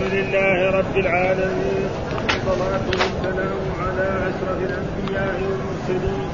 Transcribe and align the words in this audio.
الحمد 0.00 0.14
لله 0.14 0.70
رب 0.80 0.96
العالمين 0.96 1.88
والصلاة 2.24 2.86
والسلام 3.00 3.60
على 3.84 4.06
أشرف 4.30 4.58
الأنبياء 4.68 5.36
والمرسلين 5.48 6.28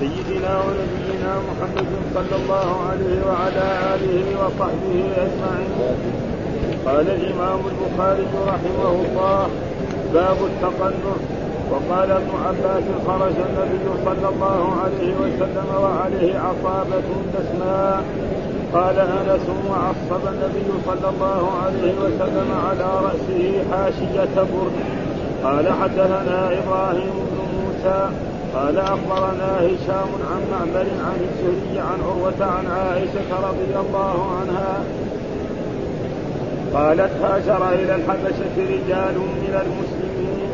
سيدنا 0.00 0.52
ونبينا 0.64 1.32
محمد 1.48 1.88
صلى 2.14 2.36
الله 2.40 2.68
عليه 2.90 3.18
وعلى 3.28 3.66
آله 3.94 4.24
وصحبه 4.40 4.96
أجمعين. 5.24 5.72
قال 6.86 7.06
الإمام 7.10 7.60
البخاري 7.72 8.26
رحمه 8.46 8.90
الله 9.04 9.48
باب 10.14 10.36
التقنع 10.50 11.16
وقال 11.70 12.10
ابن 12.10 12.32
عباس 12.46 12.84
خرج 13.06 13.36
النبي 13.48 13.86
صلى 14.04 14.28
الله 14.28 14.62
عليه 14.82 15.12
وسلم 15.22 15.68
وعليه 15.82 16.38
عصابة 16.38 17.08
دسماء 17.34 18.04
قال 18.74 18.98
أنس 18.98 19.46
وعصب 19.70 20.22
النبي 20.28 20.70
صلى 20.86 21.08
الله 21.14 21.50
عليه 21.64 21.94
وسلم 22.04 22.48
على 22.66 22.88
رأسه 23.04 23.64
حاشية 23.70 24.34
برد. 24.36 24.72
قال 25.44 25.72
حدثنا 25.82 26.50
إبراهيم 26.58 27.12
بن 27.30 27.38
موسى 27.56 28.08
قال 28.54 28.78
أخبرنا 28.78 29.58
هشام 29.60 30.10
عن 30.30 30.40
معمر 30.52 30.86
عن 31.06 31.18
الزهري 31.28 31.80
عن 31.80 31.98
عروة 32.04 32.40
عن 32.40 32.66
عائشة 32.66 33.48
رضي 33.48 33.74
الله 33.86 34.26
عنها 34.40 34.84
قالت 36.74 37.10
هاجر 37.22 37.68
إلى 37.74 37.94
الحبشة 37.94 38.56
رجال 38.58 39.18
من 39.18 39.60
المسلمين 39.64 40.48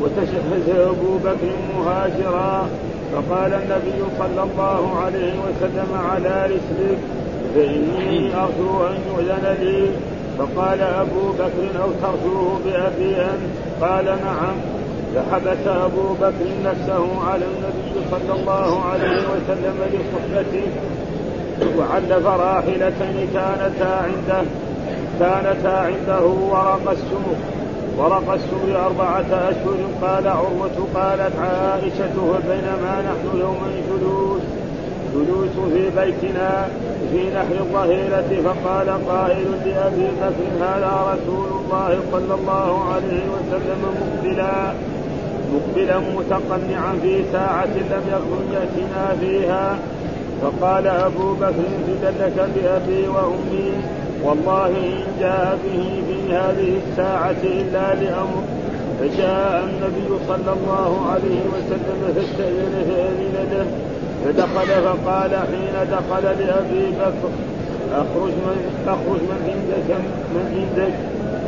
وتشهد 0.00 0.78
أبو 0.78 1.18
بكر 1.18 1.52
مهاجرا 1.76 2.68
فقال 3.12 3.52
النبي 3.52 4.04
صلى 4.18 4.42
الله 4.42 5.00
عليه 5.04 5.32
وسلم 5.32 5.88
على 6.10 6.46
رسلك 6.46 6.98
فإني 7.54 8.34
أرجو 8.34 8.86
أن 8.86 8.98
يؤذن 9.10 9.56
لي 9.60 9.90
فقال 10.38 10.80
أبو 10.80 11.32
بكر 11.32 11.82
أو 11.82 11.90
ترجوه 12.02 12.60
بأبي 12.64 13.16
أنت 13.16 13.84
قال 13.84 14.04
نعم. 14.04 14.56
فحبس 15.14 15.66
أبو 15.66 16.12
بكر 16.20 16.46
نفسه 16.64 17.30
على 17.30 17.44
النبي 17.44 18.06
صلى 18.10 18.40
الله 18.40 18.84
عليه 18.84 19.22
وسلم 19.32 19.76
لصحبته 19.92 20.66
وعلف 21.78 22.26
راحلتين 22.26 23.28
كانتا 23.34 24.02
عنده. 24.04 24.42
كانتا 25.20 25.68
عنده 25.68 26.24
ورق 26.26 26.90
السمر 26.90 27.36
ورق 27.98 28.32
السمر 28.32 28.86
أربعة 28.86 29.50
أشهر. 29.50 29.78
قال 30.02 30.28
عروة 30.28 30.86
قالت 30.94 31.36
عائشة 31.40 32.38
بينما 32.48 33.02
نحن 33.02 33.38
يوما 33.40 33.70
جلوس. 33.90 34.42
جلوس 35.14 35.72
في 35.72 35.90
بيتنا. 35.96 36.68
في 37.12 37.30
نحر 37.30 37.56
الظهيرة 37.60 38.30
فقال 38.44 38.88
قائل 39.08 39.46
لأبي 39.66 40.06
بكر 40.22 40.64
هذا 40.64 40.92
رسول 41.12 41.48
الله 41.60 42.00
صلى 42.12 42.34
الله 42.34 42.84
عليه 42.92 43.22
وسلم 43.34 43.80
مقبلا 44.00 44.72
مقبلا 45.54 45.98
متقنعا 45.98 46.92
في 47.02 47.24
ساعة 47.32 47.74
لم 47.92 48.02
يكن 48.08 48.42
يأتنا 48.54 49.16
فيها. 49.20 49.78
فقال 50.42 50.86
أبو 50.86 51.34
بكر 51.34 51.68
فدلك 51.86 52.48
بأبي 52.54 53.08
وأمي 53.08 53.72
والله 54.24 54.66
إن 54.66 55.20
جاء 55.20 55.58
به 55.64 56.02
في 56.08 56.34
هذه 56.34 56.78
الساعة 56.86 57.42
إلا 57.42 57.94
لأمر. 57.94 58.42
فجاء 59.00 59.64
النبي 59.64 60.08
صلى 60.28 60.52
الله 60.52 61.06
عليه 61.12 61.40
وسلم 61.54 62.14
فاستأذن 62.16 62.84
فأذن 62.88 63.48
له 63.52 63.66
فدخل 64.24 64.82
فقال 64.82 65.30
حين 65.30 65.76
دخل 65.92 66.22
لأبي 66.22 66.90
بكر 67.00 67.30
أخرج 67.92 68.32
من 68.46 68.58
أخرج 68.88 69.20
من 69.30 69.40
عندك 69.48 70.00
من 70.34 70.44
عندك؟ 70.56 70.94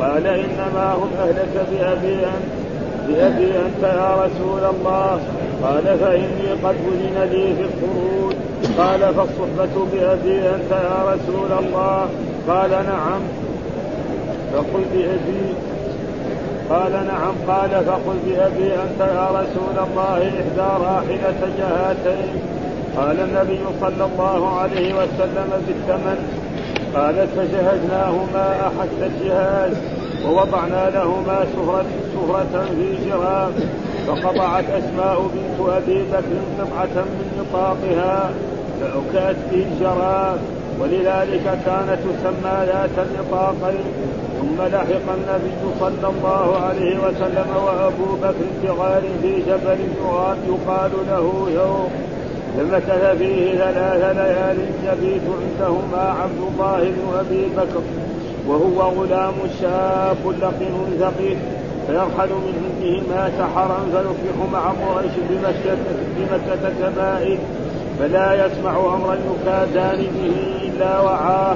قال 0.01 0.27
إنما 0.27 0.93
هم 0.93 1.09
أهلك 1.19 1.67
بأبي 1.71 2.25
أنت 2.25 2.63
بأبي 3.07 3.45
أنت 3.45 3.83
يا 3.83 4.25
رسول 4.25 4.63
الله. 4.75 5.19
قال 5.63 5.83
فإني 5.99 6.51
قد 6.63 6.75
أذن 6.87 7.29
لي 7.31 7.55
في 7.55 7.61
الخروج. 7.61 8.33
قال 8.77 8.99
فالصحبة 8.99 9.85
بأبي 9.93 10.49
أنت 10.49 10.71
يا 10.71 11.03
رسول 11.13 11.51
الله؟ 11.59 12.07
قال 12.47 12.69
نعم. 12.69 13.21
فقل 14.53 14.83
بأبي. 14.93 15.53
قال 16.69 16.91
نعم. 16.91 17.33
قال 17.47 17.69
فقل 17.85 18.17
بأبي 18.25 18.73
أنت 18.73 18.99
يا 18.99 19.27
رسول 19.29 19.85
الله 19.87 20.17
إحدى 20.17 20.83
راحلة 20.83 21.41
جهاتين. 21.57 22.62
قال 22.97 23.19
النبي 23.19 23.59
صلى 23.81 24.05
الله 24.05 24.59
عليه 24.59 24.93
وسلم 24.93 25.49
بالثمن 25.67 26.17
قالت 26.95 27.29
فجهزناهما 27.37 28.55
أحس 28.67 28.97
الجهاز 29.01 29.71
ووضعنا 30.25 30.89
لهما 30.89 31.45
سفرة, 31.53 31.85
سفرة 32.13 32.65
في 32.75 33.09
جراب 33.09 33.51
فقطعت 34.07 34.65
أسماء 34.69 35.29
بنت 35.33 35.69
أبي 35.69 36.03
بكر 36.03 36.37
قطعة 36.59 37.03
من 37.03 37.27
نطاقها 37.39 38.31
فأكلت 38.81 39.37
في 39.49 39.63
الجراب 39.63 40.37
ولذلك 40.79 41.43
كانت 41.65 41.99
تسمى 42.05 42.65
ذات 42.65 43.05
النطاقين 43.07 43.83
ثم 44.39 44.61
لحق 44.61 45.13
النبي 45.13 45.79
صلى 45.79 46.09
الله 46.09 46.57
عليه 46.65 46.97
وسلم 46.97 47.47
وأبو 47.65 48.15
بكر 48.15 48.47
بغار 48.63 49.01
في 49.21 49.35
جبل 49.35 49.77
يقال 50.47 50.91
له 51.09 51.47
يوم. 51.55 51.91
فمكث 52.57 53.17
فيه 53.17 53.55
ثلاث 53.55 54.17
ليال 54.17 54.57
يبيت 54.83 55.21
عندهما 55.41 56.15
عبد 56.21 56.39
الله 56.51 56.79
بن 56.79 57.19
أبي 57.19 57.45
بكر 57.57 57.81
وهو 58.47 59.01
غلام 59.01 59.33
شاب 59.61 60.17
لقن 60.41 60.75
ثقيل 60.99 61.37
فيرحل 61.87 62.29
من 62.29 62.55
عندهما 62.81 63.31
سحرا 63.39 63.79
فيصبح 63.91 64.51
مع 64.53 64.67
قريش 64.69 65.11
بمكة 65.29 65.77
بمكة 66.17 66.69
كبائر 66.81 67.37
فلا 67.99 68.45
يسمع 68.45 68.77
امرا 68.95 69.15
يكادان 69.15 69.97
به 69.97 70.67
إلا 70.67 71.01
وعاه 71.01 71.55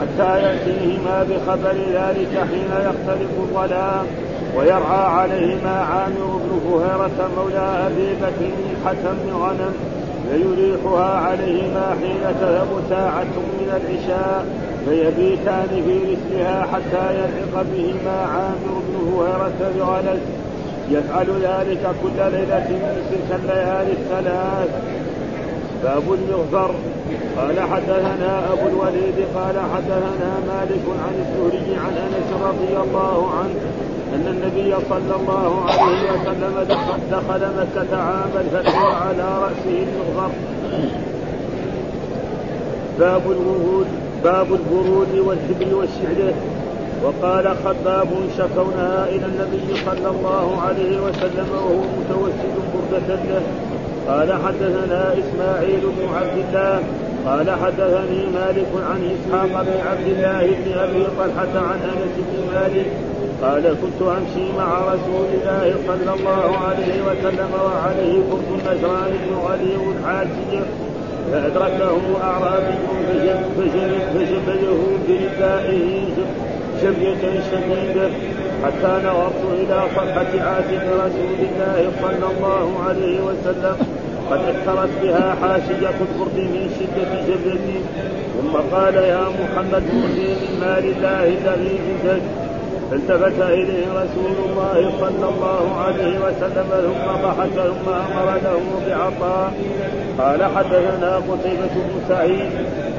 حتى 0.00 0.42
يأتيهما 0.42 1.26
بخبر 1.30 1.76
ذلك 1.92 2.38
حين 2.50 2.70
يختلف 2.80 3.30
الظلام 3.38 4.06
ويرعى 4.56 5.06
عليهما 5.06 5.86
عامر 5.90 6.40
بن 6.44 6.60
فهيرة 6.64 7.30
مولى 7.36 7.86
أبي 7.86 8.14
بكر 8.14 8.52
حسن 8.86 9.36
غنم. 9.40 9.95
فيريحها 10.30 11.18
عليهما 11.26 11.96
حين 12.00 12.34
تذهب 12.40 12.68
ساعة 12.90 13.34
من 13.58 13.68
العشاء 13.80 14.46
فيبيتان 14.84 15.68
في 15.86 15.98
رسلها 16.12 16.62
حتى 16.62 17.14
يلحق 17.14 17.62
بهما 17.72 18.18
عامر 18.34 18.74
بن 18.88 19.12
هويرة 19.12 19.60
بغلس. 19.78 20.20
يفعل 20.90 21.26
ذلك 21.26 21.82
كل 22.02 22.18
ليلة 22.18 22.68
من 22.70 23.02
تلك 23.10 23.40
الليالي 23.40 23.92
الثلاث. 23.92 24.70
باب 25.82 26.02
المغفر. 26.18 26.74
قال 27.38 27.60
حدثنا 27.60 28.52
أبو 28.52 28.68
الوليد 28.68 29.18
قال 29.34 29.56
حدثنا 29.74 30.30
مالك 30.48 30.84
عن 31.04 31.14
الزهري 31.22 31.76
عن 31.84 31.94
أنس 32.06 32.28
رضي 32.42 32.82
الله 32.84 33.30
عنه 33.38 33.60
أن 34.16 34.26
النبي 34.26 34.74
صلى 34.88 35.14
الله 35.20 35.64
عليه 35.64 36.02
وسلم 36.12 36.54
دخل, 36.68 36.98
دخل 37.10 37.42
مكة 37.60 38.02
عام 38.02 38.30
الفتح 38.40 38.82
وعلى 38.82 39.26
رأسه 39.42 39.86
المغفر. 40.08 40.30
باب 42.98 43.22
الورود 43.30 43.86
باب 44.24 44.46
البرود 44.52 45.18
والحبل 45.26 45.74
والشعر. 45.74 46.32
وقال 47.04 47.56
خباب 47.64 48.08
شكونا 48.38 49.04
إلى 49.08 49.26
النبي 49.26 49.80
صلى 49.86 50.08
الله 50.10 50.60
عليه 50.66 51.00
وسلم 51.00 51.46
وهو 51.54 51.78
متوسد 51.98 52.54
بردة 52.74 53.14
له. 53.14 53.42
قال 54.08 54.32
حدثنا 54.32 55.12
إسماعيل 55.12 55.80
بن 55.80 56.14
عبد 56.14 56.44
الله. 56.48 56.82
قال 57.26 57.50
حدثني 57.50 58.26
مالك 58.34 58.70
عن 58.90 59.00
إسحاق 59.14 59.62
بن 59.62 59.80
عبد 59.90 60.06
الله 60.06 60.46
بن 60.46 60.78
أبي 60.78 61.06
طلحة 61.18 61.54
عن 61.68 61.78
أنس 61.92 62.14
بن 62.16 62.54
مالك 62.54 62.86
قال 63.42 63.62
كنت 63.82 64.00
أمشي 64.02 64.52
مع 64.58 64.78
رسول 64.92 65.26
الله 65.34 65.74
صلى 65.86 66.14
الله 66.14 66.58
عليه 66.66 67.02
وسلم 67.08 67.50
وعليه 67.64 68.16
كنت 68.30 68.48
نجران 68.66 69.12
بن 69.22 69.34
غليظ 69.46 69.82
حاجج. 70.06 70.62
فادركه 71.32 72.00
أعرابي 72.22 72.74
فشبهه 74.14 74.82
بردائه 75.08 76.04
شبية 76.82 77.24
شديدة 77.50 78.08
حتى 78.64 78.92
نظرت 79.06 79.42
إلى 79.52 79.82
صفحة 79.96 80.32
عاتق 80.48 80.84
رسول 81.04 81.38
الله 81.48 81.90
صلى 82.02 82.26
الله 82.36 82.66
عليه 82.88 83.20
وسلم. 83.20 83.76
قد 84.30 84.38
اثرت 84.38 84.90
بها 85.02 85.36
حاشية 85.42 85.96
البرد 86.00 86.38
من 86.38 86.70
شدة 86.78 87.10
جبلته 87.28 87.80
ثم 88.36 88.76
قال 88.76 88.94
يا 88.94 89.24
محمد 89.40 89.82
مرني 89.82 90.28
من 90.28 90.52
مال 90.60 90.84
الله 90.84 91.24
الذي 91.24 91.78
عندك 91.86 92.22
فالتفت 92.90 93.40
إليه 93.40 93.86
رسول 93.86 94.34
الله 94.48 94.92
صلى 95.00 95.28
الله 95.28 95.76
عليه 95.76 96.18
وسلم 96.18 96.68
ثم 96.70 97.26
ضحك 97.26 97.50
ثم 97.50 97.88
أمر 97.88 98.34
له 98.44 98.60
بعطاء 98.86 99.52
قال 100.18 100.44
حدثنا 100.44 101.16
قتيبة 101.16 101.74
بن 101.74 102.00
سعيد 102.08 102.50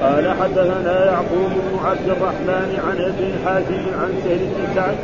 قال 0.01 0.29
حدثنا 0.41 1.05
يعقوب 1.05 1.51
بن 1.71 1.79
عبد 1.85 2.09
الرحمن 2.09 2.79
عن 2.87 2.97
ابن 2.97 3.31
حاتم 3.45 3.83
عن 4.01 4.13
سهل 4.23 4.39
بن 4.39 4.75
سعد 4.75 4.95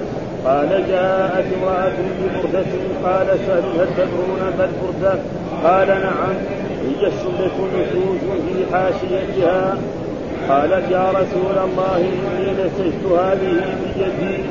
قال 0.46 0.70
جاءت 0.88 1.46
امرأة 1.58 1.94
ببردة 2.20 2.66
قال 3.04 3.28
سهل 3.28 3.80
هل 3.80 3.88
تدرون 3.98 4.40
ما؟ 4.58 5.20
قال 5.64 5.88
نعم 5.88 6.36
هي 6.84 7.08
الشملة 7.08 7.68
نشوش 7.74 8.20
في 8.20 8.76
حاشيتها 8.76 9.78
قالت 10.50 10.92
يا 10.92 11.10
رسول 11.10 11.58
الله 11.66 11.98
إني 11.98 12.52
نسجت 12.52 13.04
هذه 13.20 13.54
بيدي 13.80 14.44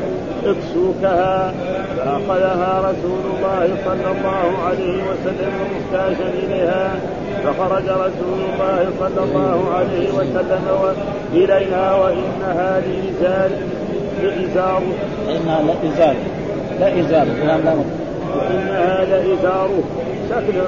اكسوكها. 0.47 1.53
فأخذها 1.97 2.81
رسول 2.81 3.23
الله 3.37 3.69
صلى 3.85 4.09
الله 4.19 4.49
عليه 4.67 4.99
وسلم 5.11 5.53
محتاجا 5.73 6.29
إليها. 6.43 6.95
فخرج 7.45 7.85
رسول 7.85 8.39
الله 8.53 8.87
صلى 9.01 9.25
الله 9.25 9.75
عليه 9.75 10.09
وسلم 10.13 10.95
إليها 11.33 11.95
وإنها 11.95 12.81
لإزار 12.81 13.51
لإزار 14.23 14.83
إنها 15.29 15.63
لإزار 15.63 16.15
لا 16.81 17.01
إزار 17.01 17.27
وإنها 18.39 19.05
لإزاره 19.05 19.83
شكل 20.31 20.59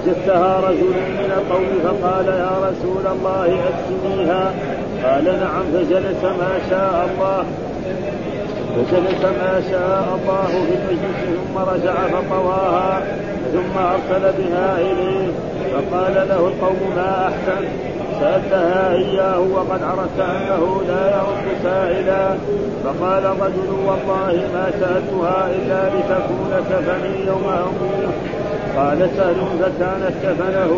وجدتها 0.00 0.60
رجل 0.60 0.94
من 1.20 1.32
القوم 1.38 1.68
فقال 1.84 2.26
يا 2.26 2.50
رسول 2.68 3.06
الله 3.12 3.58
أكسنيها 3.70 4.52
قال 5.04 5.24
نعم. 5.24 5.62
فجلس 5.72 6.22
ما 6.24 6.52
شاء 6.70 7.08
الله 7.10 7.44
فجلس 8.76 9.24
ما 9.24 9.62
شاء 9.70 10.18
الله 10.18 10.46
في 10.46 10.74
المجلس 10.74 11.18
ثم 11.26 11.58
رجع 11.58 11.94
فطواها 11.94 13.02
ثم 13.52 13.78
أرسل 13.78 14.32
بها 14.38 14.78
إليه. 14.80 15.28
فقال 15.72 16.14
له 16.28 16.48
القوم 16.48 16.92
ما 16.96 17.28
أحسن؟ 17.28 17.64
سألتها 18.20 18.92
إياه 18.92 19.40
وقد 19.40 19.82
عرفت 19.82 20.20
أنه 20.20 20.82
لا 20.88 21.10
يرد 21.10 21.46
سائلا. 21.62 22.34
فقال 22.84 23.26
الرجل 23.26 23.70
والله 23.86 24.48
ما 24.54 24.70
سألتها 24.80 25.46
إلا 25.46 25.88
لتكون 25.88 26.52
كفني 26.70 27.26
يوم 27.26 27.44
أموت. 27.44 28.14
قال 28.80 29.10
سهل 29.16 29.36
فكانت 29.60 30.14
كفنه 30.22 30.72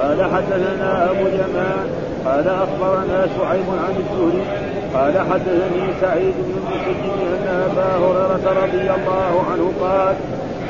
قال 0.00 0.18
حدثنا 0.32 1.10
أبو 1.10 1.26
اليمان 1.26 1.86
قال 2.26 2.48
أخبرنا 2.48 3.26
شعيب 3.36 3.68
عن 3.84 3.94
الزهري. 4.02 4.42
قال 4.94 5.14
حدثني 5.30 5.84
سعيد 6.00 6.34
بن 6.38 6.54
المسيب 6.62 7.16
أن 7.34 7.46
أبا 7.68 7.90
هريرة 8.04 8.44
رضي 8.62 8.86
الله 8.96 9.32
عنه 9.50 9.72
قال 9.80 10.14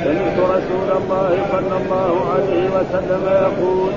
سمعت 0.05 0.39
رسول 0.57 0.89
الله 1.01 1.31
صلى 1.53 1.77
الله 1.83 2.13
عليه 2.33 2.65
وسلم 2.77 3.25
يقول 3.47 3.93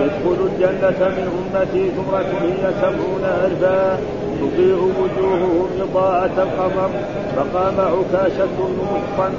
يدخل 0.00 0.38
الجنة 0.48 1.08
من 1.16 1.26
أمتي 1.38 1.90
ثمرة 1.96 2.30
هي 2.42 2.62
سبعون 2.82 3.24
ألفا. 3.44 3.98
تضيء 4.40 4.92
وجوههم 5.00 5.68
إضاءة 5.80 6.36
القمر. 6.46 6.90
فقام 7.36 7.76
عكاشة 7.80 8.46
بن 8.58 8.76
محصن 8.92 9.32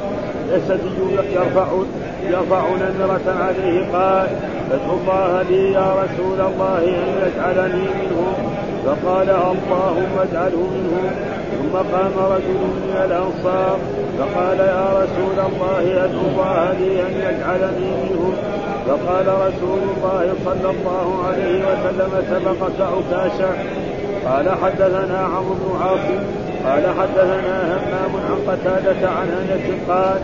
الأسدي 0.50 1.34
يرفع 1.34 1.68
يرفع 2.24 2.64
نمرة 2.70 3.28
عليه 3.44 3.92
قال 3.94 4.28
ادعو 4.72 4.98
الله 4.98 5.42
لي 5.50 5.72
يا 5.72 5.94
رسول 6.04 6.40
الله 6.42 6.78
أن 6.78 7.10
يجعلني 7.26 7.86
منهم. 8.00 8.34
فقال 8.86 9.30
اللهم 9.30 10.14
اجعله 10.22 10.64
منهم. 10.76 11.12
ثم 11.52 11.78
قام 11.78 12.14
رجل 12.34 12.60
من 12.84 12.96
الأنصار 13.06 13.78
فقال 14.20 14.60
يا 14.60 14.88
رسول 15.02 15.38
الله 15.50 16.06
ادعو 16.06 16.26
الله 16.32 16.74
لي 16.80 17.02
أن 17.02 17.14
يجعلني 17.28 17.90
منهم. 18.04 18.34
فقال 18.88 19.28
رسول 19.28 19.80
الله 19.94 20.34
صلى 20.46 20.70
الله 20.70 21.08
عليه 21.28 21.60
وسلم 21.70 22.12
سبقك 22.32 22.80
عكاشة 22.82 23.52
قال 24.26 24.50
حدثنا 24.64 25.20
عمرو 25.20 25.54
بن 25.54 25.84
عاصم. 25.84 26.20
قال 26.66 26.84
حدثنا 27.00 27.78
همام 27.78 28.12
عن 28.28 28.38
قتادة 28.48 29.10
عن 29.10 29.28
أنس 29.42 29.90
قال 29.90 30.20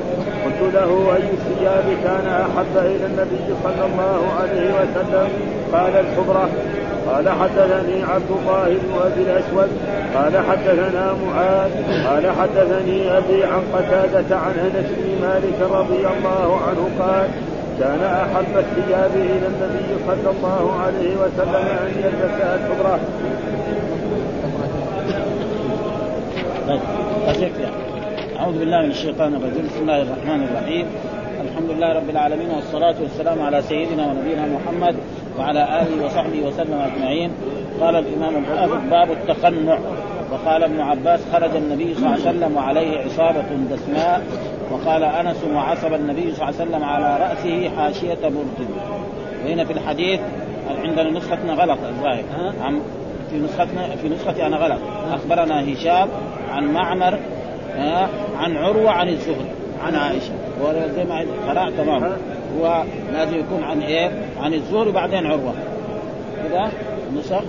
قلت 0.46 0.74
له 0.74 1.16
اي 1.16 1.24
الثياب 1.38 1.86
كان 2.04 2.28
أحب 2.28 2.78
إلى 2.78 3.06
النبي 3.06 3.46
صلى 3.64 3.86
الله 3.86 4.22
عليه 4.40 4.70
وسلم. 4.74 5.30
قال 5.74 5.94
الحبرة 5.96 6.50
قال 7.08 7.30
حدثني 7.30 8.04
عبد 8.04 8.32
الله 8.32 8.68
بن 8.68 8.94
أبي 9.06 9.22
الأسود 9.22 9.70
قال 10.16 10.38
حدثنا 10.50 11.14
معاذ 11.26 11.72
قال 12.08 12.32
حدثني 12.32 13.18
أبي 13.18 13.44
عن 13.44 13.62
قتادة 13.74 14.38
عن 14.38 14.52
أنس 14.52 14.86
بن 14.98 15.28
مالك 15.28 15.72
رضي 15.72 16.08
الله 16.18 16.60
عنه 16.68 16.90
قال 17.00 17.28
كان 17.80 18.04
أحب 18.04 18.58
الثياب 18.58 19.12
إلى 19.16 19.48
النبي 19.48 20.04
صلى 20.08 20.32
الله 20.38 20.80
عليه 20.86 21.16
وسلم 21.16 21.66
أن 21.86 21.92
يلبسها 22.04 22.56
الحبرة 22.56 23.00
طيب 27.28 27.52
أعوذ 28.40 28.60
بالله 28.60 28.82
من 28.82 28.92
الشيطان 28.92 29.36
الرجيم. 29.36 29.66
بسم 29.66 29.82
الله 29.82 30.02
الرحمن 30.02 30.44
الرحيم. 30.44 30.86
الحمد 31.42 31.70
لله 31.70 31.94
رب 31.94 32.10
العالمين 32.10 32.50
والصلاة 32.50 32.96
والسلام 33.02 33.42
على 33.42 33.62
سيدنا 33.62 34.08
ونبينا 34.08 34.46
محمد 34.46 34.96
وعلى 35.40 35.82
آله 35.82 36.06
وصحبه 36.06 36.48
وسلم 36.48 36.82
أجمعين. 36.82 37.32
قال 37.82 37.96
الإمام 37.96 38.36
الحافظ 38.36 38.90
باب 38.90 39.12
التقنع 39.12 39.78
وقال 40.32 40.64
ابن 40.64 40.80
عباس 40.80 41.20
خرج 41.34 41.56
النبي 41.56 41.94
صلى 41.94 42.06
الله 42.06 42.12
عليه 42.12 42.30
وسلم 42.30 42.58
وعليه 42.58 43.00
عصابة 43.00 43.46
دسماء. 43.72 44.22
وقال 44.72 45.04
أنس 45.04 45.44
وعصب 45.54 45.94
النبي 45.94 46.34
صلى 46.34 46.50
الله 46.50 46.60
عليه 46.60 46.70
وسلم 46.70 46.84
على 46.84 47.24
رأسه 47.24 47.70
حاشية 47.78 48.22
برد. 48.24 48.68
وهنا 49.46 49.66
في 49.66 49.74
الحديث 49.74 50.20
عندنا 50.84 51.12
نسختنا 51.12 51.54
غلط 51.54 51.80
الظاهر. 51.84 52.24
في 53.32 53.38
نسختنا 53.38 53.96
في 53.96 54.10
نسختي 54.10 54.46
أنا 54.48 54.58
غلط. 54.58 54.80
أخبرنا 55.12 55.74
هشام 55.74 56.08
عن 56.52 56.74
معمر 56.74 57.20
عن 58.38 58.58
عروة 58.58 58.92
عن 58.92 59.10
الزهري 59.10 59.52
عن 59.84 59.96
عائشة. 59.96 60.34
وزي 60.62 61.04
ما 61.04 61.26
قرأت 61.48 61.74
تمام. 61.74 62.18
هو 62.58 62.84
لازم 63.14 63.40
يكون 63.40 63.64
عن 63.64 63.82
إيه؟ 63.82 64.12
عن 64.42 64.54
الزهري 64.54 64.92
بعدين 64.92 65.26
عروة. 65.26 65.54
كذا 66.44 66.72
نسخ 67.18 67.42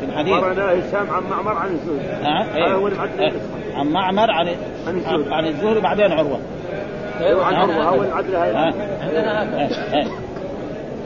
في 0.00 0.06
الحديث؟ 0.08 0.34
أخبرنا 0.34 0.72
هشام 0.72 1.10
عن 1.10 1.22
معمر 1.30 1.52
عن 1.52 1.68
الزهري. 1.68 2.26
آه 2.26 2.56
إيه؟ 2.56 2.74
هو 2.74 2.88
إيه؟ 2.88 3.32
عن 3.74 3.86
معمر 3.86 4.30
عن 4.30 4.48
عن 4.86 4.96
الزهري, 4.96 5.34
عن 5.34 5.46
الزهري 5.46 5.80
بعدين 5.80 6.12
عروة. 6.12 6.40
أيوه 7.20 7.44
عن 7.44 7.54
عروة. 7.54 7.84
هو 7.84 8.02
العدل 8.02 8.34
هاي 8.34 8.56
عندنا 9.00 9.42
هكذا 9.42 10.10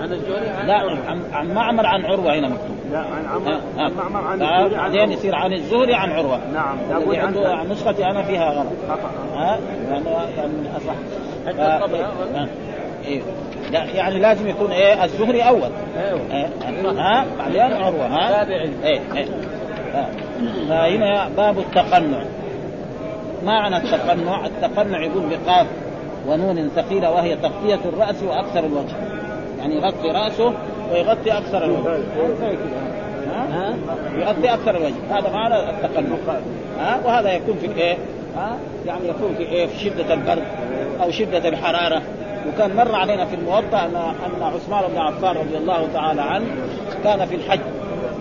عن 0.01 0.13
الزهري 0.13 0.67
لا 0.67 0.75
عن, 1.07 1.23
عن 1.33 1.55
معمر 1.55 1.87
عن 1.87 2.05
عروة 2.05 2.35
هنا 2.39 2.49
مكتوب. 2.49 2.74
لا 2.93 2.99
عن 2.99 3.27
عمر 3.35 3.61
عن 3.79 3.93
معمر 3.93 4.27
عن 4.27 4.43
الزهري 4.43 4.77
بعدين 4.77 5.13
يصير 5.13 5.35
عن 5.35 5.53
الزهري 5.53 5.95
عن 5.95 6.11
عروة. 6.13 6.39
نعم 6.55 6.79
اللي 7.03 7.19
عنده 7.19 7.49
عن 7.55 7.69
نسختي 7.69 8.05
أنا 8.05 8.23
فيها 8.23 8.51
غلط. 8.51 8.73
خطأ. 8.89 9.11
ها 9.35 9.59
يعني 9.91 10.05
يعني 10.37 10.53
من 10.53 10.69
اصح 10.77 10.95
حتى 11.47 12.05
إيه. 13.05 13.23
لا 13.73 13.85
يعني 13.85 14.19
لازم 14.19 14.49
يكون 14.49 14.71
إيه 14.71 15.05
الزهري 15.05 15.43
أول. 15.43 15.71
أيوه. 15.97 16.21
ها 17.01 17.27
بعدين 17.39 17.83
عروة 17.83 18.07
ها. 18.07 18.45
تابعي. 18.45 18.71
إيه 18.85 19.01
إيه. 19.15 19.27
فهنا 20.69 21.29
باب 21.37 21.59
التقنع. 21.59 22.25
ما 23.45 23.61
معنى 23.61 23.77
التقنع؟ 23.77 24.47
التقنع 24.47 25.05
يقول 25.05 25.23
بقاف 25.27 25.67
ونون 26.27 26.71
ثقيلة 26.77 27.11
وهي 27.11 27.37
تغطية 27.37 27.81
الرأس 27.85 28.23
وأكثر 28.23 28.59
الوجه. 28.59 28.97
يعني 29.59 29.75
يغطي 29.77 30.11
رأسه 30.11 30.53
ويغطي 30.93 31.33
أكثر 31.33 31.65
الوجه. 31.65 31.99
ها؟ 33.53 33.75
يغطي 34.19 34.55
أكثر 34.55 34.77
الوجه. 34.77 34.95
هذا 35.11 35.31
معنى 35.31 35.71
التقلب. 35.71 36.19
ها؟ 36.79 37.01
وهذا 37.05 37.33
يكون 37.33 37.57
في 37.57 37.67
الايه 37.67 37.97
ها؟ 38.37 38.59
يعني 38.87 39.09
يكون 39.09 39.35
في 39.35 39.43
إيه؟ 39.43 39.67
في 39.67 39.79
شدة 39.79 40.15
البرد 40.15 40.43
أو 41.03 41.11
شدة 41.11 41.49
الحرارة. 41.49 42.03
وكان 42.49 42.77
مر 42.77 42.95
علينا 42.95 43.25
في 43.25 43.35
الموطأ 43.35 43.85
ان 43.85 43.97
أن 43.97 44.43
عثمان 44.43 44.83
بن 44.93 44.99
عفان 44.99 45.37
رضي 45.37 45.57
الله 45.57 45.89
تعالى 45.95 46.23
عنه 46.23 46.47
كان 47.05 47.27
في 47.27 47.35
الحج. 47.35 47.61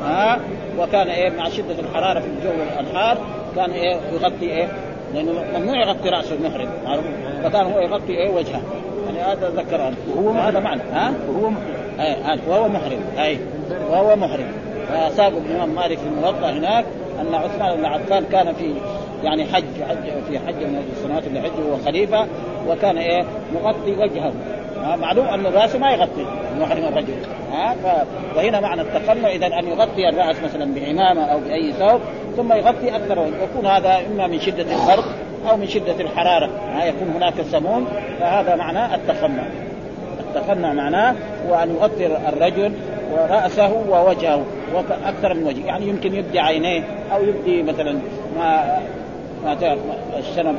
ها؟ 0.03 0.39
وكان 0.79 1.07
إيه؟ 1.07 1.29
مع 1.29 1.49
شدة 1.49 1.79
الحرارة 1.79 2.19
في 2.19 2.27
الجو 2.27 2.63
الحار 2.79 3.17
كان 3.55 3.71
إيه؟ 3.71 3.97
يغطي 4.13 4.45
إيه؟ 4.45 4.67
لأنه 5.13 5.31
ممنوع 5.55 5.77
يغطي 5.77 6.09
راسه 6.09 6.35
المحرم. 6.35 6.69
فكان 7.43 7.65
هو 7.65 7.79
يغطي 7.79 8.13
إيه؟ 8.13 8.29
وجهه. 8.29 8.61
يعني 9.05 9.31
هذا 9.31 9.49
ذكر 9.49 9.93
هذا 10.37 10.59
معنى. 10.59 10.81
ها؟ 10.93 11.13
وهو 11.27 11.49
محرم 11.49 11.82
أي 11.99 12.39
وهو 12.47 12.67
محرم. 12.67 12.99
أي 13.19 13.37
وهو 13.89 14.15
محرم. 14.15 14.51
فساق 14.89 15.33
الإمام 15.45 15.69
مالك 15.75 15.97
في 15.97 16.05
الموطأ 16.05 16.51
هناك 16.51 16.85
أن 17.21 17.35
عثمان 17.35 17.77
بن 17.77 17.85
عفان 17.85 18.25
كان 18.31 18.53
في 18.53 18.73
يعني 19.23 19.45
حج 19.45 19.63
حج 19.89 20.23
في 20.29 20.39
حج 20.39 20.55
من 20.55 20.83
السنوات 20.97 21.27
اللي 21.27 21.41
حجه 21.41 21.65
وهو 21.69 21.77
خليفة 21.85 22.27
وكان 22.67 22.97
إيه 22.97 23.23
مغطي 23.53 23.91
وجهه. 23.91 24.33
معلوم 24.95 25.25
أن 25.25 25.45
الرأس 25.45 25.75
ما 25.75 25.91
يغطي 25.91 26.25
المحرم 26.55 26.83
الرجل. 26.83 27.13
ها 27.51 27.73
ف... 27.73 28.07
وهنا 28.37 28.59
معنى 28.59 28.81
التقنع 28.81 29.29
اذا 29.29 29.47
أن 29.47 29.67
يغطي 29.67 30.09
الرأس 30.09 30.35
مثلا 30.43 30.73
بعمامه 30.73 31.25
أو 31.25 31.39
بأي 31.39 31.73
ثوب 31.73 32.01
ثم 32.37 32.53
يغطي 32.53 32.95
أكثر. 32.95 33.19
ويكون 33.19 33.65
هذا 33.65 34.01
إما 34.07 34.27
من 34.27 34.39
شدة 34.39 34.65
البرد 34.75 35.03
أو 35.49 35.57
من 35.57 35.67
شدة 35.67 35.99
الحرارة. 35.99 36.49
ها 36.73 36.85
يكون 36.85 37.07
هناك 37.15 37.33
سموم 37.51 37.87
فهذا 38.19 38.55
معنى 38.55 38.95
التقنع 38.95 39.43
التقنع 40.35 40.73
معناه 40.73 41.15
هو 41.49 41.55
ان 41.55 41.75
يغطي 41.75 42.05
الرجل 42.05 42.73
ورأسه 43.13 43.73
ووجهه 43.89 44.45
أكثر 45.05 45.33
من 45.33 45.43
وجه. 45.43 45.65
يعني 45.65 45.87
يمكن 45.87 46.15
يبدي 46.15 46.39
عينيه 46.39 46.83
أو 47.13 47.23
يبدي 47.23 47.63
مثلا 47.63 47.99
ما 48.37 48.79
ما 49.43 49.77
الشنب 50.19 50.55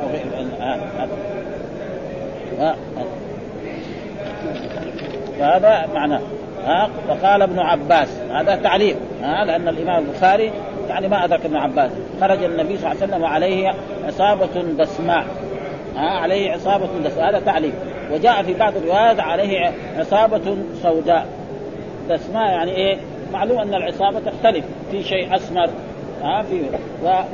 فهذا 5.39 5.87
معناه. 5.95 6.21
ها؟ 6.65 6.91
وقال 7.09 7.43
ابن 7.43 7.59
عباس. 7.59 8.09
هذا 8.31 8.57
تعليق. 8.57 8.97
ها؟ 9.23 9.45
لأن 9.45 9.69
الإمام 9.69 10.05
البخاري 10.05 10.53
يعني 10.89 11.09
ما 11.09 11.25
ادرك 11.25 11.45
ابن 11.45 11.57
عباس. 11.57 11.91
خرج 12.21 12.45
النبي 12.45 12.79
صلى 12.79 12.93
الله 12.93 13.03
عليه 13.03 13.13
وسلم 13.13 13.23
وعليه 13.23 13.75
عصابة 14.07 14.63
دسماء. 14.79 15.25
ها؟ 15.97 16.09
عليه 16.09 16.53
عصابة 16.53 16.89
دسماء. 17.05 17.29
هذا 17.29 17.41
تعليق. 17.41 17.75
وجاء 18.13 18.43
في 18.43 18.55
بعض 18.55 18.77
الروايات 18.77 19.21
عليه 19.21 19.73
عصابة 19.97 20.57
سوداء. 20.83 21.27
دسماء 22.09 22.51
يعني 22.51 22.71
إيه؟ 22.71 22.99
معلوم 23.33 23.59
أن 23.59 23.75
العصابة 23.75 24.21
تختلف. 24.21 24.65
في 24.91 25.03
شيء 25.03 25.35
أسمر 25.35 25.71
ها 26.23 26.43
في 26.43 26.63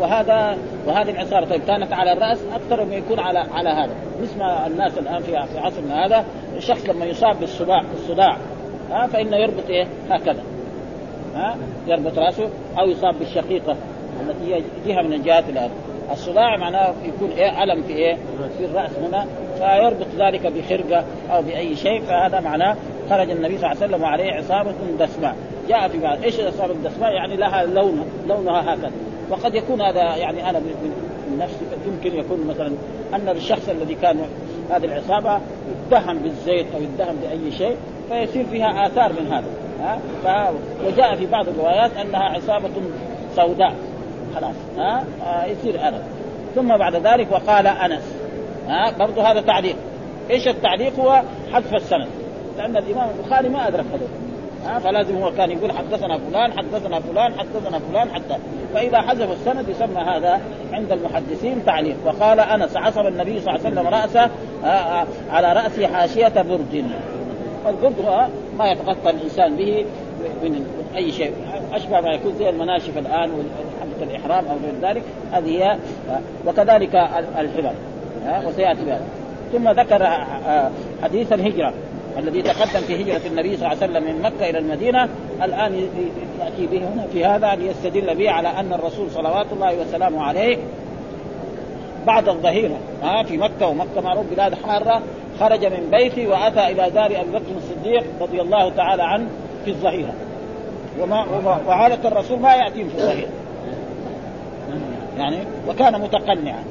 وهذا 0.00 0.58
وهذه 0.86 1.10
العصابة. 1.10 1.46
طيب 1.46 1.60
كانت 1.64 1.92
على 1.92 2.12
الرأس 2.12 2.38
أكثر 2.54 2.84
من 2.84 2.92
يكون 2.92 3.20
على 3.20 3.38
على 3.38 3.68
هذا. 3.68 3.94
مثل 4.22 4.38
ما 4.38 4.66
الناس 4.66 4.98
الآن 4.98 5.18
في 5.18 5.32
في 5.32 5.58
عصرنا 5.58 6.06
هذا 6.06 6.24
الشخص 6.56 6.88
لما 6.88 7.04
يصاب 7.04 7.40
بالصداع 7.40 7.82
الصداع 7.94 8.36
ها 8.90 9.06
فإنه 9.06 9.36
يربط 9.36 9.70
إيه؟ 9.70 9.86
هكذا 10.10 10.42
ها 11.34 11.56
يربط 11.86 12.18
رأسه 12.18 12.48
أو 12.78 12.86
يصاب 12.86 13.18
بالشقيقة 13.18 13.76
التي 14.20 14.54
هي 14.54 14.62
جهة 14.86 15.02
من 15.02 15.12
الجهات 15.12 15.48
الأرض 15.48 15.70
الصداع 16.12 16.56
معناه 16.56 16.94
يكون 17.04 17.30
إيه؟ 17.30 17.62
ألم 17.62 17.82
في 17.82 17.92
إيه؟ 17.92 18.16
في 18.58 18.64
الرأس 18.64 18.90
هنا. 18.98 19.26
فيربط 19.60 20.06
ذلك 20.18 20.46
بخرقة 20.46 21.04
أو 21.32 21.42
بأي 21.42 21.76
شيء 21.76 22.00
فهذا 22.00 22.40
معناه 22.40 22.76
خرج 23.10 23.30
النبي 23.30 23.58
صلى 23.58 23.72
الله 23.72 23.82
عليه 23.82 23.86
وسلم 23.86 24.02
وعليه 24.02 24.32
عصابه 24.32 24.72
دسماء. 25.00 25.36
جاء 25.68 25.88
في 25.88 25.98
بعض 25.98 26.22
إيش 26.22 26.40
العصابه 26.40 26.72
الدسماء 26.72 27.12
يعني 27.12 27.36
لها 27.36 27.64
لون 27.64 28.04
لونها 28.28 28.74
هكذا. 28.74 28.90
وقد 29.30 29.54
يكون 29.54 29.82
هذا 29.82 30.16
يعني 30.16 30.50
أنا 30.50 30.58
من 30.58 31.38
نفسي 31.38 31.64
يمكن 31.86 32.18
يكون 32.18 32.46
مثلا 32.46 32.72
أن 33.14 33.28
الشخص 33.28 33.68
الذي 33.68 33.94
كان 33.94 34.20
هذه 34.70 34.84
العصابة 34.84 35.40
يتهم 35.86 36.18
بالزيت 36.18 36.66
أو 36.74 36.82
يتهم 36.82 37.16
بأي 37.16 37.50
شيء 37.50 37.76
فيصير 38.08 38.44
فيها 38.46 38.86
آثار 38.86 39.12
من 39.12 39.32
هذا. 39.32 39.46
ها؟ 40.24 40.52
وجاء 40.86 41.16
في 41.16 41.26
بعض 41.26 41.48
الروايات 41.48 41.96
أنها 41.96 42.22
عصابة 42.22 42.70
سوداء. 43.36 43.74
خلاص. 44.34 44.54
ها؟ 44.78 45.04
آه 45.26 45.44
يصير 45.44 45.88
أنا 45.88 46.02
ثم 46.54 46.76
بعد 46.76 46.94
ذلك 46.96 47.26
وقال 47.32 47.66
أنس. 47.66 48.19
ها 48.70 48.90
برضه 48.98 49.22
هذا 49.22 49.40
تعليق. 49.40 49.76
إيش 50.30 50.48
التعليق؟ 50.48 51.00
هو 51.00 51.22
حذف 51.52 51.74
السند. 51.74 52.08
لأن 52.58 52.76
الإمام 52.76 53.08
البخاري 53.18 53.48
ما 53.48 53.68
أدرك 53.68 53.84
هذا. 53.94 54.08
ها 54.66 54.78
فلازم 54.78 55.16
هو 55.16 55.32
كان 55.32 55.50
يقول 55.50 55.72
حدثنا 55.72 56.18
فلان 56.18 56.52
حدثنا 56.52 57.00
فلان 57.00 57.34
حدثنا 57.38 57.78
فلان 57.78 58.10
حتى 58.10 58.36
فإذا 58.74 59.00
حذف 59.00 59.32
السند 59.32 59.68
يسمى 59.68 60.02
هذا 60.02 60.40
عند 60.72 60.92
المحدثين 60.92 61.64
تعليق. 61.64 61.96
وقال 62.04 62.40
أنس 62.40 62.76
عصب 62.76 63.06
النبي 63.06 63.40
صلى 63.40 63.54
الله 63.54 63.66
عليه 63.66 63.80
وسلم 63.80 63.86
رأسه 63.86 64.30
على 65.30 65.52
راسه 65.52 65.86
حاشية 65.86 66.42
برد. 66.42 66.84
هو 68.06 68.26
ما 68.58 68.70
يتغطى 68.70 69.10
الإنسان 69.10 69.56
به 69.56 69.86
من 70.42 70.66
أي 70.96 71.12
شيء. 71.12 71.32
أشبه 71.72 72.00
ما 72.00 72.14
يكون 72.14 72.34
زي 72.34 72.48
المناشف 72.48 72.98
الآن 72.98 73.30
وحلقه 73.30 74.02
الإحرام 74.10 74.44
أو 74.46 74.56
غير 74.56 74.90
ذلك. 74.90 75.02
هذه 75.32 75.78
وكذلك 76.46 76.94
الحبال 78.26 78.48
وسيأتي 78.48 78.84
بها 78.84 79.00
ثم 79.52 79.68
ذكر 79.68 80.08
حديث 81.02 81.32
الهجرة 81.32 81.72
الذي 82.18 82.42
تقدم 82.42 82.80
في 82.80 83.02
هجرة 83.02 83.26
النبي 83.26 83.56
صلى 83.56 83.72
الله 83.72 83.82
عليه 83.82 83.92
وسلم 83.92 84.04
من 84.04 84.22
مكة 84.22 84.50
إلى 84.50 84.58
المدينة 84.58 85.08
الآن 85.42 85.74
يأتي 86.40 86.66
به 86.66 86.78
هنا 86.78 87.06
في 87.12 87.24
هذا 87.24 87.54
ليستدل 87.54 88.14
به 88.14 88.30
على 88.30 88.48
أن 88.48 88.72
الرسول 88.72 89.10
صلوات 89.10 89.46
الله 89.52 89.74
وسلامه 89.80 90.22
عليه 90.22 90.58
بعد 92.06 92.28
الظهيرة 92.28 92.78
ها 93.02 93.22
في 93.22 93.36
مكة 93.36 93.66
ومكة 93.66 94.00
معروف 94.00 94.26
بلاد 94.30 94.54
حارة 94.54 95.02
خرج 95.40 95.64
من 95.64 95.88
بيته 95.90 96.28
وأتى 96.28 96.66
إلى 96.66 96.90
دار 96.90 97.06
أبي 97.06 97.30
بكر 97.30 97.56
الصديق 97.56 98.04
رضي 98.20 98.40
الله 98.40 98.70
تعالى 98.70 99.02
عنه 99.02 99.26
في 99.64 99.70
الظهيرة. 99.70 100.12
وما 101.00 101.26
وعادة 101.66 102.08
الرسول 102.08 102.40
ما 102.40 102.54
يأتيهم 102.54 102.88
في 102.88 102.94
الظهيرة. 102.94 103.28
يعني 105.18 105.38
وكان 105.68 106.00
متقنعا. 106.00 106.64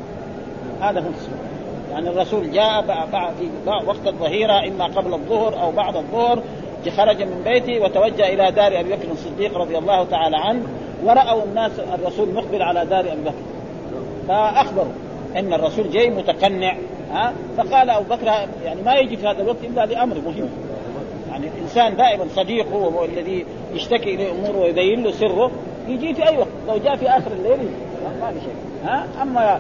هذا 0.82 1.00
هو 1.00 1.10
السنة 1.10 1.39
يعني 1.92 2.10
الرسول 2.10 2.52
جاء 2.52 2.82
في 2.82 3.50
وقت 3.88 4.08
الظهيرة 4.08 4.68
إما 4.68 4.86
قبل 4.86 5.14
الظهر 5.14 5.62
أو 5.62 5.72
بعد 5.72 5.96
الظهر 5.96 6.44
خرج 6.98 7.24
من 7.24 7.42
بيته 7.44 7.80
وتوجه 7.84 8.34
إلى 8.34 8.52
دار 8.52 8.80
أبي 8.80 8.96
بكر 8.96 9.12
الصديق 9.12 9.58
رضي 9.58 9.78
الله 9.78 10.04
تعالى 10.04 10.38
عنه 10.38 10.64
ورأوا 11.04 11.44
الناس 11.44 11.72
الرسول 11.80 12.34
مقبل 12.34 12.62
على 12.62 12.86
دار 12.86 13.00
أبي 13.00 13.22
بكر. 13.22 13.34
فأخبروا 14.28 14.92
إن 15.38 15.54
الرسول 15.54 15.90
جاي 15.90 16.10
متقنع 16.10 16.78
ها؟ 17.12 17.34
فقال 17.58 17.90
أبو 17.90 18.16
بكر 18.16 18.26
يعني 18.64 18.82
ما 18.82 18.96
يجي 18.96 19.18
في 19.18 19.28
هذا 19.28 19.42
الوقت 19.42 19.64
إلا 19.64 19.86
لأمر 19.86 20.16
مهم. 20.16 20.50
يعني 21.30 21.48
الإنسان 21.48 21.96
دائما 21.96 22.26
صديقه 22.36 22.76
هو 22.76 23.06
الذي 23.06 23.46
يشتكي 23.74 24.16
إليه 24.16 24.32
أموره 24.32 24.58
ويبين 24.58 25.04
له 25.04 25.12
سره 25.12 25.52
يجي 25.88 26.14
في 26.14 26.28
أي 26.30 26.38
وقت. 26.38 26.48
لو 26.68 26.78
جاء 26.78 26.96
في 26.96 27.10
آخر 27.10 27.32
الليل 27.32 27.70
ما 28.22 28.32
في 28.32 28.40
شيء. 28.40 28.69
ها؟ 28.86 29.06
أما 29.22 29.60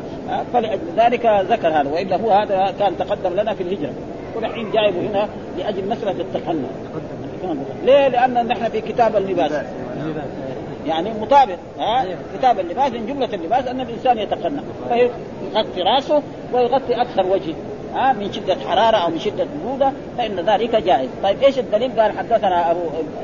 فلأجل 0.53 0.79
ذلك 0.97 1.25
ذكر 1.49 1.67
هذا 1.67 1.89
وإلا 1.89 2.15
هو 2.15 2.31
هذا 2.31 2.73
كان 2.79 2.97
تقدم 2.97 3.33
لنا 3.33 3.53
في 3.53 3.63
الهجرة. 3.63 3.93
ونحن 4.35 4.71
جايبه 4.71 4.99
هنا 4.99 5.29
لأجل 5.57 5.89
مسألة 5.89 6.11
التقنع 6.11 6.69
ليه؟ 7.85 8.07
لأن 8.07 8.47
نحن 8.47 8.69
في 8.69 8.81
كتاب 8.81 9.15
اللباس. 9.15 9.51
يعني 10.87 11.09
مطابق 11.21 11.55
ها؟ 11.79 12.05
كتاب 12.37 12.59
اللباس 12.59 12.91
من 12.91 13.07
جملة 13.07 13.29
اللباس 13.33 13.67
أن 13.67 13.81
الإنسان 13.81 14.17
يتقنع 14.17 14.61
فيغطي 14.89 15.81
رأسه 15.81 16.21
ويغطي 16.53 17.01
أكثر 17.01 17.25
وجهه 17.25 17.55
ها؟ 17.95 18.13
من 18.13 18.33
شدة 18.33 18.57
حرارة 18.67 18.97
أو 18.97 19.09
من 19.09 19.19
شدة 19.19 19.47
بروده 19.63 19.91
فإن 20.17 20.39
ذلك 20.39 20.75
جائز، 20.75 21.09
طيب 21.23 21.43
إيش 21.43 21.59
الدليل؟ 21.59 22.01
قال 22.01 22.17
حدثنا 22.17 22.71
أبو 22.71 22.79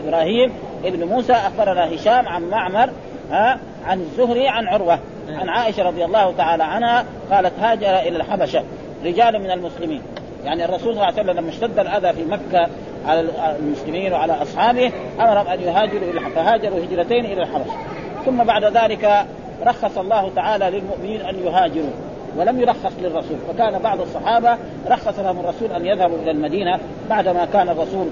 إبراهيم 0.07 0.51
ابن 0.85 1.03
موسى 1.07 1.33
أخبرنا 1.33 1.95
هشام 1.95 2.27
عن 2.27 2.49
معمر 2.49 2.89
ها 3.31 3.59
عن 3.85 4.01
الزهري 4.01 4.47
عن 4.47 4.67
عروة 4.67 4.99
عن 5.29 5.49
عائشة 5.49 5.83
رضي 5.83 6.05
الله 6.05 6.33
تعالى 6.37 6.63
عنها 6.63 7.05
قالت 7.31 7.59
هاجر 7.59 7.99
إلى 7.99 8.17
الحبشة 8.17 8.63
رجال 9.05 9.39
من 9.39 9.51
المسلمين. 9.51 10.01
يعني 10.45 10.65
الرسول 10.65 10.81
صلى 10.81 10.91
الله 10.91 11.05
عليه 11.05 11.13
وسلم 11.13 11.29
لما 11.29 11.49
اشتد 11.49 11.79
الأذى 11.79 12.13
في 12.13 12.25
مكة 12.25 12.69
على 13.07 13.25
المسلمين 13.59 14.13
وعلى 14.13 14.33
أصحابه 14.33 14.91
امرهم 15.19 15.47
أن 15.47 15.61
يهاجروا 15.61 16.11
إلى 16.11 16.19
فهاجروا 16.35 16.79
هجرتين 16.79 17.25
إلى 17.25 17.41
الحبشة. 17.41 17.77
ثم 18.25 18.43
بعد 18.43 18.63
ذلك 18.63 19.25
رخص 19.65 19.97
الله 19.97 20.31
تعالى 20.35 20.69
للمؤمنين 20.69 21.21
أن 21.21 21.35
يهاجروا 21.45 21.91
ولم 22.37 22.61
يرخص 22.61 22.91
للرسول. 23.01 23.37
فكان 23.47 23.79
بعض 23.79 24.01
الصحابة 24.01 24.57
رخص 24.87 25.19
لهم 25.19 25.39
الرسول 25.39 25.71
أن 25.71 25.85
يذهبوا 25.85 26.17
إلى 26.17 26.31
المدينة 26.31 26.79
بعدما 27.09 27.45
كان 27.45 27.69
الرسول 27.69 28.07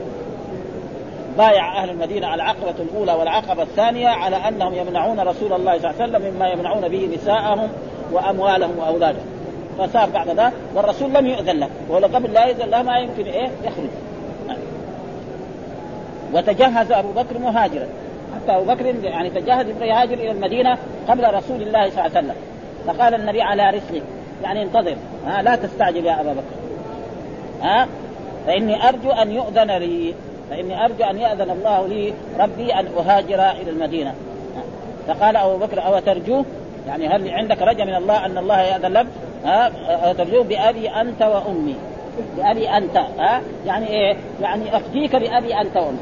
بايع 1.38 1.84
أهل 1.84 1.90
المدينة 1.90 2.34
العقبة 2.34 2.74
الأولى 2.80 3.14
والعقبة 3.14 3.64
الثانية 3.64 4.08
على 4.08 4.36
أنهم 4.36 4.74
يمنعون 4.74 5.20
رسول 5.20 5.54
الله 5.54 5.78
صلى 5.78 5.92
الله 5.92 6.02
عليه 6.02 6.12
وسلم 6.18 6.34
مما 6.36 6.50
يمنعون 6.50 6.88
به 6.88 7.10
نساءهم 7.16 7.70
وأموالهم 8.12 8.80
وأولادهم. 8.80 9.26
فصار 9.80 10.10
بعد 10.10 10.30
ذلك 10.30 10.54
والرسول 10.76 11.14
لم 11.14 11.28
يؤذن 11.28 11.60
له. 11.60 11.70
ولو 11.90 12.08
قبل 12.08 12.34
لا 12.34 12.46
يؤذن 12.46 12.70
له 12.70 12.82
ما 12.82 12.98
يمكن 12.98 13.26
إيه؟ 13.26 13.50
يخرج. 13.64 13.90
وتجهز 16.34 16.92
أبو 16.92 17.12
بكر 17.12 17.38
مهاجرا. 17.40 17.88
حتى 18.36 18.56
أبو 18.56 18.74
بكر 18.74 18.86
يعني 18.86 19.30
تجهز 19.30 19.66
يهاجر 19.82 20.14
إلى 20.14 20.32
المدينة 20.32 20.78
قبل 21.08 21.34
رسول 21.34 21.62
الله 21.62 21.90
صلى 21.90 22.06
الله 22.06 22.18
عليه 22.18 22.28
وسلم. 22.28 22.36
فقال 22.88 23.14
النبي 23.16 23.42
على 23.42 23.70
رسلك 23.70 24.04
يعني 24.44 24.64
انتظر. 24.64 24.96
ها 25.26 25.42
لا 25.42 25.56
تستعجل 25.56 26.06
يا 26.06 26.22
أبا 26.22 26.34
بكر. 26.34 26.56
ها 27.62 27.88
فإني 28.48 28.90
أرجو 28.90 29.12
أن 29.12 29.32
يؤذن 29.32 29.72
لي. 29.72 30.14
فإني 30.50 30.86
أرجو 30.86 31.04
أن 31.04 31.18
يأذن 31.18 31.50
الله 31.50 31.88
لي 31.88 32.14
ربي 32.40 32.74
أن 32.74 32.88
أهاجر 32.98 33.52
إلى 33.62 33.70
المدينة. 33.72 34.14
فقال 35.08 35.38
أبو 35.38 35.58
بكر 35.58 35.86
أو 35.86 36.00
ترجوه 36.00 36.46
يعني 36.88 37.08
هل 37.08 37.30
عندك 37.30 37.62
رجا 37.62 37.86
من 37.86 37.96
الله 37.96 38.26
أن 38.26 38.38
الله 38.38 38.62
يأذن 38.62 38.94
لك؟ 38.94 39.08
ها؟ 39.46 40.14
ترجوه 40.14 40.44
بأبي 40.44 40.90
أنت 40.90 41.22
وأمي. 41.22 41.76
بأبي 42.38 42.70
أنت 42.70 42.98
ها؟ 42.98 43.42
يعني 43.66 43.88
إيه؟ 43.88 44.16
يعني 44.42 44.78
أفديك 44.78 45.16
بأبي 45.16 45.62
أنت 45.62 45.78
وأمي. 45.78 46.00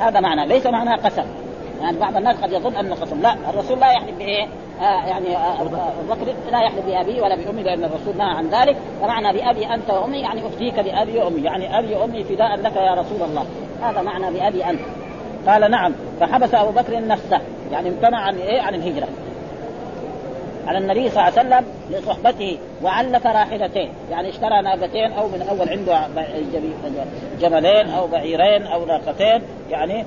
هذا 0.00 0.20
معنى 0.20 0.46
ليس 0.46 0.66
معنى 0.66 0.94
قسم. 0.94 1.24
يعني 1.82 1.98
بعض 1.98 2.16
الناس 2.16 2.36
قد 2.36 2.52
يظن 2.52 2.76
أنه 2.76 2.94
قسم. 2.94 3.22
لا 3.22 3.34
الرسول 3.50 3.80
لا 3.80 3.92
يحلف 3.92 4.18
بإيه؟ 4.18 4.48
آه 4.80 5.06
يعني 5.06 5.36
ابو 5.36 5.68
بكر 6.10 6.34
لا 6.52 6.62
يحلف 6.62 6.86
بابي 6.86 7.20
ولا 7.20 7.36
بامي 7.36 7.62
لأن 7.62 7.84
الرسول 7.84 8.16
نهى 8.16 8.36
عن 8.36 8.48
ذلك. 8.48 8.76
فمعنى 9.02 9.38
بأبي 9.38 9.66
أنت 9.66 9.90
وأمي 9.90 10.18
يعني 10.18 10.46
افديك 10.46 10.80
بأبي 10.80 11.18
وأمي 11.18 11.40
يعني 11.40 11.78
أبي 11.78 11.94
وأمي 11.94 12.24
فداء 12.24 12.56
لك 12.56 12.76
يا 12.76 12.94
رسول 12.94 13.22
الله. 13.22 13.46
هذا 13.82 14.02
معنى 14.02 14.38
بأبي 14.38 14.64
أنت. 14.64 14.80
قال 15.48 15.70
نعم 15.70 15.92
فحبس 16.20 16.54
أبو 16.54 16.70
بكر 16.70 17.06
نفسه 17.06 17.40
يعني 17.72 17.88
امتنع 17.88 18.18
عن 18.18 18.36
إيه؟ 18.36 18.60
عن 18.60 18.74
الهجرة. 18.74 19.08
على 20.66 20.78
النبي 20.78 21.10
صلى 21.10 21.28
الله 21.28 21.38
عليه 21.38 21.48
وسلم 21.48 21.66
لصحبته 21.90 22.58
وعلف 22.82 23.26
راحلتين. 23.26 23.90
يعني 24.10 24.28
اشترى 24.28 24.62
ناقتين 24.62 25.12
أو 25.12 25.28
من 25.28 25.46
أول 25.50 25.68
عنده 25.68 26.06
جملين 27.40 27.90
أو 27.90 28.06
بعيرين 28.06 28.66
أو 28.66 28.84
ناقتين 28.84 29.42
يعني 29.70 30.04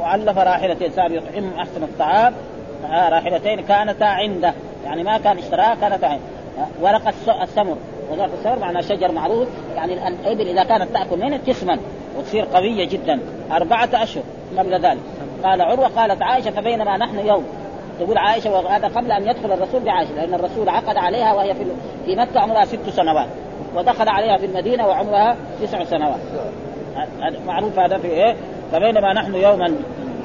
وعلف 0.00 0.38
راحلتين. 0.38 0.90
صار 0.90 1.12
يطعمهم 1.12 1.52
أحسن 1.58 1.82
الطعام. 1.82 2.34
آه، 2.86 3.08
راحلتين 3.08 3.60
كانتا 3.60 4.04
عنده. 4.04 4.54
يعني 4.84 5.02
ما 5.02 5.18
كان 5.18 5.38
اشتراها 5.38 5.74
كانتا 5.74 6.06
عنده. 6.06 6.24
ورق 6.80 7.08
السمر. 7.42 7.76
ورق 8.10 8.30
السمر 8.38 8.58
معناه 8.58 8.80
شجر 8.80 9.12
معروف. 9.12 9.48
يعني 9.76 10.08
الابل 10.08 10.48
إذا 10.48 10.64
كانت 10.64 10.90
تأكل 10.90 11.18
منه 11.18 11.36
تسمن 11.36 11.78
وتصير 12.16 12.44
قوية 12.44 12.88
جدا. 12.88 13.20
أربعة 13.52 13.88
أشهر 13.94 14.22
قبل 14.58 14.74
ذلك. 14.74 15.00
قال 15.44 15.62
عروة 15.62 15.86
قالت 15.86 16.22
عائشة 16.22 16.50
فبينما 16.50 16.96
نحن 16.96 17.26
يوم. 17.26 17.44
تقول 18.00 18.18
عائشة 18.18 18.50
وهذا 18.50 18.88
قبل 18.88 19.12
أن 19.12 19.28
يدخل 19.28 19.52
الرسول 19.52 19.80
بعائشة 19.80 20.14
لأن 20.14 20.34
الرسول 20.34 20.68
عقد 20.68 20.96
عليها 20.96 21.34
وهي 21.34 21.54
في 21.54 21.64
في 22.06 22.16
مكة 22.16 22.40
عمرها 22.40 22.64
ست 22.64 22.90
سنوات. 22.90 23.28
ودخل 23.76 24.08
عليها 24.08 24.36
في 24.36 24.46
المدينة 24.46 24.86
وعمرها 24.86 25.36
تسع 25.62 25.84
سنوات. 25.84 26.20
معروف 27.46 27.78
هذا 27.78 27.98
في 27.98 28.08
إيه؟ 28.08 28.36
فبينما 28.72 29.12
نحن 29.12 29.34
يوما 29.34 29.74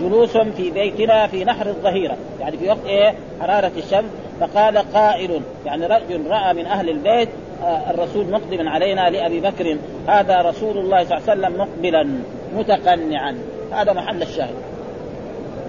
جلوس 0.01 0.37
في 0.37 0.71
بيتنا 0.71 1.27
في 1.27 1.45
نحر 1.45 1.67
الظهيرة. 1.67 2.17
يعني 2.39 2.57
في 2.57 2.69
وقت 2.69 2.85
إيه؟ 2.85 3.13
حرارة 3.41 3.71
الشمس. 3.77 4.09
فقال 4.39 4.77
قائل 4.77 5.41
يعني 5.65 5.85
رجل 5.85 6.27
رأى 6.27 6.53
من 6.53 6.65
أهل 6.65 6.89
البيت 6.89 7.29
آه 7.63 7.91
الرسول 7.91 8.31
مقدما 8.31 8.69
علينا 8.69 9.09
لأبي 9.09 9.39
بكر. 9.39 9.77
هذا 10.07 10.41
رسول 10.41 10.77
الله 10.77 11.03
صلى 11.03 11.17
الله 11.17 11.29
عليه 11.29 11.41
وسلم 11.41 11.57
مقبلا 11.57 12.07
متقنعا. 12.55 13.37
هذا 13.71 13.93
محل 13.93 14.21
الشاهد. 14.21 14.55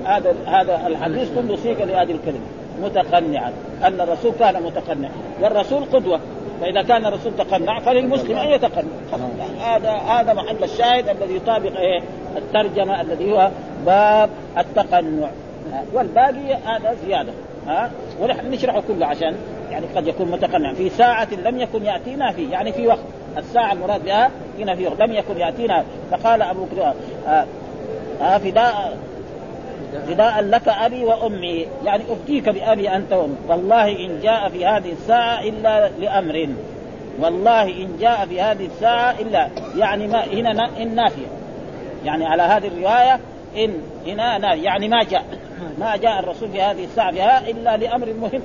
هذا 0.05 0.35
هذا 0.47 0.87
الحديث 0.87 1.29
كله 1.35 1.57
صيغة 1.57 1.85
لهذه 1.85 2.13
الكلمة 2.13 2.47
متقنعا. 2.83 3.53
أن 3.85 4.01
الرسول 4.01 4.33
كان 4.39 4.63
متقنعا 4.63 5.13
والرسول 5.43 5.85
قدوة. 5.85 6.21
فإذا 6.61 6.83
كان 6.83 7.07
الرسول 7.07 7.37
تقنع 7.37 7.81
فللمسلم 7.81 8.37
أن 8.37 8.49
يتقنع. 8.49 8.85
هذا 9.61 9.91
هذا 9.91 10.35
محل 10.35 10.65
الشاهد 10.65 11.09
الذي 11.09 11.37
يطابق 11.37 11.79
إيه؟ 11.79 12.03
الترجمة 12.37 13.01
الذي 13.01 13.33
هو 13.33 13.51
باب 13.87 14.31
التقنع. 14.59 15.29
والباقي 15.93 16.55
هذا 16.55 16.97
زيادة. 17.07 17.33
ها؟ 17.67 17.91
ونحن 18.21 18.51
نشرحه 18.51 18.83
كله 18.89 19.07
عشان 19.07 19.37
يعني 19.71 19.87
قد 19.97 20.07
يكون 20.07 20.31
متقنع. 20.31 20.73
في 20.73 20.89
ساعة 20.89 21.29
لم 21.45 21.59
يكن 21.61 21.85
يأتينا 21.85 22.33
فيه 22.33 22.53
يعني 22.53 22.73
في 22.73 22.87
وقت. 22.87 23.05
الساعة 23.39 23.73
المراد 23.73 24.05
بها 24.05 24.31
هنا 24.59 24.75
في 24.75 24.91
لم 25.01 25.13
يكن 25.13 25.37
يأتينا. 25.37 25.85
فقال 26.11 26.43
أبو 26.43 26.65
بكر 26.65 26.95
آه 27.27 27.47
آه 28.23 28.39
فداء 28.39 28.97
فداء 30.07 30.41
لك 30.41 30.69
أبي 30.69 31.05
وأمي. 31.05 31.67
يعني 31.85 32.05
افديك 32.11 32.49
بأبي 32.49 32.89
أنت 32.89 33.13
وامي 33.13 33.35
والله 33.49 34.07
إن 34.07 34.21
جاء 34.23 34.49
في 34.49 34.67
هذه 34.67 34.93
الساعة 34.93 35.41
إلا 35.41 35.89
لأمر. 35.89 36.49
والله 37.21 37.63
إن 37.63 37.97
جاء 38.01 38.27
في 38.27 38.41
هذه 38.41 38.67
الساعة 38.67 39.15
إلا. 39.21 39.49
يعني 39.77 40.07
ما 40.07 40.25
هنا 40.25 40.71
إن 40.83 40.95
نافية. 40.95 41.27
يعني 42.05 42.27
على 42.27 42.43
هذه 42.43 42.67
الرواية 42.67 43.21
إن 43.57 43.75
هنا 44.07 44.39
نافية. 44.39 44.63
يعني 44.63 44.89
ما 44.89 45.03
جاء. 45.03 45.25
ما 45.81 45.97
جاء 45.97 46.19
الرسول 46.21 46.49
في 46.49 46.63
هذه 46.63 46.85
الساعة 46.85 47.13
فيها 47.13 47.51
إلا 47.51 47.77
لأمر 47.77 48.07
مهم. 48.21 48.43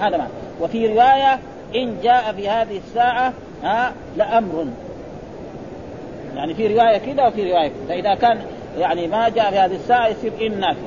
هذا 0.00 0.16
معنى 0.16 0.30
وفي 0.60 0.86
رواية 0.86 1.38
إن 1.74 1.96
جاء 2.02 2.32
في 2.32 2.48
هذه 2.48 2.76
الساعة 2.76 3.32
ها 3.62 3.92
لأمر. 4.16 4.66
يعني 6.36 6.54
في 6.54 6.66
رواية 6.66 6.98
كذا 6.98 7.26
وفي 7.26 7.52
رواية 7.52 7.68
كده. 7.68 7.86
فاذا 7.88 8.14
كان 8.14 8.40
يعني 8.78 9.06
ما 9.06 9.28
جاء 9.28 9.50
في 9.50 9.58
هذه 9.58 9.74
الساعة 9.74 10.08
يصير 10.08 10.32
إن 10.40 10.60
نافي 10.60 10.80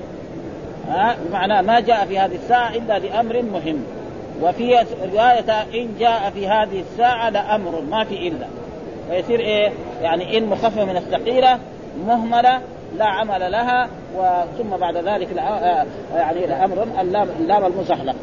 ها؟ 0.88 1.16
بمعنى 1.26 1.62
ما 1.62 1.80
جاء 1.80 2.06
في 2.06 2.20
هذه 2.20 2.36
الساعة 2.36 2.70
إلا 2.70 3.00
لأمر 3.00 3.42
مهم. 3.42 3.84
وفي 4.42 4.86
رواية 5.14 5.52
إن 5.74 5.90
جاء 6.00 6.32
في 6.34 6.48
هذه 6.48 6.80
الساعة 6.92 7.30
لأمر 7.30 7.82
ما 7.82 8.04
في 8.04 8.28
إلا. 8.28 8.48
فيصير 9.10 9.40
إيه؟ 9.40 9.72
يعني 10.02 10.38
إن 10.38 10.46
مخففة 10.46 10.86
من 10.86 10.98
الثقيلة 10.98 11.60
مهملة 12.08 12.62
لا 12.98 13.06
عمل 13.06 13.52
لها 13.52 13.90
وثم 14.16 14.78
بعد 14.78 14.98
ذلك 14.98 15.28
يعني 16.16 16.46
لأمر 16.46 16.88
اللام, 17.02 17.28
اللام 17.40 17.66
المزحلق 17.66 18.16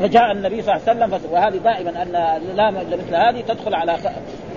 فجاء 0.00 0.32
النبي 0.32 0.62
صلى 0.62 0.74
الله 0.74 0.88
عليه 0.88 1.16
وسلم 1.16 1.32
وهذه 1.32 1.56
دائما 1.56 2.02
أن 2.02 2.16
اللام 2.50 2.74
مثل 2.74 3.14
هذه 3.14 3.40
تدخل 3.40 3.74
على 3.74 3.96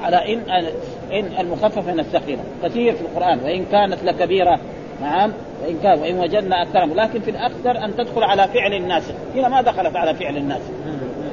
على 0.03 0.33
ان 0.33 0.65
إن 1.11 1.29
المخفف 1.39 1.87
من 1.87 1.99
الثقيلة. 1.99 2.41
كثير 2.63 2.95
في 2.95 3.01
القرآن. 3.01 3.39
وإن 3.39 3.65
كانت 3.65 4.03
لكبيرة 4.03 4.59
نعم. 5.01 5.31
وإن 5.63 5.79
كان 5.83 5.99
وإن 5.99 6.19
وجدنا 6.19 6.61
اكثرهم 6.61 6.93
لكن 6.93 7.19
في 7.19 7.31
الأكثر 7.31 7.85
أن 7.85 7.95
تدخل 7.95 8.23
على 8.23 8.47
فعل 8.47 8.73
الناس. 8.73 9.11
هنا 9.35 9.49
ما 9.49 9.61
دخلت 9.61 9.95
على 9.95 10.13
فعل 10.13 10.37
الناس؟ 10.37 10.61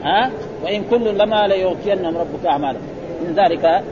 ها؟ 0.04 0.30
وإن 0.64 0.84
كل 0.84 1.18
لما 1.18 1.46
ليوفينهم 1.46 2.16
ربك 2.16 2.46
أعمالهم. 2.46 2.82
من 3.26 3.34
ذلك 3.34 3.82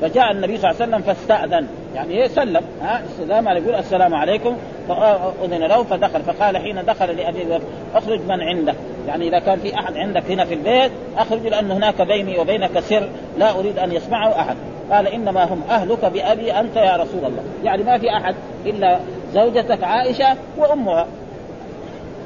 فجاء 0.00 0.30
النبي 0.30 0.56
صلى 0.56 0.70
الله 0.70 0.82
عليه 0.82 0.90
وسلم 0.90 1.02
فاستأذن. 1.02 1.66
يعني 1.94 2.14
إيه؟ 2.14 2.28
سلم. 2.28 2.62
ها؟ 2.82 3.02
استلام 3.04 3.48
يقول 3.48 3.74
السلام 3.74 4.14
عليكم. 4.14 4.56
فأذن 4.88 5.64
له 5.64 5.82
فدخل 5.82 6.22
فقال 6.22 6.58
حين 6.58 6.84
دخل 6.84 7.16
لأبي 7.16 7.44
بكر 7.44 7.62
أخرج 7.94 8.20
من 8.20 8.40
عندك 8.40 8.74
يعني 9.08 9.28
إذا 9.28 9.38
كان 9.38 9.58
في 9.58 9.74
أحد 9.74 9.96
عندك 9.96 10.30
هنا 10.30 10.44
في 10.44 10.54
البيت 10.54 10.92
أخرج 11.16 11.46
لأن 11.46 11.70
هناك 11.70 12.02
بيني 12.02 12.38
وبينك 12.38 12.80
سر 12.80 13.08
لا 13.38 13.58
أريد 13.58 13.78
أن 13.78 13.92
يسمعه 13.92 14.40
أحد. 14.40 14.56
قال 14.90 15.06
إنما 15.06 15.44
هم 15.44 15.62
أهلك 15.70 16.04
بأبي 16.04 16.52
أنت 16.52 16.76
يا 16.76 16.96
رسول 16.96 17.24
الله. 17.24 17.42
يعني 17.64 17.82
ما 17.82 17.98
في 17.98 18.10
أحد 18.10 18.34
إلا 18.66 19.00
زوجتك 19.32 19.84
عائشة 19.84 20.36
وأمها. 20.58 21.06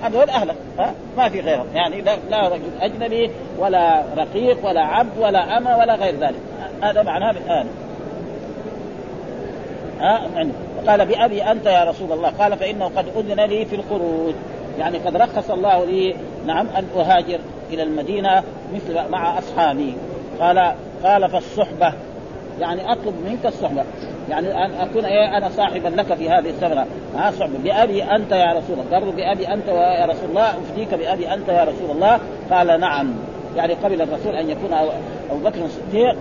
هذول 0.03 0.31
أهلك 0.31 0.57
ها؟ 0.79 0.95
ما 1.17 1.29
في 1.29 1.41
غيرهم. 1.41 1.67
يعني 1.75 2.01
لا, 2.01 2.17
لا 2.31 2.49
رجل 2.49 2.71
أجنبي 2.81 3.31
ولا 3.59 4.03
رقيق 4.17 4.67
ولا 4.67 4.81
عبد 4.81 5.19
ولا 5.19 5.59
أمة 5.59 5.79
ولا 5.79 5.95
غير 5.95 6.15
ذلك. 6.21 6.41
هذا 6.83 7.03
معناه 7.03 7.33
بالآن. 7.33 7.67
ها؟ 10.01 10.27
قال 10.87 11.07
بأبي 11.07 11.43
أنت 11.43 11.67
يا 11.67 11.85
رسول 11.85 12.13
الله. 12.13 12.29
قال 12.29 12.57
فإنه 12.57 12.85
قد 12.85 13.05
أذن 13.17 13.41
لي 13.41 13.65
في 13.65 13.77
الخروج. 13.77 14.35
يعني 14.79 14.99
قد 14.99 15.17
رخص 15.17 15.51
الله 15.51 15.85
لي 15.85 16.17
نعم 16.47 16.67
أن 16.79 16.87
أهاجر 16.97 17.39
إلى 17.71 17.83
المدينة 17.83 18.43
مثل 18.75 19.11
مع 19.11 19.39
أصحابي. 19.39 19.95
قال 20.41 20.75
قال 21.05 21.31
فالصحبة 21.31 21.93
يعني 22.61 22.93
أطلب 22.93 23.15
منك 23.27 23.47
الصحبة. 23.47 23.85
يعني 24.31 24.65
أن 24.65 24.75
أكون 24.75 25.05
إيه 25.05 25.37
أنا 25.37 25.49
صاحبا 25.49 25.89
لك 25.89 26.15
في 26.15 26.31
هذه 26.31 26.49
الثمرة 26.49 26.87
ها 27.17 27.31
صحبة. 27.31 27.59
بأبي 27.65 28.03
أنت 28.03 28.33
يا 28.33 28.53
رسول 28.53 28.79
الله. 28.79 28.85
قالوا 28.93 29.13
بأبي 29.13 29.49
أنت 29.49 29.69
يا 29.69 30.07
رسول 30.07 30.29
الله. 30.31 30.51
أفديك 30.51 30.95
بأبي 30.95 31.35
أنت 31.35 31.49
يا 31.49 31.65
رسول 31.65 31.91
الله. 31.91 32.21
قال 32.51 32.81
نعم. 32.81 33.15
يعني 33.57 33.75
قبل 33.75 34.03
الرسول 34.03 34.35
أن 34.35 34.51
يكون 34.51 34.73
أبو 35.31 35.45
بكر 35.45 35.65
الصديق. 35.65 36.17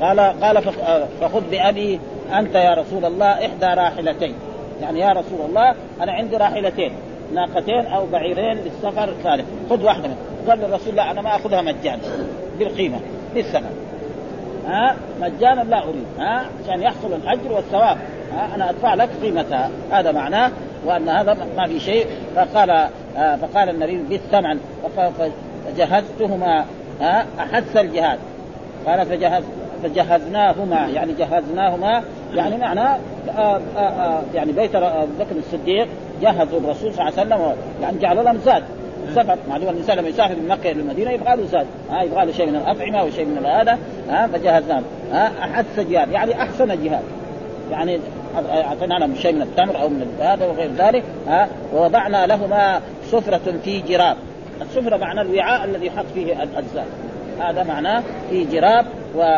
قال 0.00 0.20
قال 0.20 0.62
فخذ 1.20 1.50
بأبي 1.50 2.00
أنت 2.38 2.54
يا 2.54 2.74
رسول 2.74 3.04
الله 3.04 3.26
إحدى 3.26 3.66
راحلتين. 3.66 4.34
يعني 4.82 5.00
يا 5.00 5.12
رسول 5.12 5.40
الله 5.48 5.74
أنا 6.00 6.12
عندي 6.12 6.36
راحلتين 6.36 6.92
ناقتين 7.34 7.86
أو 7.86 8.06
بعيرين 8.06 8.56
للسفر 8.56 9.08
الثالث 9.08 9.44
خذ 9.70 9.84
واحدة 9.84 10.08
منهم. 10.08 10.16
قال 10.48 10.64
الرسول 10.64 10.94
لا 10.94 11.10
أنا 11.10 11.22
ما 11.22 11.36
أخذها 11.36 11.62
مجانا. 11.62 12.02
بالقيمة 12.58 12.98
بالثمن. 13.34 13.76
ها؟ 14.66 14.96
مجانا 15.20 15.60
لا 15.60 15.84
أريد. 15.84 16.04
ها؟ 16.18 16.44
عشان 16.64 16.82
يحصل 16.82 17.12
الأجر 17.12 17.52
والثواب. 17.52 17.98
ها؟ 18.32 18.54
أنا 18.54 18.70
أدفع 18.70 18.94
لك 18.94 19.08
قيمتها. 19.22 19.70
هذا 19.90 20.12
معناه 20.12 20.50
وأن 20.86 21.08
هذا 21.08 21.36
ما 21.56 21.66
في 21.66 21.80
شيء. 21.80 22.06
فقال 22.36 22.70
آه 23.16 23.36
فقال 23.36 23.68
النبي 23.68 23.96
بالثمن. 23.96 24.60
فجهزتهما 25.76 26.64
ها؟ 27.00 27.26
أحس 27.38 27.76
الجهاد 27.76 28.18
قال 28.86 29.06
فجهز 29.06 29.42
فجهزناهما 29.82 30.88
يعني 30.94 31.12
جهزناهما 31.12 32.02
يعني 32.34 32.56
معناه 32.56 32.98
آه 33.28 33.60
آه 33.76 33.80
آه 33.80 34.22
يعني 34.34 34.52
بيت 34.52 34.76
بكر 35.20 35.36
الصديق 35.36 35.88
جهزوا 36.22 36.60
الرسول 36.60 36.94
صلى 36.94 37.08
الله 37.08 37.20
عليه 37.20 37.34
وسلم 37.34 37.56
يعني 37.82 37.98
جعل 37.98 38.24
لهم 38.24 38.38
زاد 38.38 38.62
سفر. 39.14 39.36
معلوم 39.48 39.68
الانسان 39.68 39.98
لما 39.98 40.08
يسافر 40.08 40.34
من 40.34 40.48
مكة 40.48 40.70
إلى 40.70 40.80
المدينة 40.80 41.10
يبغى 41.10 41.36
له 41.36 41.46
زاد 41.46 41.66
ها 41.90 42.02
يبغى 42.02 42.24
له 42.24 42.32
شيء 42.32 42.46
من 42.46 42.56
الأطعمة 42.56 43.04
وشيء 43.04 43.24
من 43.24 43.46
هذا 43.46 43.78
ها 44.10 44.26
فجهزناه 44.26 44.82
ها 45.12 45.30
احس 45.40 45.80
جهاد 45.80 46.10
يعني 46.10 46.42
أحسن 46.42 46.84
جهاد. 46.84 47.02
يعني 47.70 48.00
أعطينا 48.50 48.94
لهم 48.94 49.14
شيء 49.14 49.32
من 49.32 49.42
التمر 49.42 49.82
أو 49.82 49.88
من 49.88 50.16
هذا 50.20 50.46
وغير 50.46 50.70
ذلك 50.78 51.04
ها 51.28 51.48
ووضعنا 51.74 52.26
لهما 52.26 52.80
سفرة 53.10 53.54
في 53.64 53.80
جراب. 53.80 54.16
السفرة 54.62 54.96
معنى 54.96 55.20
الوعاء 55.20 55.64
الذي 55.64 55.86
يحط 55.86 56.04
فيه 56.14 56.42
الاجزاء 56.42 56.86
هذا 57.40 57.62
معناه 57.62 58.02
في 58.30 58.44
جراب 58.44 58.86
و... 59.16 59.36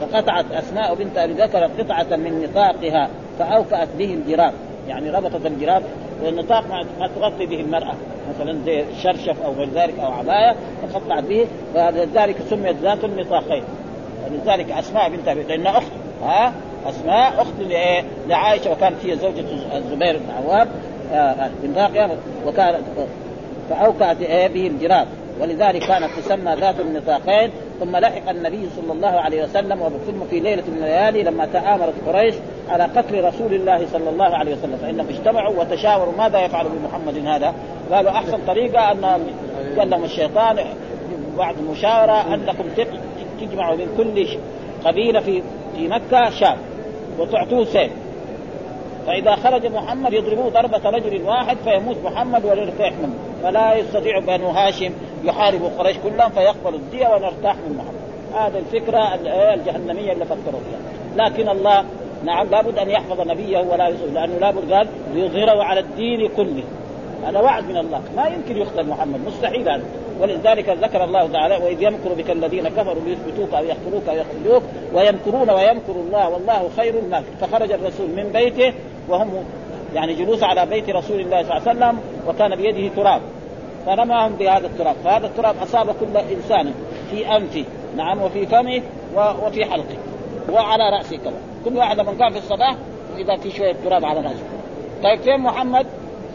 فقطعت 0.00 0.52
أسماء 0.52 0.94
بنت 0.94 1.18
أبي 1.18 1.34
بكر 1.34 1.64
قطعة 1.78 2.16
من 2.16 2.42
نطاقها 2.42 3.08
فاوكأت 3.38 3.88
به 3.98 4.14
الجراب. 4.14 4.52
يعني 4.88 5.10
ربطت 5.10 5.46
الجراب 5.46 5.82
والنطاق 6.24 6.64
ما 7.00 7.08
تغطي 7.08 7.46
به 7.46 7.60
المرأة. 7.60 7.94
مثلا 8.34 8.58
زي 8.64 8.84
شرشف 9.02 9.42
أو 9.44 9.52
غير 9.52 9.68
ذلك 9.74 9.98
أو 9.98 10.12
عباية 10.12 10.56
فقطعت 10.92 11.24
به 11.24 11.46
فلذلك 11.74 12.36
سميت 12.50 12.76
ذات 12.76 13.04
النطاقين. 13.04 13.62
ولذلك 14.24 14.70
أسماء 14.70 15.08
بنت 15.08 15.28
ابي 15.28 15.42
لأنها 15.42 15.78
أخت. 15.78 15.92
ها؟ 16.22 16.52
أسماء 16.86 17.42
أخت 17.42 17.54
لعائشة 18.28 18.72
وكانت 18.72 18.96
هي 19.04 19.16
زوجة 19.16 19.44
الزبير 19.76 20.18
بن 20.18 20.30
عوام 20.36 20.68
آه، 21.12 21.50
راقيه 21.76 22.16
وكانت 22.46 22.78
فاوقعت 23.70 24.16
به 24.52 24.66
الجراب. 24.66 25.06
ولذلك 25.40 25.86
كانت 25.86 26.10
تسمى 26.18 26.54
ذات 26.54 26.80
النطاقين 26.80 27.50
ثم 27.80 27.96
لحق 27.96 28.30
النبي 28.30 28.68
صلى 28.76 28.92
الله 28.92 29.08
عليه 29.08 29.44
وسلم 29.44 29.78
ثم 30.06 30.24
في 30.30 30.40
ليلة 30.40 30.62
من 30.62 30.76
الليالي 30.76 31.22
لما 31.22 31.46
تآمرت 31.46 31.94
قريش 32.06 32.34
على 32.68 32.84
قتل 32.84 33.24
رسول 33.24 33.54
الله 33.54 33.86
صلى 33.86 34.10
الله 34.10 34.36
عليه 34.36 34.52
وسلم 34.52 34.76
فإنهم 34.76 35.08
اجتمعوا 35.08 35.60
وتشاوروا 35.60 36.12
ماذا 36.18 36.40
يفعل 36.40 36.66
بمحمد 36.68 37.26
هذا؟ 37.26 37.54
قالوا 37.92 38.10
أحسن 38.10 38.38
طريقة 38.46 38.92
أن 38.92 39.26
لهم 39.76 40.04
الشيطان 40.04 40.56
بعد 41.38 41.56
مشاورة 41.70 42.34
أنكم 42.34 42.64
تجمعوا 43.40 43.76
من 43.76 43.94
كل 43.96 44.26
قبيلة 44.84 45.20
في 45.20 45.42
في 45.76 45.88
مكة 45.88 46.30
شاب 46.30 46.56
وتعطوه 47.18 47.64
سيف 47.64 47.92
فإذا 49.06 49.36
خرج 49.36 49.66
محمد 49.66 50.12
يضربوه 50.12 50.48
ضربة 50.48 50.90
رجل 50.90 51.22
واحد 51.22 51.56
فيموت 51.64 51.96
محمد 52.04 52.44
ويرتاح 52.44 52.92
منه 52.92 53.14
فلا 53.42 53.74
يستطيع 53.74 54.18
بنو 54.18 54.48
هاشم 54.48 54.92
يحاربوا 55.24 55.68
قريش 55.78 55.96
كلهم 55.96 56.30
فيقبلوا 56.30 56.78
الدية 56.78 57.08
ونرتاح 57.08 57.54
من 57.54 57.76
محمد 57.76 58.00
هذه 58.34 58.58
الفكرة 58.58 59.14
الجهنمية 59.54 60.12
اللي 60.12 60.24
فكروا 60.24 60.60
فيها. 60.60 61.24
لكن 61.24 61.48
الله 61.48 61.84
نعم 62.24 62.46
لابد 62.46 62.78
أن 62.78 62.90
يحفظ 62.90 63.20
نبيه 63.20 63.58
ولا 63.58 63.88
يصيب 63.88 64.14
لأنه 64.14 64.38
لابد 64.38 64.72
قال 64.72 64.88
ليظهره 65.14 65.64
على 65.64 65.80
الدين 65.80 66.28
كله. 66.36 66.62
هذا 67.26 67.40
وعد 67.40 67.64
من 67.64 67.76
الله. 67.76 68.02
ما 68.16 68.26
يمكن 68.26 68.56
يقتل 68.56 68.86
محمد. 68.86 69.20
مستحيل 69.26 69.68
هذا. 69.68 69.82
ولذلك 70.20 70.68
ذكر 70.68 71.04
الله 71.04 71.26
تعالى 71.26 71.56
وإذ 71.56 71.82
يمكر 71.82 72.12
بك 72.18 72.30
الذين 72.30 72.68
كفروا 72.68 73.02
ليثبتوك 73.04 73.54
أو 73.54 73.64
يقتلوك 73.64 74.08
أو 74.08 74.16
يخرجوك 74.16 74.62
ويمكرون 74.94 75.50
ويمكر 75.50 75.92
الله 75.92 76.28
والله 76.28 76.70
خير 76.76 76.98
الماكر 76.98 77.26
فخرج 77.40 77.72
الرسول 77.72 78.10
من 78.16 78.32
بيته 78.32 78.72
وهم 79.08 79.30
يعني 79.94 80.14
جلوس 80.14 80.42
على 80.42 80.66
بيت 80.66 80.90
رسول 80.90 81.20
الله 81.20 81.42
صلى 81.42 81.56
الله 81.56 81.68
عليه 81.68 81.78
وسلم 81.78 82.00
وكان 82.28 82.56
بيده 82.56 82.94
تراب. 82.96 83.20
فرماهم 83.86 84.32
بهذا 84.32 84.66
التراب. 84.66 84.96
فهذا 85.04 85.26
التراب 85.26 85.56
أصاب 85.62 85.86
كل 85.86 86.16
إنسان 86.16 86.74
في 87.10 87.36
أنفه 87.36 87.64
نعم 87.96 88.22
وفي 88.22 88.46
فمه 88.46 88.82
وفي 89.16 89.64
حلقه 89.64 89.96
وعلى 90.52 90.90
رأسه 90.90 91.16
كمان 91.16 91.40
كل 91.64 91.76
واحد 91.76 92.00
من 92.00 92.22
قام 92.22 92.32
في 92.32 92.38
الصباح 92.38 92.76
وإذا 93.14 93.36
في 93.36 93.50
شوية 93.50 93.76
تراب 93.84 94.04
على 94.04 94.20
رأسه. 94.20 94.44
طيب 95.02 95.20
فين 95.20 95.40
محمد؟ 95.40 95.86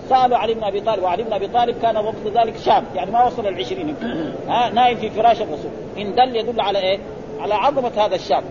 سالوا 0.10 0.38
علي 0.38 0.53
بن 0.53 0.63
أبي 0.63 0.81
طالب 0.81 1.03
وعلي 1.03 1.23
بن 1.23 1.34
أبي 1.34 1.47
طالب 1.47 1.81
كان 1.81 1.97
وقت 1.97 2.15
ذلك 2.36 2.58
شاب 2.58 2.84
يعني 2.95 3.12
ما 3.12 3.25
وصل 3.25 3.47
العشرين 3.47 3.95
ها 4.49 4.69
نايم 4.69 4.97
في 4.97 5.10
فراش 5.10 5.41
الرسول. 5.41 5.71
إن 5.97 6.15
دل 6.15 6.36
يدل 6.36 6.62
على 6.62 6.79
إيه؟ 6.79 6.99
على 7.39 7.53
عظمة 7.53 7.91
هذا 7.97 8.15
الشاب 8.15 8.43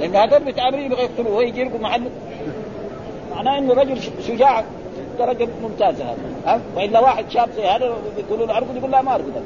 لأن 0.00 0.16
هذول 0.16 0.44
بيتعاملون 0.44 0.84
يبغى 0.84 1.02
يقتلوه 1.02 1.32
وهو 1.32 1.40
يجي 1.40 1.64
لكم 1.64 1.82
محل. 1.82 2.02
معناه 3.30 3.58
إنه 3.58 3.74
رجل 3.74 3.98
شجاع. 4.26 4.64
درجة 5.18 5.48
ممتازة 5.62 6.04
هذا 6.44 6.60
وإلا 6.76 7.00
واحد 7.00 7.30
شاب 7.30 7.50
زي 7.56 7.66
هذا 7.66 7.94
يقولوا 8.18 8.46
له 8.46 8.56
ارقد 8.56 8.76
يقول 8.76 8.90
لا 8.90 9.02
ما 9.02 9.14
ارقد 9.14 9.42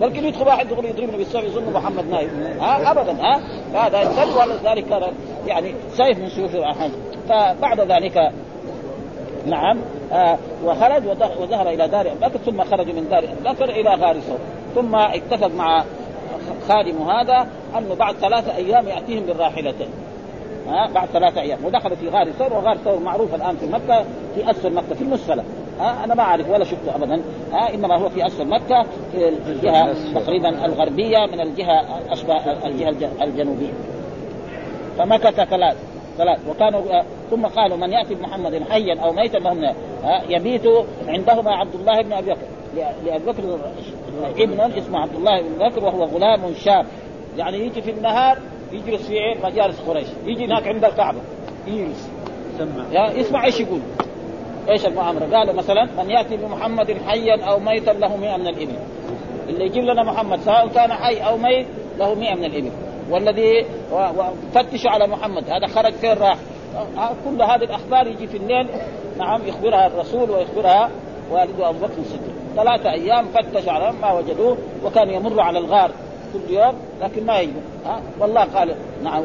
بلكن 0.00 0.24
يدخل 0.24 0.46
واحد 0.46 0.70
يقول 0.70 0.84
يضربني 0.84 1.16
بالسيف 1.16 1.44
يظن 1.44 1.72
محمد 1.72 2.10
نايم؟ 2.10 2.30
ها؟ 2.60 2.90
ابدا 2.90 3.12
ها؟ 3.12 3.40
هذا 3.74 4.04
كان 4.90 5.12
يعني 5.46 5.74
سيف 5.96 6.18
من 6.18 6.28
سيوف 6.28 6.56
فبعد 7.28 7.80
ذلك 7.80 8.32
نعم 9.46 9.78
آه 10.12 10.38
وخرج 10.64 11.06
وذهب 11.40 11.66
إلى 11.66 11.88
دار 11.88 12.00
أبي 12.00 12.18
بكر 12.20 12.38
ثم 12.38 12.64
خرج 12.64 12.86
من 12.90 13.08
دار 13.10 13.18
أبي 13.18 13.54
بكر 13.54 13.64
إلى 13.64 13.90
غار 13.90 14.20
ثور. 14.20 14.38
ثم 14.74 14.96
اتفق 14.96 15.50
مع 15.56 15.84
خادم 16.68 17.02
هذا 17.02 17.46
أنه 17.78 17.94
بعد 17.94 18.14
ثلاثة 18.14 18.56
أيام 18.56 18.88
يأتيهم 18.88 19.26
بالراحلتين. 19.26 19.88
ها 20.70 20.88
بعد 20.94 21.08
ثلاثة 21.08 21.40
أيام. 21.40 21.64
ودخل 21.64 21.96
في 21.96 22.08
غار 22.08 22.30
ثور 22.30 22.52
وغار 22.52 22.76
ثور 22.76 22.98
معروف 22.98 23.34
الآن 23.34 23.56
في 23.56 23.66
مكة 23.66 24.04
في 24.34 24.50
أسفل 24.50 24.74
مكة 24.74 24.94
في 24.94 25.02
المسفلة. 25.02 25.44
ها 25.80 26.04
أنا 26.04 26.14
ما 26.14 26.22
أعرف 26.22 26.50
ولا 26.50 26.64
شفته 26.64 26.96
ابدا. 26.96 27.22
ها 27.52 27.74
إنما 27.74 27.96
هو 27.96 28.08
في 28.08 28.26
أسفل 28.26 28.48
مكة 28.48 28.86
في 29.12 29.28
الجهة 29.28 29.94
تقريبا 30.14 30.64
الغربية 30.64 31.26
من 31.26 31.40
الجهة 31.40 31.84
أشبه 32.10 32.66
الجهة 32.66 33.22
الجنوبية. 33.22 33.72
فمكث 34.98 35.40
ثلاث 35.40 35.76
ثلاث. 36.18 36.48
وكانوا 36.48 36.80
آه، 36.80 37.04
ثم 37.30 37.46
قالوا 37.46 37.76
من 37.76 37.92
يأتي 37.92 38.14
بمحمد 38.14 38.62
حيا 38.70 39.00
أو 39.00 39.12
ميتا 39.12 39.38
آه، 40.04 40.22
يبيت 40.28 40.62
عندهما 41.08 41.50
عبد 41.50 41.74
الله 41.74 42.02
بن 42.02 42.12
أبي 42.12 42.30
بكر. 42.30 42.46
لأبي 42.76 43.24
بكر 43.24 43.58
ابن 44.38 44.60
اسمه 44.60 44.98
عبد 44.98 45.14
الله 45.14 45.42
بن 45.42 45.68
بكر 45.68 45.84
وهو 45.84 46.04
غلام 46.04 46.54
شاب. 46.54 46.86
يعني 47.38 47.58
يجي 47.58 47.82
في 47.82 47.90
النهار 47.90 48.38
يجلس 48.72 49.06
في 49.06 49.12
إيه 49.12 49.44
مجالس 49.44 49.80
قريش 49.80 50.08
يجي 50.24 50.44
هناك 50.44 50.68
عند 50.68 50.84
الكعبة. 50.84 51.18
يجلس 51.66 52.10
يسمع 52.54 53.12
يسمع 53.12 53.44
إيش 53.44 53.60
يقول. 53.60 53.80
إيش 54.70 54.86
المؤامرة؟ 54.86 55.36
قالوا 55.36 55.54
مثلا 55.54 55.84
من 55.84 56.10
يأتي 56.10 56.36
بمحمد 56.36 56.96
حيا 57.06 57.44
أو 57.44 57.58
ميتا 57.58 57.90
له 57.90 58.16
100 58.16 58.36
من 58.36 58.46
الإبل. 58.46 58.74
اللي 59.48 59.64
يجيب 59.64 59.84
لنا 59.84 60.02
محمد 60.02 60.40
سواء 60.40 60.68
كان 60.68 60.92
حي 60.92 61.16
أو 61.18 61.36
ميت 61.36 61.66
له 61.98 62.14
100 62.14 62.34
من 62.34 62.44
الإبل. 62.44 62.70
والذي 63.10 63.66
فتشوا 64.54 64.90
على 64.90 65.06
محمد 65.06 65.44
هذا 65.50 65.66
خرج 65.66 65.92
فين 65.92 66.12
راح؟ 66.12 66.38
كل 67.24 67.42
هذه 67.42 67.64
الأخبار 67.64 68.06
يجي 68.06 68.26
في 68.26 68.36
الليل. 68.36 68.68
نعم 69.18 69.46
يخبرها 69.46 69.86
الرسول 69.86 70.30
ويخبرها 70.30 70.90
والده 71.30 71.68
أبو 71.68 71.78
بكر 71.78 71.98
الصديق. 71.98 72.34
ثلاثة 72.56 72.92
أيام 72.92 73.24
فتش 73.24 73.68
على 73.68 73.92
ما 74.02 74.12
وجدوه 74.12 74.56
وكان 74.84 75.10
يمر 75.10 75.40
على 75.40 75.58
الغار. 75.58 75.90
كل 76.32 76.54
يوم 76.54 76.74
لكن 77.02 77.26
ما 77.26 77.40
يجب 77.40 77.62
ها؟ 77.86 78.00
والله 78.20 78.44
قال 78.44 78.74
نعم 79.04 79.22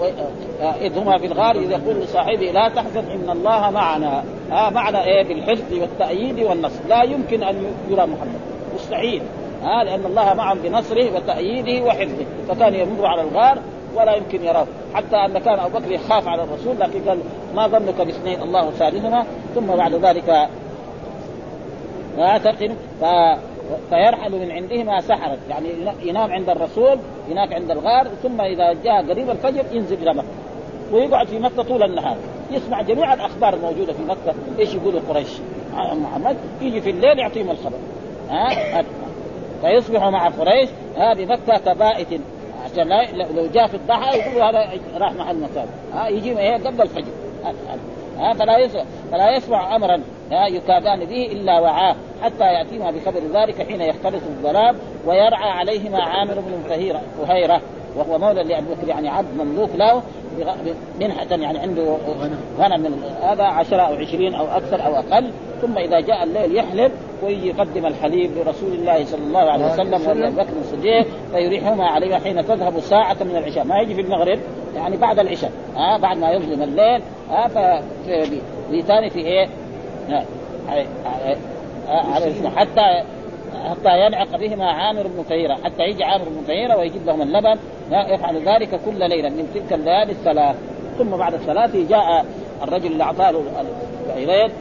إذ 0.82 0.98
هما 0.98 1.18
في 1.18 1.26
الغار 1.26 1.56
إذ 1.56 1.72
يقول 1.72 1.96
لصاحبه 1.96 2.52
لا 2.52 2.70
تحزن 2.70 3.04
إن 3.12 3.30
الله 3.30 3.70
معنا. 3.70 4.24
ها؟ 4.52 4.70
معنا 4.70 5.06
إيه؟ 5.06 5.24
بالحفظ 5.24 5.74
والتأييد 5.74 6.40
والنصر. 6.40 6.80
لا 6.90 7.04
يمكن 7.04 7.44
أن 7.44 7.56
يرى 7.90 8.06
محمد. 8.06 8.40
مستحيل. 8.76 9.22
ها؟ 9.64 9.84
لأن 9.84 10.06
الله 10.06 10.34
معهم 10.34 10.58
بنصره 10.58 11.16
وتأييده 11.16 11.86
وحفظه 11.86 12.26
فكان 12.48 12.74
يمر 12.74 13.06
على 13.06 13.22
الغار 13.22 13.58
ولا 13.96 14.16
يمكن 14.16 14.44
يراه. 14.44 14.68
حتى 14.94 15.16
أن 15.16 15.38
كان 15.38 15.60
أبو 15.60 15.80
بكر 15.80 15.92
يخاف 15.92 16.28
على 16.28 16.44
الرسول 16.44 16.80
لكن 16.80 17.02
قال 17.08 17.20
ما 17.56 17.68
ظنك 17.68 18.02
باثنين 18.02 18.42
الله 18.42 18.72
ثالثهما 18.72 19.26
ثم 19.56 19.68
بعد 19.68 19.94
ذلك 19.94 20.50
لا 22.18 22.38
تقن 22.38 22.76
ف... 23.02 23.06
فيرحل 23.90 24.32
من 24.32 24.52
عندهما 24.52 25.02
سحرا 25.02 25.38
يعني 25.50 25.70
ينام 26.04 26.32
عند 26.32 26.50
الرسول 26.50 27.00
هناك 27.30 27.54
عند 27.54 27.72
الغار 27.72 28.08
ثم 28.24 28.42
إذا 28.42 28.74
جاء 28.74 29.10
قريب 29.10 29.30
الفجر 29.30 29.66
ينزل 29.72 29.98
إلى 30.02 30.14
مكة. 30.14 30.28
ويقعد 30.92 31.28
في 31.28 31.40
مكة 31.40 31.64
طول 31.64 31.84
النهار. 31.84 32.18
يسمع 32.52 32.82
جميع 32.82 33.14
الأخبار 33.14 33.54
الموجودة 33.54 33.94
في 33.94 34.04
مكة 34.04 34.36
إيش 34.60 34.74
يقولوا 34.74 35.02
قريش. 35.10 35.30
محمد 35.74 36.38
يجي 36.62 36.82
في 36.82 36.90
الليل 36.90 37.20
يعطيهم 37.20 37.52
الخبر. 37.52 37.78
ها؟ 38.30 38.84
فيصبح 39.62 40.04
مع 40.04 40.30
قريش 40.30 40.70
ها 40.98 41.14
بمكه 41.14 41.58
كبائت. 41.58 42.22
عشان 42.66 42.88
لو 43.36 43.48
جاء 43.54 43.68
في 43.68 43.76
الضحى 43.76 44.18
يقولوا 44.18 44.50
هذا 44.50 44.70
راح 44.98 45.14
محل 45.14 45.40
مكان. 45.40 45.68
ها؟ 45.94 46.08
يجي 46.08 46.34
قبل 46.54 46.82
الفجر. 46.82 47.12
ها؟ 48.18 48.34
فلا 48.34 48.58
يسمع 48.58 48.84
فلا 49.12 49.36
يسمع 49.36 49.76
امرا. 49.76 50.02
يكادان 50.32 51.06
به 51.06 51.26
إلا 51.32 51.60
وعاه. 51.60 51.96
حتى 52.26 52.44
ياتينا 52.44 52.92
بخبر 52.92 53.22
ذلك 53.34 53.68
حين 53.68 53.82
يختلط 53.82 54.22
الظلام 54.30 54.76
ويرعى 55.06 55.50
عليهما 55.50 56.04
عامر 56.04 56.34
بن 56.34 56.78
فهيره 57.28 57.62
وهو 57.96 58.18
مولى 58.18 58.44
لأبي 58.44 58.66
بكر 58.66 58.88
يعني 58.88 59.10
عبد 59.10 59.38
مملوك 59.38 59.70
له 59.76 60.02
منحة 61.02 61.28
يعني 61.30 61.60
عنده 61.60 61.98
غنم 62.60 62.82
من 62.82 63.04
هذا 63.22 63.44
عشرة 63.44 63.82
أو 63.82 63.94
عشرين 63.94 64.34
أو 64.34 64.46
أكثر 64.46 64.86
أو 64.86 64.96
أقل. 64.96 65.32
ثم 65.62 65.78
إذا 65.78 66.00
جاء 66.00 66.24
الليل 66.24 66.56
يحلب 66.56 66.92
ويجي 67.24 67.48
يقدم 67.48 67.86
الحليب 67.86 68.32
لرسول 68.38 68.74
الله 68.74 69.06
صلى 69.06 69.22
الله 69.22 69.40
عليه 69.40 69.66
وسلم 69.66 69.94
وأبي 69.94 70.36
بكر 70.36 70.54
الصديق 70.62 71.06
فيريحهما 71.32 71.88
عليه 71.88 72.16
حين 72.16 72.48
تذهب 72.48 72.80
ساعة 72.80 73.18
من 73.22 73.36
العشاء. 73.36 73.64
ما 73.64 73.80
يجي 73.80 73.96
في 73.96 74.02
المغرب 74.02 74.40
يعني 74.76 74.98
بعد 74.98 75.20
العشاء 75.20 75.52
ها 75.76 75.98
بعد 75.98 76.18
ما 76.18 76.32
يظلم 76.32 76.64
الليل 76.64 77.02
ها 77.30 77.48
فبيتان 77.48 79.10
في 79.10 79.20
إيه؟ 79.20 79.50
على 81.88 82.34
حتى 82.56 83.04
حتى 83.70 84.06
ينعق 84.06 84.38
بهما 84.38 84.66
عامر 84.66 85.08
بن 85.08 85.24
فهيرة 85.24 85.54
حتى 85.64 85.84
يجي 85.84 86.04
عامر 86.04 86.26
بن 86.30 86.42
فهيرة 86.48 86.78
ويجيب 86.78 87.06
لهم 87.06 87.22
اللبن. 87.22 87.60
يفعل 87.92 88.36
ذلك 88.36 88.80
كل 88.86 89.10
ليلة 89.10 89.30
من 89.30 89.50
تلك 89.54 89.74
الليالي 89.74 90.12
الثلاث. 90.12 90.56
ثم 90.98 91.18
بعد 91.18 91.34
الثلاث 91.34 91.76
جاء 91.76 92.26
الرجل 92.64 92.92
اللي 92.92 93.04
أعطاه 93.04 93.42
العبيد 94.18 94.52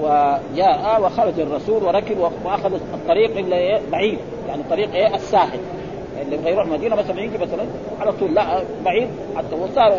وجاء 0.00 1.02
وخرج 1.02 1.40
الرسول 1.40 1.84
وركب 1.84 2.18
وأخذ 2.44 2.74
الطريق 2.74 3.36
اللي 3.36 3.80
بعيد. 3.92 4.18
يعني 4.48 4.62
طريق 4.70 4.94
إيه؟ 4.94 5.14
الساحل. 5.14 5.58
اللي 6.22 6.36
يبغى 6.36 6.52
يروح 6.52 6.66
مدينه 6.66 6.96
مثلا 6.96 7.20
يجي 7.20 7.38
مثلا 7.38 7.64
على 8.00 8.12
طول. 8.12 8.34
لا 8.34 8.62
بعيد. 8.84 9.08
حتى 9.36 9.54
وصاروا 9.54 9.98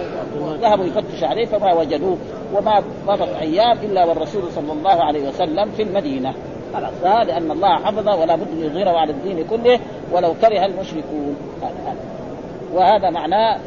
ذهبوا 0.62 0.86
يفتش 0.86 1.24
عليه 1.24 1.46
فما 1.46 1.74
وجدوه. 1.74 2.18
وما 2.54 2.84
مضت 3.08 3.36
أيام 3.42 3.78
إلا 3.78 4.06
والرسول 4.06 4.44
صلى 4.52 4.72
الله 4.72 5.04
عليه 5.04 5.28
وسلم 5.28 5.72
في 5.72 5.84
المدينة. 5.84 6.34
خلاص 6.74 7.28
لأن 7.28 7.52
الله 7.52 7.76
حفظه 7.76 8.16
ولا 8.16 8.36
بد 8.36 8.48
أن 8.52 8.66
يظهره 8.66 8.98
على 8.98 9.12
الدين 9.12 9.48
كله 9.48 9.80
ولو 10.12 10.34
كره 10.42 10.66
المشركون. 10.66 11.36
وهذا 12.74 13.10
معناه 13.10 13.60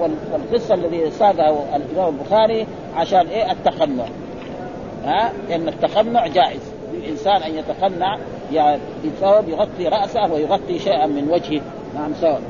والقصة 0.00 0.74
الذي 0.74 1.10
ساقها 1.10 1.76
الإمام 1.76 2.14
البخاري 2.14 2.66
عشان 2.96 3.26
إيه؟ 3.26 3.52
التقنع 3.52 4.04
ها؟ 5.04 5.32
لأن 5.48 5.68
التقنع 5.68 6.26
جائز. 6.26 6.60
للانسان 6.92 7.42
أن 7.42 7.54
يتقنع 7.54 8.18
بثوب 9.04 9.48
يغطي 9.48 9.88
رأسه 9.88 10.32
ويغطي 10.32 10.78
شيئا 10.78 11.06
من 11.06 11.30
وجهه. 11.30 11.62
نعم 11.94 12.14
سواء 12.20 12.40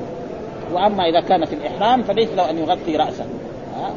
وأما 0.72 1.04
إذا 1.04 1.20
كان 1.20 1.44
في 1.44 1.54
الإحرام 1.54 2.02
فليس 2.02 2.28
له 2.36 2.50
أن 2.50 2.58
يغطي 2.58 2.96
رأسه. 2.96 3.24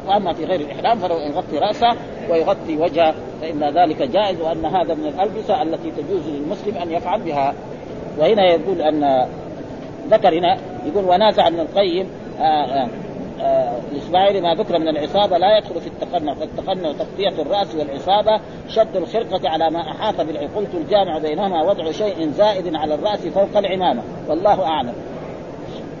وأما 0.06 0.32
في 0.32 0.44
غير 0.44 0.60
الإحرام 0.60 0.98
فلو 0.98 1.16
يغطي 1.16 1.58
رأسه 1.58 1.96
ويغطي 2.30 2.76
وجهه. 2.76 3.14
فإن 3.40 3.64
ذلك 3.64 4.02
جائز 4.02 4.40
وأن 4.40 4.64
هذا 4.64 4.94
من 4.94 5.06
الألبسة 5.06 5.62
التي 5.62 5.90
تجوز 5.90 6.28
للمسلم 6.28 6.76
أن 6.82 6.92
يفعل 6.92 7.20
بها. 7.20 7.54
وهنا 8.18 8.44
يقول 8.44 8.82
أن 8.82 9.26
ذكر 10.10 10.38
هنا 10.38 10.58
يقول 10.86 11.04
ونازع 11.04 11.46
ابن 11.46 11.60
القيم 11.60 12.06
آآ 12.40 12.88
آآ 13.40 13.72
الاسماعيلي 13.92 14.40
ما 14.40 14.54
ذكر 14.54 14.78
من 14.78 14.88
العصابة 14.88 15.38
لا 15.38 15.58
يدخل 15.58 15.80
في 15.80 15.86
التقنع 15.86 16.34
فالتقنع 16.34 16.92
تغطيه 16.92 17.42
الرأس 17.42 17.74
والعصابة 17.74 18.40
شد 18.68 18.96
الخرقة 18.96 19.48
على 19.48 19.70
ما 19.70 19.80
أحاط 19.80 20.20
بالعقل 20.20 20.48
قلت 20.56 20.74
الجامع 20.74 21.18
بينهما 21.18 21.62
وضع 21.62 21.90
شيء 21.90 22.30
زائد 22.30 22.74
على 22.74 22.94
الرأس 22.94 23.26
فوق 23.26 23.56
العمامة. 23.56 24.02
والله 24.28 24.64
أعلم. 24.66 24.92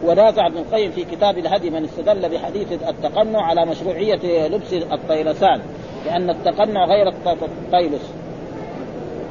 ونازع 0.04 0.46
ابن 0.46 0.56
القيم 0.58 0.90
في 0.90 1.04
كتاب 1.04 1.38
الهدي 1.38 1.70
من 1.70 1.84
استدل 1.84 2.28
بحديث 2.28 2.72
التقنع 2.72 3.42
على 3.42 3.66
مشروعية 3.66 4.48
لبس 4.48 4.72
الطيلسان 4.72 5.60
لأن 6.06 6.30
التقنع 6.30 6.84
غير 6.84 7.08
الطيلس. 7.08 8.12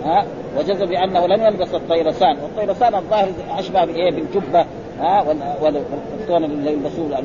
ها 0.08 0.26
وجزم 0.58 0.86
بأنه 0.86 1.28
لم 1.28 1.42
يلبس 1.42 1.76
الطيلسان 1.76 2.38
والطيلسان 2.44 2.96
الظاهر 2.96 3.28
أشبه 3.60 3.86
بإيه؟ 3.86 4.12
بالجبة 4.12 4.66
ها 5.00 5.22
والكون 5.62 6.44
اللي 6.44 6.72
يلبسوه 6.72 7.20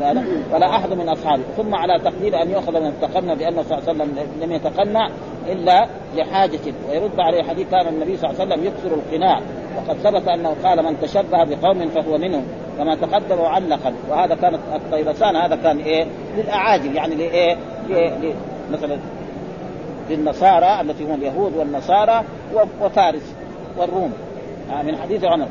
ولا 0.52 0.66
أحد 0.66 0.92
من 0.92 1.08
أصحابه. 1.08 1.42
ثم 1.56 1.74
على 1.74 1.98
تقدير 2.04 2.42
أن 2.42 2.50
يؤخذ 2.50 2.80
من 2.80 2.86
التقنع 2.86 3.34
بانه 3.34 3.62
صلى 3.62 3.78
الله 3.78 3.88
عليه 3.88 4.02
وسلم 4.02 4.18
لم 4.42 4.52
يتقنع 4.52 5.08
إلا 5.48 5.86
لحاجة. 6.16 6.60
ويرد 6.90 7.20
عليه 7.20 7.42
حديث 7.42 7.70
كان 7.70 7.88
النبي 7.88 8.16
صلى 8.16 8.30
الله 8.30 8.40
عليه 8.40 8.52
وسلم 8.52 8.66
يكثر 8.66 8.94
القناع. 8.94 9.40
وقد 9.76 9.96
ثبت 9.96 10.28
أنه 10.28 10.56
قال 10.64 10.84
من 10.84 11.00
تشبه 11.00 11.44
بقوم 11.44 11.88
فهو 11.88 12.18
منهم 12.18 12.44
كما 12.78 12.94
تقدم 12.94 13.42
معلقا. 13.42 13.94
وهذا 14.10 14.34
كانت 14.34 14.58
الطيلسان 14.74 15.36
هذا 15.36 15.56
كان 15.56 15.78
إيه؟ 15.78 16.06
للأعاجم 16.36 16.94
يعني 16.94 17.14
لإيه؟ 17.14 17.56
مثلا 18.72 18.98
للنصارى 20.10 20.80
التي 20.80 21.04
هم 21.04 21.14
اليهود 21.14 21.56
والنصارى 21.56 22.22
وفارس 22.80 23.34
والروم. 23.78 24.12
من 24.84 24.96
حديث 24.96 25.24
عمر. 25.24 25.48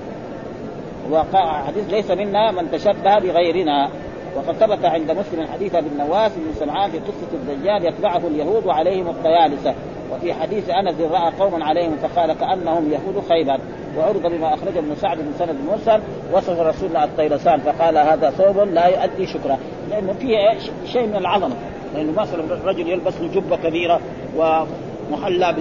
وقع 1.10 1.64
حديث 1.64 1.90
ليس 1.90 2.12
منا 2.12 2.52
من 2.52 2.72
تشبه 2.72 3.20
بغيرنا. 3.20 3.90
وقد 4.36 4.56
ثبت 4.56 4.86
عند 4.86 5.12
مسلم 5.12 5.48
حديث 5.48 5.76
ابن 5.76 5.98
نواس 5.98 6.32
بن 6.32 6.54
سمعان 6.60 6.92
في 6.92 7.00
قصة 7.00 7.34
الدجال 7.34 7.86
يتبعه 7.86 8.18
اليهود 8.28 8.66
وعليهم 8.66 9.08
الطيالسه 9.08 9.74
وفي 10.12 10.34
حديث 10.34 10.70
أنس 10.70 10.96
رأى 11.02 11.32
قوما 11.40 11.66
عليهم 11.66 11.98
فقال 11.98 12.34
كأنهم 12.34 12.92
يهود 12.92 13.24
خيبر. 13.30 13.60
وعرض 13.98 14.28
بما 14.28 14.54
اخرجه 14.54 14.80
ابن 14.80 14.96
سعد 14.96 15.18
بن 15.18 15.34
سند 15.40 15.56
مرسل 15.68 16.02
وصف 16.34 16.60
رسول 16.60 16.90
الله 16.90 17.04
الطيلسان 17.04 17.60
فقال 17.60 17.98
هذا 17.98 18.30
ثوب 18.30 18.58
لا 18.58 18.88
يؤدي 18.88 19.28
شكره. 19.28 19.58
لأنه 19.90 20.14
فيه 20.14 20.38
شيء 20.86 21.08
من 21.08 21.16
العظمة. 21.16 21.56
لأنه 21.96 22.12
مثلا 22.22 22.44
رجل 22.66 22.88
يلبس 22.88 23.14
له 23.22 23.28
جبة 23.28 23.56
كبيرة 23.56 24.00
ومحلى 24.38 25.56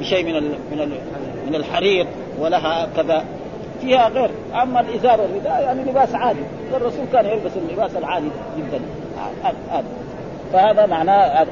بشيء 0.00 0.24
من 0.24 0.42
من 0.42 0.92
من 1.46 1.54
الحرير 1.54 2.06
ولها 2.38 2.88
كذا. 2.96 3.24
فيها 3.80 4.08
غير. 4.08 4.30
أما 4.62 4.80
الازار 4.80 5.20
والرداء 5.20 5.62
يعني 5.62 5.90
لباس 5.90 6.14
عادي. 6.14 6.40
والرسول 6.72 7.04
كان 7.12 7.26
يلبس 7.26 7.50
اللباس 7.56 7.96
العادي 7.96 8.28
جدا. 8.58 8.80
هذا 9.72 9.84
فهذا 10.52 10.86
معناه 10.86 11.46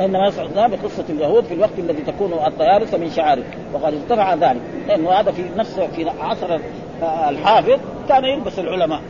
إنما 0.00 0.26
يصعد 0.26 0.70
بقصه 0.70 1.04
اليهود 1.10 1.44
في 1.44 1.54
الوقت 1.54 1.78
الذي 1.78 2.02
تكون 2.02 2.32
الطيارس 2.32 2.94
من 2.94 3.10
شعاره 3.10 3.42
وقد 3.74 3.94
ارتفع 3.94 4.34
ذلك. 4.34 4.60
لأنه 4.88 5.10
هذا 5.10 5.32
في 5.32 5.44
نفس 5.56 5.80
في 5.80 6.10
عصر 6.20 6.58
الحافظ 7.28 7.78
كان 8.08 8.24
يلبس 8.24 8.58
العلماء. 8.58 9.00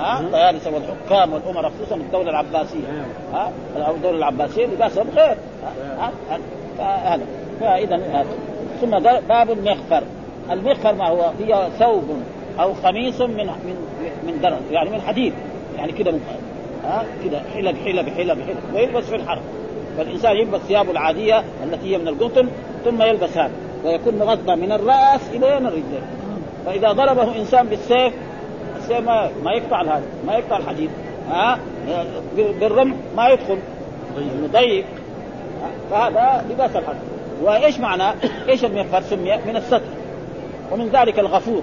ها؟ 0.00 0.20
الطيارسه 0.20 0.70
والحكام 0.70 1.32
والأمراء 1.32 1.72
خصوصا 1.78 1.96
الدولة 1.96 2.30
العباسية. 2.30 3.04
ها؟ 3.34 3.52
الدولة 3.76 4.18
العباسية 4.18 4.66
لباسهم 4.66 5.06
غير 5.16 5.36
هذا 6.78 7.24
فاذا 7.60 8.24
ثم 8.80 8.98
باب 9.28 9.50
المغفر 9.50 10.02
المغفر 10.50 10.94
ما 10.94 11.08
هو؟ 11.08 11.30
هي 11.40 11.68
ثوب 11.78 12.22
أو 12.60 12.72
قميص 12.72 13.20
من 13.20 13.46
من 13.46 13.76
من 14.26 14.40
درن 14.42 14.60
يعني 14.70 14.90
من 14.90 15.00
حديد. 15.00 15.32
يعني 15.76 15.92
كده 15.92 16.14
ها؟ 16.84 17.04
كده. 17.24 17.42
حلق 17.54 17.74
حلق 17.84 18.08
حلق 18.16 18.38
حلق 18.46 18.58
ويلبس 18.74 19.04
في 19.04 19.16
الحرب. 19.16 19.42
فالإنسان 19.96 20.36
يلبس 20.36 20.60
ثيابه 20.60 20.90
العادية 20.90 21.44
التي 21.64 21.94
هي 21.94 21.98
من 21.98 22.08
القطن 22.08 22.48
ثم 22.84 23.02
يلبس 23.02 23.36
هذا. 23.36 23.50
ويكون 23.84 24.14
مغطى 24.14 24.54
من 24.54 24.72
الرأس 24.72 25.20
إلى 25.34 25.58
الرجلين 25.58 26.02
فإذا 26.66 26.92
ضربه 26.92 27.36
إنسان 27.36 27.66
بالسيف 27.66 28.12
السيف 28.90 29.06
ما, 29.06 29.30
ما 29.44 29.52
يقطع 29.52 29.82
هذا 29.82 30.02
ما 30.26 30.34
يقطع 30.34 30.56
الحديد. 30.56 30.90
ها؟ 31.30 31.58
بالرمح 32.36 32.96
ما 33.16 33.28
يدخل. 33.28 33.58
ضيق. 34.52 34.84
فهذا 35.90 36.44
لباس 36.50 36.76
الحرب 36.76 36.96
وإيش 37.42 37.78
معنى؟ 37.78 38.14
إيش 38.48 38.64
المغفر 38.64 39.00
سمي؟ 39.00 39.36
من 39.36 39.56
الستر. 39.56 39.80
ومن 40.72 40.88
ذلك 40.88 41.18
الغفور. 41.18 41.62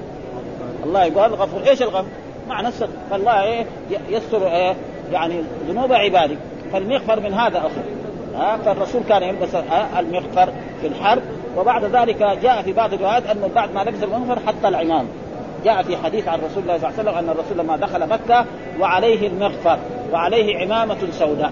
الله 0.84 1.04
يقول 1.04 1.26
الغفور. 1.26 1.68
إيش 1.68 1.82
الغفور؟ 1.82 2.10
معنى 2.50 2.68
الستر. 2.68 2.88
فالله 3.12 3.44
إيه؟ 3.44 3.66
يستر 4.10 4.48
إيه؟ 4.48 4.76
يعني 5.12 5.42
ذنوب 5.70 5.94
عباده. 5.94 6.38
فالمغفر 6.74 7.20
من 7.20 7.34
هذا 7.34 7.58
اخر 7.58 7.84
ها؟ 8.36 8.58
فالرسول 8.58 9.02
كان 9.10 9.24
يلبس 9.24 9.56
المغفر 10.00 10.50
في 10.82 10.88
الحرب. 10.88 11.22
وبعد 11.58 11.84
ذلك 11.84 12.18
جاء 12.44 12.62
في 12.62 12.74
بعض 12.74 12.94
الروايات 12.94 13.26
انه 13.26 13.50
بعد 13.56 13.74
ما 13.74 13.80
لبس 13.80 14.04
المغفر 14.04 14.40
حتى 14.48 14.68
العمام 14.68 15.08
جاء 15.66 15.84
في 15.84 15.98
حديث 15.98 16.28
عن 16.28 16.40
رسول 16.40 16.64
الله 16.64 16.78
صلى 16.78 16.90
الله 16.90 17.00
عليه 17.00 17.10
وسلم 17.10 17.18
أن 17.18 17.30
الرسول 17.30 17.58
لما 17.58 17.78
دخل 17.78 18.10
مكة 18.10 18.46
وعليه 18.80 19.28
المغفر 19.28 19.78
وعليه 20.14 20.58
عمامة 20.58 20.98
سوداء. 21.12 21.52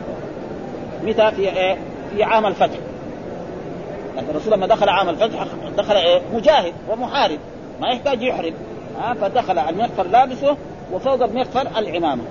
متى؟ 1.04 1.32
في 1.32 1.42
إيه؟ 1.42 1.78
في 2.12 2.24
عام 2.24 2.46
الفتح. 2.46 2.78
لكن 4.18 4.30
الرسول 4.30 4.54
لما 4.54 4.68
دخل 4.68 4.90
عام 4.90 5.10
الفتح 5.10 5.46
دخل 5.78 5.96
إيه؟ 5.96 6.22
مجاهد 6.34 6.74
ومحارب. 6.90 7.40
ما 7.82 7.88
يحتاج 7.88 8.22
يحرم. 8.22 8.54
ها؟ 9.00 9.14
فدخل 9.14 9.60
المغفر 9.60 10.04
لابسه 10.04 10.58
وفوق 10.94 11.24
المغفر 11.24 11.68
العمامة. 11.78 12.24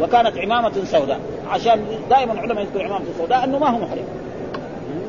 وكانت 0.00 0.38
عمامة 0.38 0.84
سوداء. 0.84 1.20
عشان 1.50 1.84
دائما 2.10 2.32
العلماء 2.32 2.64
يذكروا 2.64 2.84
عمامة 2.84 3.04
سوداء 3.18 3.44
أنه 3.44 3.58
ما 3.58 3.70
هو 3.70 3.78
محرم. 3.78 4.04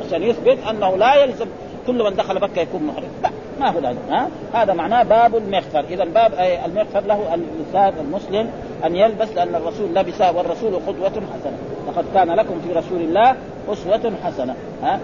عشان 0.07 0.23
يثبت 0.23 0.57
أنه 0.69 0.97
لا 0.97 1.15
يلزم 1.15 1.45
كل 1.87 2.03
من 2.03 2.15
دخل 2.15 2.41
مكة 2.41 2.61
يكون 2.61 2.83
محرم. 2.83 3.09
لا. 3.23 3.29
هو 3.69 3.93
ها؟ 4.09 4.27
هذا 4.53 4.73
معناه 4.73 5.03
باب 5.03 5.35
المغفر. 5.35 5.79
اذا 5.89 6.03
باب 6.03 6.33
المغفر 6.65 6.99
له 6.99 7.19
الانسان 7.33 8.05
المسلم 8.05 8.49
أن 8.85 8.95
يلبس 8.95 9.27
لأن 9.35 9.55
الرسول 9.55 9.95
لبس 9.95 10.21
والرسول 10.21 10.75
قدوة 10.87 11.09
حسنة. 11.09 11.57
لقد 11.87 12.05
كان 12.13 12.31
لكم 12.31 12.61
في 12.67 12.73
رسول 12.73 13.01
الله 13.01 13.35
أسوة 13.69 14.13
حسنة 14.23 14.55
ها؟ 14.83 14.99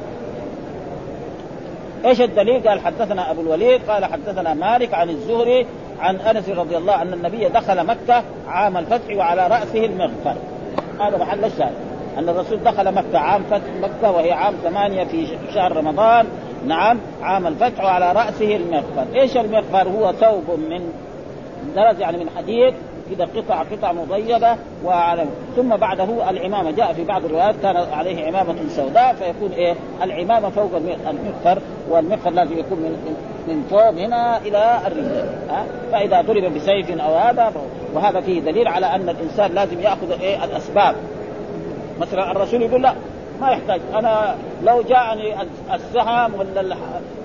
إيش 2.06 2.22
الدليل؟ 2.22 2.68
قال 2.68 2.80
حدثنا 2.80 3.32
أبو 3.32 3.42
الوليد 3.42 3.82
قال 3.90 4.06
حدثنا 4.06 4.54
مالك 4.54 4.94
عن 4.94 5.10
الزهري 5.10 5.66
عن 6.00 6.16
أنس 6.16 6.50
رضي 6.50 6.78
الله 6.78 7.02
أن 7.02 7.14
النبي 7.14 7.48
دخل 7.50 7.86
مكة 7.86 8.24
عام 8.48 8.78
الفتح 8.78 9.16
وعلى 9.16 9.48
رأسه 9.48 9.86
المغفر. 9.86 10.36
هذا 11.00 11.18
محل 11.18 11.46
الشاهد 11.46 11.74
أن 12.18 12.30
الرسول 12.30 12.64
دخل 12.64 12.94
مكة 12.94 13.18
عام 13.20 13.44
فتح 13.44 13.74
مكة 13.82 14.12
وهي 14.12 14.32
عام 14.32 14.54
ثمانية 14.64 15.04
في 15.04 15.28
شهر 15.54 15.78
رمضان 15.78 16.28
نعم 16.68 17.00
عام 17.22 17.48
الفتح 17.48 17.84
وعلى 17.84 18.12
رأسه 18.12 18.56
المغفر، 18.56 19.06
إيش 19.16 19.38
المغفر؟ 19.38 19.90
هو 19.90 20.12
ثوب 20.12 20.60
من 20.70 20.94
درج 21.76 22.00
يعني 22.00 22.18
من 22.18 22.30
حديد 22.38 22.74
كذا 23.10 23.28
قطع 23.36 23.64
قطع 23.64 23.92
مضيبة 23.92 24.56
وعلى 24.86 25.26
ثم 25.56 25.76
بعده 25.76 26.30
العمامة. 26.30 26.72
جاء 26.72 26.94
في 26.94 27.04
بعض 27.04 27.26
الروايات 27.26 27.56
كان 27.62 27.76
عليه 27.76 28.28
عمامة 28.28 28.56
سوداء 28.70 29.14
فيكون 29.14 29.52
إيه؟ 29.52 29.76
العمامة 30.04 30.50
فوق 30.50 30.72
المغفر 31.10 31.62
والمغفر 31.90 32.30
لازم 32.30 32.60
يكون 32.60 32.78
من 32.80 33.16
من 33.48 33.64
فوق 33.70 33.90
هنا 33.90 34.38
إلى 34.38 34.78
الرجل 34.88 35.26
ها؟ 35.50 35.66
فإذا 35.92 36.22
ضرب 36.22 36.54
بسيف 36.54 37.02
أو 37.02 37.16
هذا 37.16 37.54
وهذا 37.94 38.20
فيه 38.20 38.40
دليل 38.40 38.68
على 38.68 38.86
أن 38.86 39.10
الإنسان 39.10 39.52
لازم 39.52 39.80
يأخذ 39.80 40.22
إيه؟ 40.22 40.44
الأسباب. 40.44 40.96
مثلا 42.00 42.32
الرسول 42.32 42.62
يقول 42.62 42.82
لا 42.82 42.94
ما 43.42 43.52
يحتاج. 43.52 43.82
أنا 43.94 44.36
لو 44.64 44.82
جاءني 44.82 45.36
السهم 45.74 46.34
ولا 46.40 46.76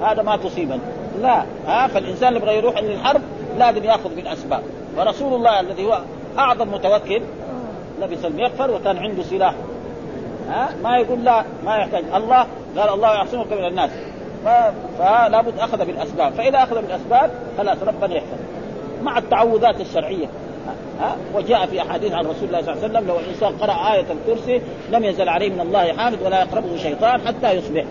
هذا 0.02 0.22
ما 0.22 0.36
تصيبني. 0.36 0.80
لا 1.22 1.42
ها 1.66 1.86
فالإنسان 1.86 2.28
اللي 2.28 2.40
يبغى 2.40 2.56
يروح 2.56 2.78
للحرب 2.78 3.20
لازم 3.58 3.84
يأخذ 3.84 4.14
بالأسباب. 4.14 4.62
ورسول 4.96 5.34
الله 5.34 5.60
الذي 5.60 5.86
هو 5.86 5.98
أعظم 6.38 6.68
متوكل 6.68 7.22
لبس 8.00 8.24
المغفر 8.24 8.70
وكان 8.70 8.98
عنده 8.98 9.22
سلاح. 9.22 9.54
ها 10.48 10.68
ما 10.82 10.98
يقول 10.98 11.24
لا 11.24 11.44
ما 11.64 11.76
يحتاج. 11.76 12.04
الله 12.14 12.46
قال 12.76 12.88
الله 12.88 13.14
يعصمك 13.14 13.52
من 13.52 13.64
الناس. 13.64 13.90
فلا 14.98 15.40
بد 15.40 15.58
أخذ 15.58 15.84
بالأسباب. 15.84 16.32
فإذا 16.32 16.62
أخذ 16.62 16.82
بالأسباب 16.82 17.30
خلاص 17.58 17.78
ربنا 17.86 18.14
يحفظ 18.14 18.38
مع 19.02 19.18
التعوذات 19.18 19.80
الشرعية. 19.80 20.26
ها 21.00 21.16
وجاء 21.34 21.66
في 21.66 21.82
أحاديث 21.82 22.12
عن 22.12 22.26
رسول 22.26 22.48
الله 22.48 22.62
صلى 22.62 22.72
الله 22.72 22.84
عليه 22.84 22.92
وسلم 22.92 23.08
لو 23.08 23.18
الانسان 23.18 23.52
قرأ 23.52 23.92
آية 23.94 24.04
الكرسي 24.12 24.60
لم 24.92 25.04
يزل 25.04 25.28
عليه 25.28 25.50
من 25.50 25.60
الله 25.60 25.92
حافظ 25.92 26.26
ولا 26.26 26.40
يقربه 26.40 26.76
شيطان 26.76 27.20
حتى 27.20 27.52
يصبح 27.52 27.84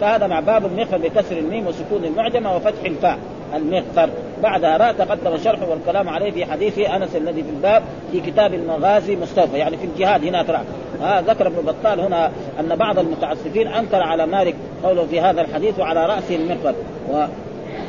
فهذا 0.00 0.26
مع 0.26 0.40
باب 0.40 0.66
المغفر 0.66 0.98
بكسر 0.98 1.38
الميم 1.38 1.66
وسكون 1.66 2.04
المعجمة 2.04 2.56
وفتح 2.56 2.84
الفاء 2.84 3.18
المغفر 3.54 4.10
بعدها 4.42 4.76
راء 4.76 4.92
تقدم 4.92 5.36
شرحه 5.36 5.70
والكلام 5.70 6.08
عليه 6.08 6.30
في 6.30 6.44
حديث 6.44 6.78
أنس 6.78 7.16
الذي 7.16 7.42
في 7.42 7.50
الباب 7.50 7.82
في 8.12 8.20
كتاب 8.20 8.54
المغازي 8.54 9.16
مستوفى 9.16 9.58
يعني 9.58 9.76
في 9.76 9.84
الجهاد 9.84 10.24
هناك 10.24 10.50
راء 10.50 10.64
آه 11.02 11.20
ذكر 11.20 11.46
ابن 11.46 11.62
بطال 11.66 12.00
هنا 12.00 12.30
أن 12.60 12.76
بعض 12.76 12.98
المتعسفين 12.98 13.68
أنكر 13.68 14.02
على 14.02 14.26
مالك 14.26 14.54
قوله 14.84 15.06
في 15.06 15.20
هذا 15.20 15.40
الحديث 15.40 15.78
وعلى 15.78 16.06
راسه 16.06 16.36
المغفر 16.36 16.74
و... 17.10 17.24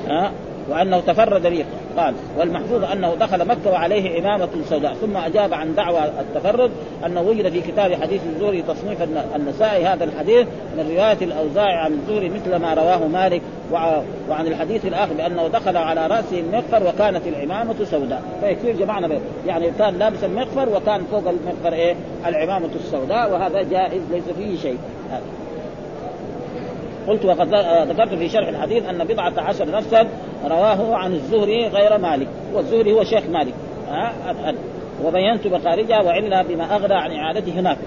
آه 0.10 0.32
وأنه 0.70 1.00
تفرد 1.00 1.48
به. 1.48 1.66
قال 1.98 2.14
والمحفوظ 2.38 2.84
أنه 2.84 3.16
دخل 3.16 3.48
مكة 3.48 3.72
وعليه 3.72 4.20
إمامة 4.20 4.50
سوداء. 4.70 4.94
ثم 4.94 5.18
أجاب 5.18 5.54
عن 5.54 5.76
دعوى 5.76 6.00
التفرد 6.20 6.72
أنه 7.06 7.22
وجد 7.22 7.50
في 7.50 7.62
كتاب 7.62 7.94
حديث 7.94 8.22
الزهري 8.36 8.62
تصنيف 8.62 8.98
النسائي 9.36 9.86
هذا 9.86 10.04
الحديث 10.04 10.48
من 10.78 10.96
رواية 10.98 11.18
الأوزاعي 11.22 11.74
عن 11.78 11.94
الزهري 11.94 12.30
مثل 12.30 12.56
ما 12.56 12.74
رواه 12.74 13.08
مالك 13.08 13.42
وعن 14.30 14.48
الحديث 14.48 14.86
الآخر 14.86 15.14
بأنه 15.14 15.48
دخل 15.48 15.78
على 15.78 16.08
راسه 16.08 16.40
المغفر 16.40 16.88
وكانت 16.88 17.28
العمامه 17.28 17.76
سوداء. 17.84 18.24
فيكفي 18.42 18.74
جمعنا. 18.74 19.20
يعني 19.48 19.72
كان 19.80 19.98
لابس 19.98 20.24
المغفر 20.24 20.70
وكان 20.70 21.02
فوق 21.12 21.24
المغفر 21.28 21.74
إيه؟ 21.74 21.96
العمامه 22.26 22.70
السوداء 22.76 23.32
وهذا 23.32 23.62
جائز 23.62 24.02
ليس 24.12 24.24
فيه 24.38 24.58
شيء. 24.58 24.78
قلت 27.08 27.26
وقد 27.26 27.56
ذكرت 27.90 28.14
في 28.14 28.30
شرح 28.30 28.48
الحديث 28.48 28.86
أن 28.86 29.04
بضعة 29.04 29.34
عشر 29.38 29.72
نفسا 29.72 30.08
رواه 30.46 30.96
عن 30.96 31.14
الزهري 31.14 31.68
غير 31.68 31.98
مالك 31.98 32.28
والزهري 32.54 32.94
هو 32.94 33.04
شيخ 33.04 33.24
مالك. 33.30 33.54
ها؟ 33.90 34.14
وبينت 35.04 35.48
مخارجها 35.48 36.02
وإلا 36.02 36.42
بما 36.42 36.76
اغنى 36.76 36.94
عن 36.94 37.12
إعادته 37.12 37.60
هناك. 37.60 37.78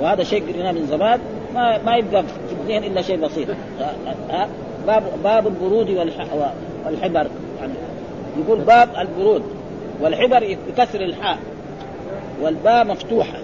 وهذا 0.00 0.22
شيء 0.22 0.52
قلنا 0.52 0.72
من 0.72 0.86
زمان. 0.86 1.20
ما 1.54 1.78
ما 1.86 1.96
يبقى 1.96 2.22
في 2.22 2.52
الذهن 2.62 2.84
إلا 2.84 3.02
شيء 3.02 3.16
بسيط. 3.16 3.48
باب 4.86 5.02
باب 5.24 5.46
البرود 5.46 5.90
والحبر. 5.90 7.26
يعني 7.60 7.74
يقول 8.44 8.58
باب 8.58 8.88
البرود. 8.98 9.42
والحبر 10.00 10.56
بكسر 10.68 11.00
الحاء. 11.00 11.38
والباء 12.42 12.84
مفتوحة. 12.84 13.38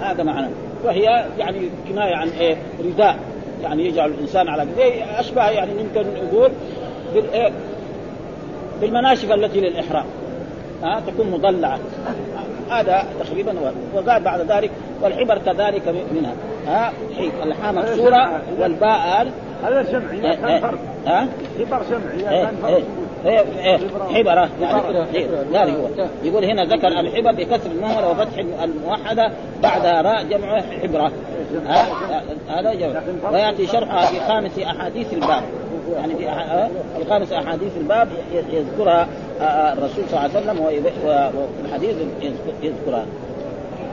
هذا 0.00 0.22
معناه. 0.22 0.50
وهي 0.84 1.26
يعني 1.38 1.70
كناية 1.88 2.16
عن 2.16 2.28
إيه؟ 2.28 2.56
رداء 2.84 3.18
يعني 3.62 3.86
يجعل 3.86 4.10
الإنسان 4.10 4.48
على 4.48 4.66
إيه؟ 4.78 5.20
أشبه 5.20 5.50
يعني 5.50 5.70
ممكن 5.74 6.06
نقول 6.24 6.50
بالايه 7.14 7.52
بالمناشف 8.80 9.32
التي 9.32 9.60
للإحرام. 9.60 10.06
ها؟ 10.82 11.02
تكون 11.06 11.30
مضلعة. 11.30 11.78
هذا 12.70 13.04
تقريبا 13.20 13.54
وقال 13.94 14.22
بعد 14.22 14.40
ذلك 14.40 14.70
والحبر 15.02 15.38
كذلك 15.38 15.82
منها. 16.14 16.34
ها؟ 16.66 16.92
الحاء 17.42 17.72
مكسوره 17.72 18.42
والباء 18.60 19.26
هذا 19.64 19.82
شمعي 19.92 20.36
كان 20.36 20.60
فرق 20.60 20.78
ها؟ 21.06 21.28
حبر 21.58 21.82
شمعي 21.90 22.22
كان 22.22 22.56
فرق 23.26 23.46
هي 23.58 23.78
حبرة 24.14 24.48
يعني 25.52 25.72
هو. 25.72 25.88
يقول 26.24 26.44
هنا 26.44 26.64
ذكر 26.64 26.88
الحبر 26.88 27.32
بكسر 27.32 27.70
المهملة 27.70 28.10
وفتح 28.10 28.44
الموحدة 28.62 29.32
بعدها 29.62 30.02
راء 30.02 30.22
جمع 30.22 30.60
حبرة 30.82 31.12
هذا 32.48 32.74
جمع. 32.74 33.02
ويأتي 33.32 33.66
شرحها 33.66 34.06
في 34.06 34.20
خامس 34.20 34.58
أحاديث 34.58 35.12
الباب. 35.12 35.42
يعني 35.96 36.14
في 36.14 36.24
في 36.98 37.10
خامس 37.10 37.32
أحاديث 37.32 37.76
الباب 37.76 38.08
يذكرها 38.52 39.08
الرسول 39.72 40.04
صلى 40.10 40.26
الله 40.26 40.30
عليه 40.36 40.38
وسلم 40.38 40.60
وفي 40.60 41.64
الحديث 41.64 41.96
يذكرها. 42.62 43.06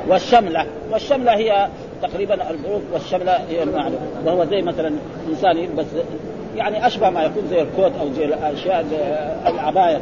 والشملة. 0.10 0.66
والشملة 0.92 1.36
هي 1.36 1.68
تقريبا 2.02 2.50
البروف 2.50 2.82
والشملة 2.94 3.32
هي 3.50 3.64
المعنى 3.64 3.96
وهو 4.26 4.46
زي 4.46 4.62
مثلا 4.62 4.92
إنسان 5.30 5.58
يلبس 5.58 5.86
يعني 6.56 6.88
أشبه 6.88 7.10
ما 7.10 7.24
يكون 7.24 7.48
زي 7.50 7.62
الكوت 7.62 7.92
أو 8.02 8.10
زي 8.12 8.26
الأشياء 8.26 8.86
العبايه 9.48 10.02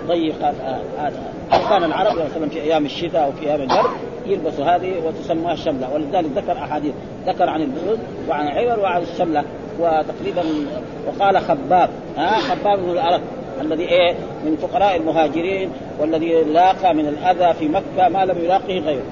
الضيقة 0.00 0.52
هذا. 0.98 1.22
كان 1.68 1.84
العرب 1.84 2.14
مثلا 2.14 2.48
في 2.48 2.60
أيام 2.60 2.84
الشتاء 2.84 3.24
أو 3.24 3.32
في 3.32 3.46
أيام 3.46 3.60
البرد 3.60 3.90
يلبسوا 4.26 4.64
هذه 4.64 4.92
وتسمى 5.06 5.52
الشملة. 5.52 5.94
ولذلك 5.94 6.30
ذكر 6.36 6.52
أحاديث 6.52 6.92
ذكر 7.26 7.48
عن 7.48 7.62
البرود 7.62 7.98
وعن 8.28 8.48
العبر 8.48 8.82
وعن 8.82 9.02
الشملة 9.02 9.44
وتقريبا 9.80 10.42
وقال 11.06 11.38
خباب 11.38 11.90
ها 12.16 12.38
خباب 12.40 12.78
بن 12.78 12.90
الارق 12.90 13.20
الذي 13.60 13.88
إيه؟ 13.88 14.14
من 14.44 14.56
فقراء 14.56 14.96
المهاجرين 14.96 15.70
والذي 16.00 16.42
لاقى 16.42 16.94
من 16.94 17.06
الأذى 17.06 17.54
في 17.54 17.68
مكة 17.68 18.08
ما 18.08 18.24
لم 18.24 18.38
يلاقه 18.38 18.78
غيره. 18.78 19.04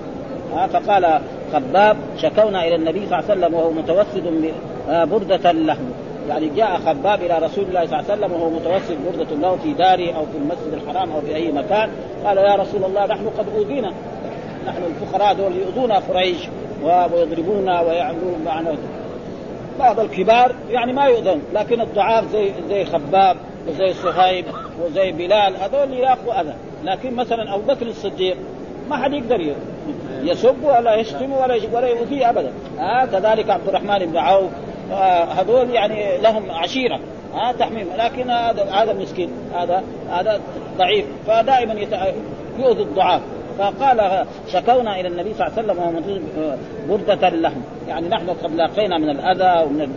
ها 0.55 0.67
فقال 0.67 1.21
خباب 1.53 1.97
شكونا 2.23 2.65
إلى 2.65 2.75
النبي 2.75 3.07
صلى 3.07 3.19
الله 3.19 3.31
عليه 3.31 3.41
وسلم 3.41 3.55
وهو 3.55 3.71
متوسد 3.71 4.53
بردة 4.89 5.53
له. 5.53 5.79
يعني 6.29 6.49
جاء 6.49 6.79
خباب 6.87 7.23
إلى 7.23 7.39
رسول 7.39 7.65
الله 7.65 7.87
صلى 7.87 8.01
الله 8.01 8.11
عليه 8.11 8.13
وسلم 8.13 8.33
وهو 8.33 8.51
متوسل 8.51 8.97
برده 9.07 9.37
له 9.37 9.57
في 9.57 9.73
داره 9.73 10.13
أو 10.13 10.27
في 10.27 10.39
المسجد 10.39 10.73
الحرام 10.73 11.13
أو 11.13 11.21
في 11.21 11.35
أي 11.35 11.53
مكان. 11.53 11.91
قال 12.25 12.39
يا 12.39 12.55
رسول 12.55 12.85
الله 12.85 13.07
نحن 13.07 13.29
قد 13.39 13.47
أوذينا. 13.57 13.93
نحن 14.67 14.83
الفقراء 14.83 15.35
دول 15.35 15.53
يؤذونا 15.57 15.99
قريش 15.99 16.39
ويضربونا 16.83 17.81
ويعملون 17.81 18.43
معنا. 18.45 18.75
بعض 19.79 20.01
الكبار 20.01 20.55
يعني 20.71 20.93
ما 20.93 21.05
يؤذون 21.05 21.43
لكن 21.55 21.81
الضعاف 21.81 22.33
زي 22.33 22.51
زي 22.69 22.85
خباب 22.85 23.37
وزي 23.69 23.93
صهيب 23.93 24.45
وزي 24.85 25.13
بلال 25.13 25.57
هذول 25.57 25.93
يلاقوا 25.93 26.41
أذى. 26.41 26.55
لكن 26.85 27.15
مثلا 27.15 27.55
أبو 27.55 27.63
بكر 27.63 27.87
الصديق 27.87 28.37
ما 28.91 28.97
حد 28.97 29.13
يقدر 29.13 29.55
يسب 30.23 30.57
ولا 30.65 30.95
يشتم 30.95 31.33
ولا 31.33 31.61
ولا 31.73 31.89
يؤذيه 31.89 32.31
ابدا. 32.31 32.53
آه 32.81 33.05
كذلك 33.05 33.51
عبد 33.51 33.69
الرحمن 33.69 33.99
بن 33.99 34.17
عوف 34.17 34.51
هذول 35.39 35.71
يعني 35.71 36.19
لهم 36.19 36.51
عشيرة 36.51 37.01
ها 37.35 37.53
تحميم. 37.53 37.87
لكن 37.99 38.31
هذا 38.31 38.65
هذا 38.65 38.93
مسكين 38.93 39.31
هذا 39.55 39.83
هذا 40.11 40.41
ضعيف. 40.79 41.07
فدائما 41.27 41.75
يؤذي 42.59 42.83
الضعاف. 42.83 43.21
فقال 43.59 44.27
شكونا 44.53 45.01
إلى 45.01 45.09
النبي 45.09 45.35
صلى 45.35 45.47
الله 45.47 45.59
عليه 45.59 45.63
وسلم 45.63 45.79
وهو 46.39 46.57
بردة 46.89 47.29
لهم. 47.29 47.63
يعني 47.89 48.09
نحن 48.09 48.31
قد 48.31 48.55
لاقينا 48.55 48.99
من 48.99 49.11
الأذى 49.11 49.67
ومن 49.67 49.89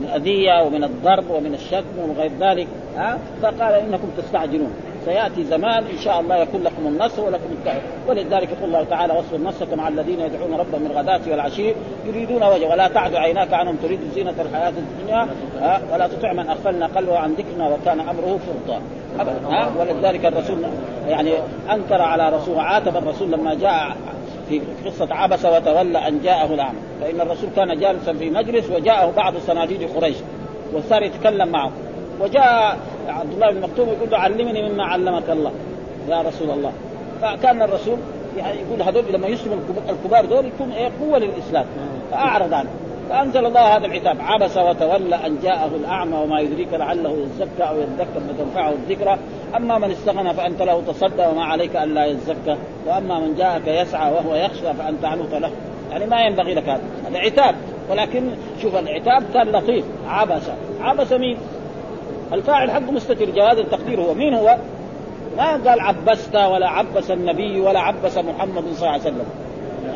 الأذية 0.00 0.62
ومن 0.62 0.84
الضرب 0.84 1.30
ومن 1.30 1.54
الشتم 1.54 1.98
ومن 1.98 2.14
غير 2.18 2.30
ذلك 2.40 2.66
ها 2.96 3.18
فقال 3.42 3.74
إنكم 3.74 4.08
تستعجلون. 4.16 4.72
سيأتي 5.04 5.44
زمان 5.44 5.84
إن 5.84 5.98
شاء 5.98 6.20
الله 6.20 6.36
يكون 6.36 6.62
لكم 6.62 6.86
النصر 6.86 7.24
ولكم 7.24 7.52
التعب 7.52 7.80
ولذلك 8.08 8.48
يقول 8.52 8.64
الله 8.64 8.84
تعالى 8.84 9.12
وصف 9.12 9.34
النصر 9.34 9.76
مع 9.76 9.88
الذين 9.88 10.20
يدعون 10.20 10.54
ربهم 10.54 10.82
من 10.82 10.90
الغداة 10.90 11.20
والعشي 11.30 11.72
يريدون 12.06 12.42
وجه 12.42 12.68
ولا 12.70 12.88
تعد 12.88 13.14
عيناك 13.14 13.52
عنهم 13.52 13.76
تريد 13.76 14.00
زينة 14.14 14.34
الحياة 14.40 14.72
الدنيا 14.78 15.28
ها 15.60 15.80
ولا 15.92 16.06
تطع 16.06 16.32
من 16.32 16.48
أغفلنا 16.48 16.86
قلبه 16.86 17.18
عن 17.18 17.32
ذكرنا 17.32 17.68
وكان 17.68 18.00
أمره 18.00 18.38
فرطا. 18.46 18.80
ها 19.50 19.72
ولذلك 19.78 20.26
الرسول 20.26 20.58
يعني 21.08 21.32
أنكر 21.72 22.02
على 22.02 22.36
رسول 22.36 22.58
عاتب 22.58 22.96
الرسول 22.96 23.30
لما 23.30 23.54
جاء 23.54 23.96
في 24.48 24.60
قصة 24.86 25.08
عبس 25.10 25.44
وتولى 25.44 26.08
أن 26.08 26.20
جاءه 26.24 26.54
الأعمى 26.54 26.78
فإن 27.00 27.20
الرسول 27.20 27.50
كان 27.56 27.80
جالسا 27.80 28.12
في 28.12 28.30
مجلس 28.30 28.70
وجاءه 28.70 29.12
بعض 29.16 29.34
صناديد 29.46 29.88
قريش 29.96 30.16
وصار 30.74 31.02
يتكلم 31.02 31.48
معه. 31.48 31.70
وجاء 32.20 32.78
عبد 33.08 33.32
الله 33.32 33.50
بن 33.50 33.60
مكتوم 33.60 33.88
يقول 33.88 34.10
له 34.10 34.18
علمني 34.18 34.68
مما 34.68 34.84
علمك 34.84 35.30
الله. 35.30 35.52
يا 36.08 36.22
رسول 36.22 36.50
الله. 36.50 36.72
فكان 37.22 37.62
الرسول 37.62 37.98
يعني 38.36 38.58
يقول 38.60 38.82
هذول 38.82 39.04
لما 39.12 39.26
يسلموا 39.26 39.58
الكبار 39.88 40.24
دول 40.24 40.44
يكون 40.46 40.72
إيه؟ 40.72 40.90
قوة 41.00 41.18
للإسلام. 41.18 41.64
فأعرض 42.10 42.54
عنه. 42.54 42.70
فأنزل 43.10 43.46
الله 43.46 43.76
هذا 43.76 43.86
العتاب 43.86 44.16
عبس 44.20 44.56
وتولى 44.56 45.26
أن 45.26 45.38
جاءه 45.42 45.70
الأعمى 45.74 46.16
وما 46.16 46.40
يدريك 46.40 46.72
لعله 46.72 47.10
يزكى 47.10 47.62
أو 47.62 47.76
يذكر 47.76 48.20
فتنفعه 48.28 48.70
الذكرى. 48.70 49.18
أما 49.56 49.78
من 49.78 49.90
استغنى 49.90 50.34
فأنت 50.34 50.62
له 50.62 50.82
تصدى 50.86 51.26
وما 51.26 51.44
عليك 51.44 51.76
ألا 51.76 52.04
يزكى. 52.04 52.56
وأما 52.86 53.18
من 53.18 53.34
جاءك 53.34 53.66
يسعى 53.66 54.12
وهو 54.12 54.34
يخشى 54.34 54.74
فأنت 54.74 55.04
عنه 55.04 55.38
له. 55.38 55.50
يعني 55.90 56.06
ما 56.06 56.20
ينبغي 56.20 56.54
لك 56.54 56.68
هذا. 56.68 56.82
هذا 57.08 57.18
عتاب 57.18 57.54
ولكن 57.90 58.30
شوف 58.62 58.76
العتاب 58.76 59.22
كان 59.34 59.48
لطيف. 59.48 59.84
عبس. 60.08 60.42
عبس 60.80 61.12
مين؟ 61.12 61.36
الفاعل 62.32 62.70
حقه 62.70 62.92
مستتر 62.92 63.30
جواز 63.30 63.58
التقدير 63.58 64.00
هو. 64.00 64.14
مين 64.14 64.34
هو؟ 64.34 64.56
ما 65.36 65.50
قال 65.50 65.80
عبست 65.80 66.34
ولا 66.34 66.68
عبس 66.68 67.10
النبي 67.10 67.60
ولا 67.60 67.80
عبس 67.80 68.18
محمد 68.18 68.64
صلى 68.74 68.76
الله 68.76 68.90
عليه 68.90 69.00
وسلم. 69.00 69.26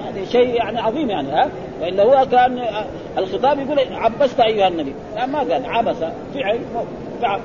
هذا 0.07 0.25
شيء 0.25 0.55
يعني 0.55 0.81
عظيم 0.81 1.11
يعني 1.11 1.31
ها؟ 1.31 1.49
وإلا 1.81 2.03
هو 2.03 2.27
كان 2.27 2.65
الخطاب 3.19 3.59
يقول 3.59 3.79
عبست 3.95 4.41
أيها 4.41 4.69
النبي. 4.69 4.95
لا 5.17 5.27
ما 5.27 5.39
قال 5.39 5.67
عبس 5.67 5.97
فعل 6.35 6.61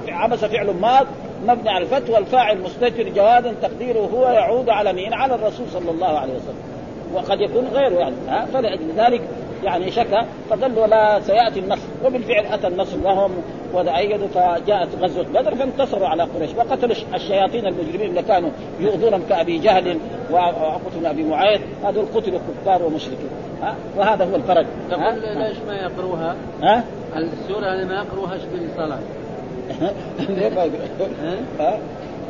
عبس 0.08 0.46
فعل 0.46 0.74
ماض 0.82 1.06
مبني 1.48 1.70
على 1.70 1.84
الفتح 1.84 2.10
والفاعل 2.10 2.62
مستتر 2.62 3.10
جوازا 3.10 3.54
تقديره 3.62 4.00
هو 4.00 4.30
يعود 4.30 4.70
على 4.70 4.94
مين؟ 4.94 5.14
على 5.14 5.36
الرسول 5.36 5.68
صلى 5.68 5.92
الله 5.92 6.20
عليه 6.20 6.34
وسلم. 6.34 6.74
وقد 7.14 7.42
يكون 7.42 7.68
غيره 7.68 7.96
يعني 8.00 8.16
ها؟ 8.28 8.46
فلأجل 8.46 8.92
ذلك 8.98 9.22
يعني 9.64 9.92
شكى 9.92 10.26
فظل 10.50 10.80
ولا 10.80 11.20
سيأتي 11.20 11.60
النصر. 11.60 11.88
وبالفعل 12.06 12.46
أتى 12.46 12.68
النصر 12.68 12.98
لهم 12.98 13.32
وتأيدوا 13.74 14.28
فجاءت 14.28 14.90
غزوة 15.02 15.24
بدر 15.24 15.56
فانتصروا 15.56 16.08
على 16.08 16.24
قريش 16.24 16.50
وقتلوا 16.58 16.96
الشياطين 17.14 17.68
المجرمين 17.68 18.10
اللي 18.10 18.22
كانوا 18.22 18.50
يؤذونهم 18.80 19.22
كأبي 19.30 19.60
جهل 19.60 19.98
وعقبة 20.32 21.00
بن 21.00 21.06
أبي 21.06 21.24
معيط. 21.24 21.62
هذول 21.84 22.06
قتلوا 22.16 22.40
كفار 22.62 22.84
ومشركين. 22.84 23.30
ها؟ 23.62 23.76
وهذا 23.98 24.26
هو 24.26 24.36
الفرج 24.36 24.66
تقول 24.90 25.22
ليش 25.38 25.58
ما 25.68 25.76
يقروها؟ 25.76 26.36
ها؟ 26.64 26.84
السورة 27.16 27.74
اللي 27.74 27.86
ما 27.86 27.94
يقروهاش 27.94 28.42
ليه 30.30 30.50
ما 30.50 30.64
يقروها؟ 30.64 31.78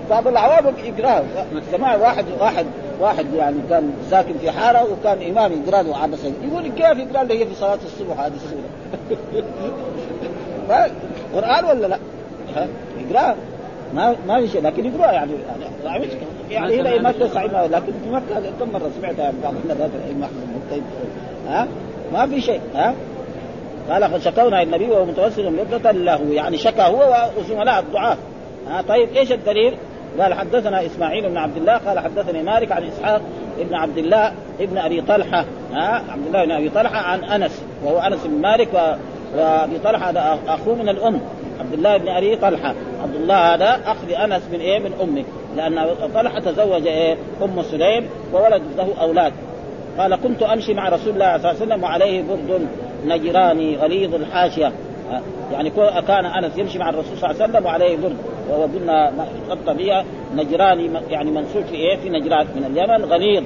بعض 0.10 0.28
العوام 0.28 0.74
يقراها 0.84 1.24
سمع 1.72 1.96
واحد 1.96 2.26
واحد 2.40 2.66
واحد 3.00 3.34
يعني 3.34 3.58
كان 3.70 3.94
ساكن 4.12 4.34
في 4.42 4.52
حارة 4.52 4.88
وكان 4.92 5.32
إمام 5.32 5.52
يقرا 5.52 5.84
له 5.84 5.98
عبس 5.98 6.20
يقول 6.44 6.68
كيف 6.68 6.98
يقرا 6.98 7.24
له 7.24 7.36
هي 7.36 7.46
في 7.46 7.56
صلاة 7.56 7.80
الصبح 7.86 8.20
هذه 8.20 8.34
السوره 8.36 8.64
قرآن 11.36 11.66
ولا 11.66 11.88
لا؟ 11.88 11.98
يقرا 13.00 13.36
ما 13.94 14.16
ما 14.28 14.42
في 14.42 14.48
شيء. 14.48 14.62
لكن 14.62 14.86
يقرا 14.86 15.12
يعني 15.12 15.32
يعني 15.84 16.08
يعني 16.52 16.82
هنا 16.82 17.02
ما 17.02 17.12
تسعى 17.12 17.48
لكن 17.48 17.94
في 18.04 18.10
مكة 18.10 18.52
كم 18.60 18.72
مرة 18.74 18.92
سمعتها 19.00 19.32
من 19.32 19.40
بعض 19.44 19.54
الناس 19.64 19.78
الائمه 19.96 20.26
أحمد 20.26 20.84
ها؟ 21.48 21.68
ما 22.14 22.28
في 22.28 22.42
شيء. 22.42 22.62
ها؟ 22.76 22.96
قال 23.90 24.24
شكونا 24.24 24.64
النبي 24.64 24.86
وهو 24.86 25.06
متوسل 25.06 25.52
مدة 25.52 25.92
له. 25.92 26.22
يعني 26.34 26.58
شكى 26.58 26.82
هو 26.82 27.30
وزملاء 27.38 27.80
الضعاف. 27.80 28.18
ها؟ 28.70 28.82
طيب 28.82 29.10
إيش 29.16 29.32
الدليل؟ 29.32 29.78
قال 30.20 30.34
حدثنا 30.34 30.86
إسماعيل 30.86 31.30
بن 31.30 31.38
عبد 31.38 31.58
الله 31.58 31.78
قال 31.78 32.00
حدثني 32.00 32.44
مالك 32.44 32.72
عن 32.72 32.84
إسحاق 32.84 33.22
ابن 33.60 33.76
عبد 33.76 33.98
الله 33.98 34.34
ابن 34.60 34.78
أبي 34.78 35.02
طلحة 35.02 35.46
ها 35.74 36.02
عبد 36.12 36.28
الله 36.28 36.46
بن 36.46 36.52
أبي 36.52 36.70
طلحة 36.70 36.98
عن 36.98 37.24
أنس 37.24 37.62
وهو 37.84 38.00
أنس 38.00 38.26
بن 38.26 38.42
مالك. 38.42 38.98
وأبي 39.38 39.80
طلحة 39.80 40.10
هذا 40.10 40.40
أخوه 40.48 40.76
من 40.76 40.90
الأم 40.90 41.22
عبد 41.60 41.74
الله 41.74 41.98
بن 41.98 42.08
أبي 42.08 42.36
طلحة. 42.36 42.76
عبد 43.04 43.16
الله 43.16 43.54
هذا 43.54 43.80
أخ 43.86 43.98
لأنس 44.10 44.44
من 44.54 44.60
إيه؟ 44.60 44.80
من 44.80 44.92
امه 45.02 45.24
لأن 45.56 45.88
طلحة 46.14 46.40
تزوج 46.40 46.88
إيه؟ 46.88 47.18
أم 47.44 47.62
سليم 47.62 48.10
وولد 48.34 48.62
له 48.78 48.88
أولاد. 49.02 49.34
قال 49.98 50.16
كنت 50.16 50.44
أمشي 50.44 50.74
مع 50.74 50.90
رسول 50.90 51.14
الله 51.14 51.38
صلى 51.38 51.52
الله 51.52 51.62
عليه 51.62 51.66
وسلم 51.66 51.84
وعليه 51.84 52.24
برد 52.24 52.68
نجراني 53.06 53.78
غليظ 53.78 54.16
الحاشية. 54.16 54.72
يعني 55.52 55.70
كان 56.08 56.26
أنس 56.26 56.58
يمشي 56.58 56.80
مع 56.80 56.90
الرسول 56.90 57.18
صلى 57.18 57.32
الله 57.32 57.44
عليه 57.44 57.52
وسلم 57.52 57.66
وعليه 57.66 57.98
برد 57.98 58.18
وهو 58.50 58.64
قلنا 58.64 59.14
بها 59.68 60.06
نجراني 60.36 60.90
يعني 61.10 61.32
منسوب 61.32 61.64
في 61.64 61.76
إيه؟ 61.76 61.98
في 61.98 62.10
نجران 62.10 62.48
من 62.56 62.64
اليمن 62.64 63.06
غليظ. 63.06 63.44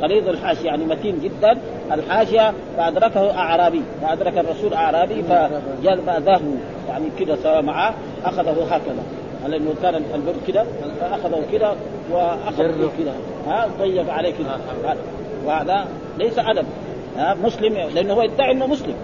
غليظ 0.00 0.28
الحاشية 0.28 0.66
يعني 0.66 0.84
متين 0.84 1.20
جدا. 1.20 1.58
الحاشية 1.92 2.52
فأدركه 2.76 3.38
أعرابي 3.38 3.82
فأدرك 4.02 4.38
الرسول 4.38 4.74
أعرابي 4.74 5.22
فجلبذه 5.22 6.40
يعني 6.88 7.04
كده 7.18 7.36
سوى 7.36 7.62
معه 7.62 7.94
أخذه 8.24 8.66
هكذا. 8.70 9.02
لأنه 9.48 9.74
كان 9.82 9.94
البر 9.94 10.34
كده 10.48 10.64
فأخذه 11.00 11.42
كده 11.52 11.72
وأخذه 12.12 12.90
كده. 12.98 13.12
ها 13.46 13.68
ضيق 13.80 14.10
عليه 14.12 14.30
كده. 14.30 14.56
وهذا 15.46 15.86
ليس 16.18 16.38
أدب. 16.38 16.66
ها 17.16 17.34
مسلم 17.44 17.74
لأنه 17.94 18.14
هو 18.14 18.22
يدعي 18.22 18.52
إنه 18.52 18.66
مسلم. 18.66 18.94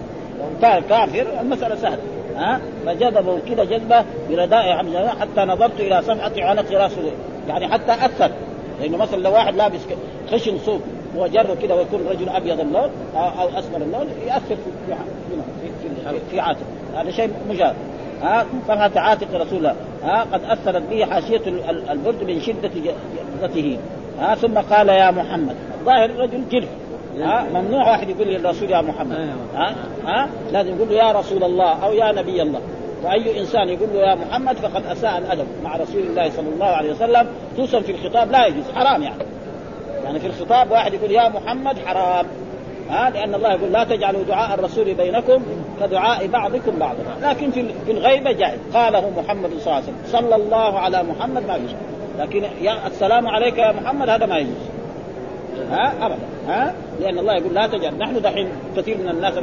كافر 0.61 1.27
المسألة 1.41 1.75
سهلة. 1.75 2.16
ها؟ 2.37 2.61
فجذبه 2.85 3.39
كده 3.49 3.63
جذبة 3.63 4.05
برداء 4.29 4.77
حمزة 4.77 5.07
حتى 5.07 5.41
نظرت 5.41 5.79
إلى 5.79 6.01
صفحة 6.01 6.31
عنق 6.37 6.71
راسه 6.71 7.11
يعني 7.47 7.67
حتى 7.67 7.91
أثر. 7.91 8.31
لأنه 8.81 8.97
مثلا 8.97 9.21
لو 9.21 9.33
واحد 9.33 9.55
لابس 9.55 9.79
خشن 10.31 10.57
صوف 10.57 10.81
وجره 11.15 11.57
كده 11.61 11.75
ويكون 11.75 12.07
رجل 12.09 12.29
أبيض 12.29 12.59
اللون 12.59 12.89
أو 13.15 13.59
أسمر 13.59 13.77
اللون 13.77 14.07
يأثر 14.27 14.55
في 14.55 14.95
في 16.09 16.19
في, 16.31 16.39
عاتق. 16.39 16.65
هذا 16.95 17.11
شيء 17.11 17.29
مجاب 17.49 17.75
ها؟ 18.21 18.45
صفحه 18.67 18.99
عاتق 18.99 19.27
رسول 19.33 19.57
الله. 19.57 19.75
ها؟ 20.03 20.21
قد 20.33 20.41
أثرت 20.43 20.81
به 20.89 21.05
حاشية 21.05 21.41
البرد 21.91 22.23
من 22.23 22.41
شدة 22.41 22.71
جذبته 23.41 23.77
ها؟ 24.19 24.35
ثم 24.35 24.57
قال 24.57 24.89
يا 24.89 25.11
محمد. 25.11 25.55
ظاهر 25.85 26.05
الرجل 26.05 26.49
جلف 26.51 26.69
ها؟ 27.21 27.47
ممنوع 27.53 27.89
واحد 27.89 28.09
يقول 28.09 28.27
للرسول 28.27 28.71
يا 28.71 28.81
محمد. 28.81 29.15
أيوة. 29.15 29.35
ها؟ 29.55 29.75
ها؟ 30.05 30.29
لازم 30.51 30.75
يقول 30.75 30.89
له 30.89 30.95
يا 30.95 31.11
رسول 31.11 31.43
الله 31.43 31.85
أو 31.85 31.93
يا 31.93 32.11
نبي 32.11 32.41
الله. 32.41 32.61
وأي 33.03 33.39
إنسان 33.39 33.69
يقول 33.69 33.89
له 33.93 33.99
يا 33.99 34.15
محمد 34.15 34.55
فقد 34.55 34.85
أساء 34.85 35.17
الأدب. 35.17 35.47
مع 35.63 35.75
رسول 35.75 36.01
الله 36.01 36.29
صلى 36.29 36.49
الله 36.49 36.65
عليه 36.65 36.91
وسلم 36.91 37.27
خصوصا 37.53 37.79
في 37.79 37.91
الخطاب 37.91 38.31
لا 38.31 38.45
يجوز 38.45 38.63
حرام 38.75 39.03
يعني. 39.03 39.23
يعني 40.03 40.19
في 40.19 40.27
الخطاب 40.27 40.71
واحد 40.71 40.93
يقول 40.93 41.11
يا 41.11 41.29
محمد 41.29 41.79
حرام. 41.85 42.25
ها؟ 42.89 43.09
لأن 43.09 43.35
الله 43.35 43.53
يقول 43.53 43.71
لا 43.71 43.83
تجعلوا 43.83 44.23
دعاء 44.23 44.59
الرسول 44.59 44.93
بينكم 44.93 45.43
كدعاء 45.81 46.27
بعضكم 46.27 46.79
بعضا. 46.79 46.99
لكن 47.21 47.51
في 47.51 47.65
في 47.85 47.91
الغيبة 47.91 48.31
جائز. 48.31 48.59
قاله 48.73 49.09
محمد 49.17 49.49
صلى 49.49 49.57
الله 49.59 49.73
عليه 49.73 49.83
وسلم 49.83 49.97
صلى 50.05 50.35
الله 50.35 50.79
على 50.79 51.03
محمد 51.03 51.47
ما 51.47 51.55
يجوز. 51.55 51.75
لكن 52.19 52.43
يا 52.61 52.87
السلام 52.87 53.27
عليك 53.27 53.57
يا 53.57 53.71
محمد 53.71 54.09
هذا 54.09 54.25
ما 54.25 54.37
يجوز. 54.37 54.76
ها؟ 55.71 56.05
أبدا. 56.05 56.17
ها؟ 56.47 56.73
لأن 56.99 57.19
الله 57.19 57.33
يقول 57.33 57.53
لا 57.53 57.67
تجعل 57.67 57.97
نحن 57.97 58.21
دحين 58.21 58.47
كثير 58.77 58.97
من 58.97 59.09
الناس 59.09 59.33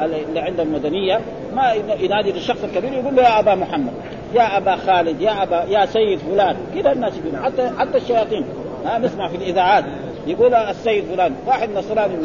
اللي 0.00 0.40
عندهم 0.40 0.72
مدنية 0.72 1.20
ما 1.56 1.72
ينادي 2.00 2.32
للشخص 2.32 2.64
الكبير 2.64 2.92
يقول 2.92 3.16
له 3.16 3.22
يا 3.22 3.38
أبا 3.38 3.54
محمد 3.54 3.92
يا 4.34 4.56
أبا 4.56 4.76
خالد 4.76 5.20
يا 5.20 5.42
ابا 5.42 5.64
يا 5.68 5.86
سيد 5.86 6.18
فلان. 6.18 6.56
كذا 6.74 6.92
الناس 6.92 7.12
يقولون. 7.16 7.44
حتى 7.44 7.70
حتى 7.78 7.98
الشياطين. 7.98 8.44
ها؟ 8.86 8.98
نسمع 8.98 9.28
في 9.28 9.36
الإذاعات. 9.36 9.84
يقول 10.26 10.54
السيد 10.54 11.04
فلان. 11.04 11.34
واحد 11.46 11.70
نصراني. 11.70 12.16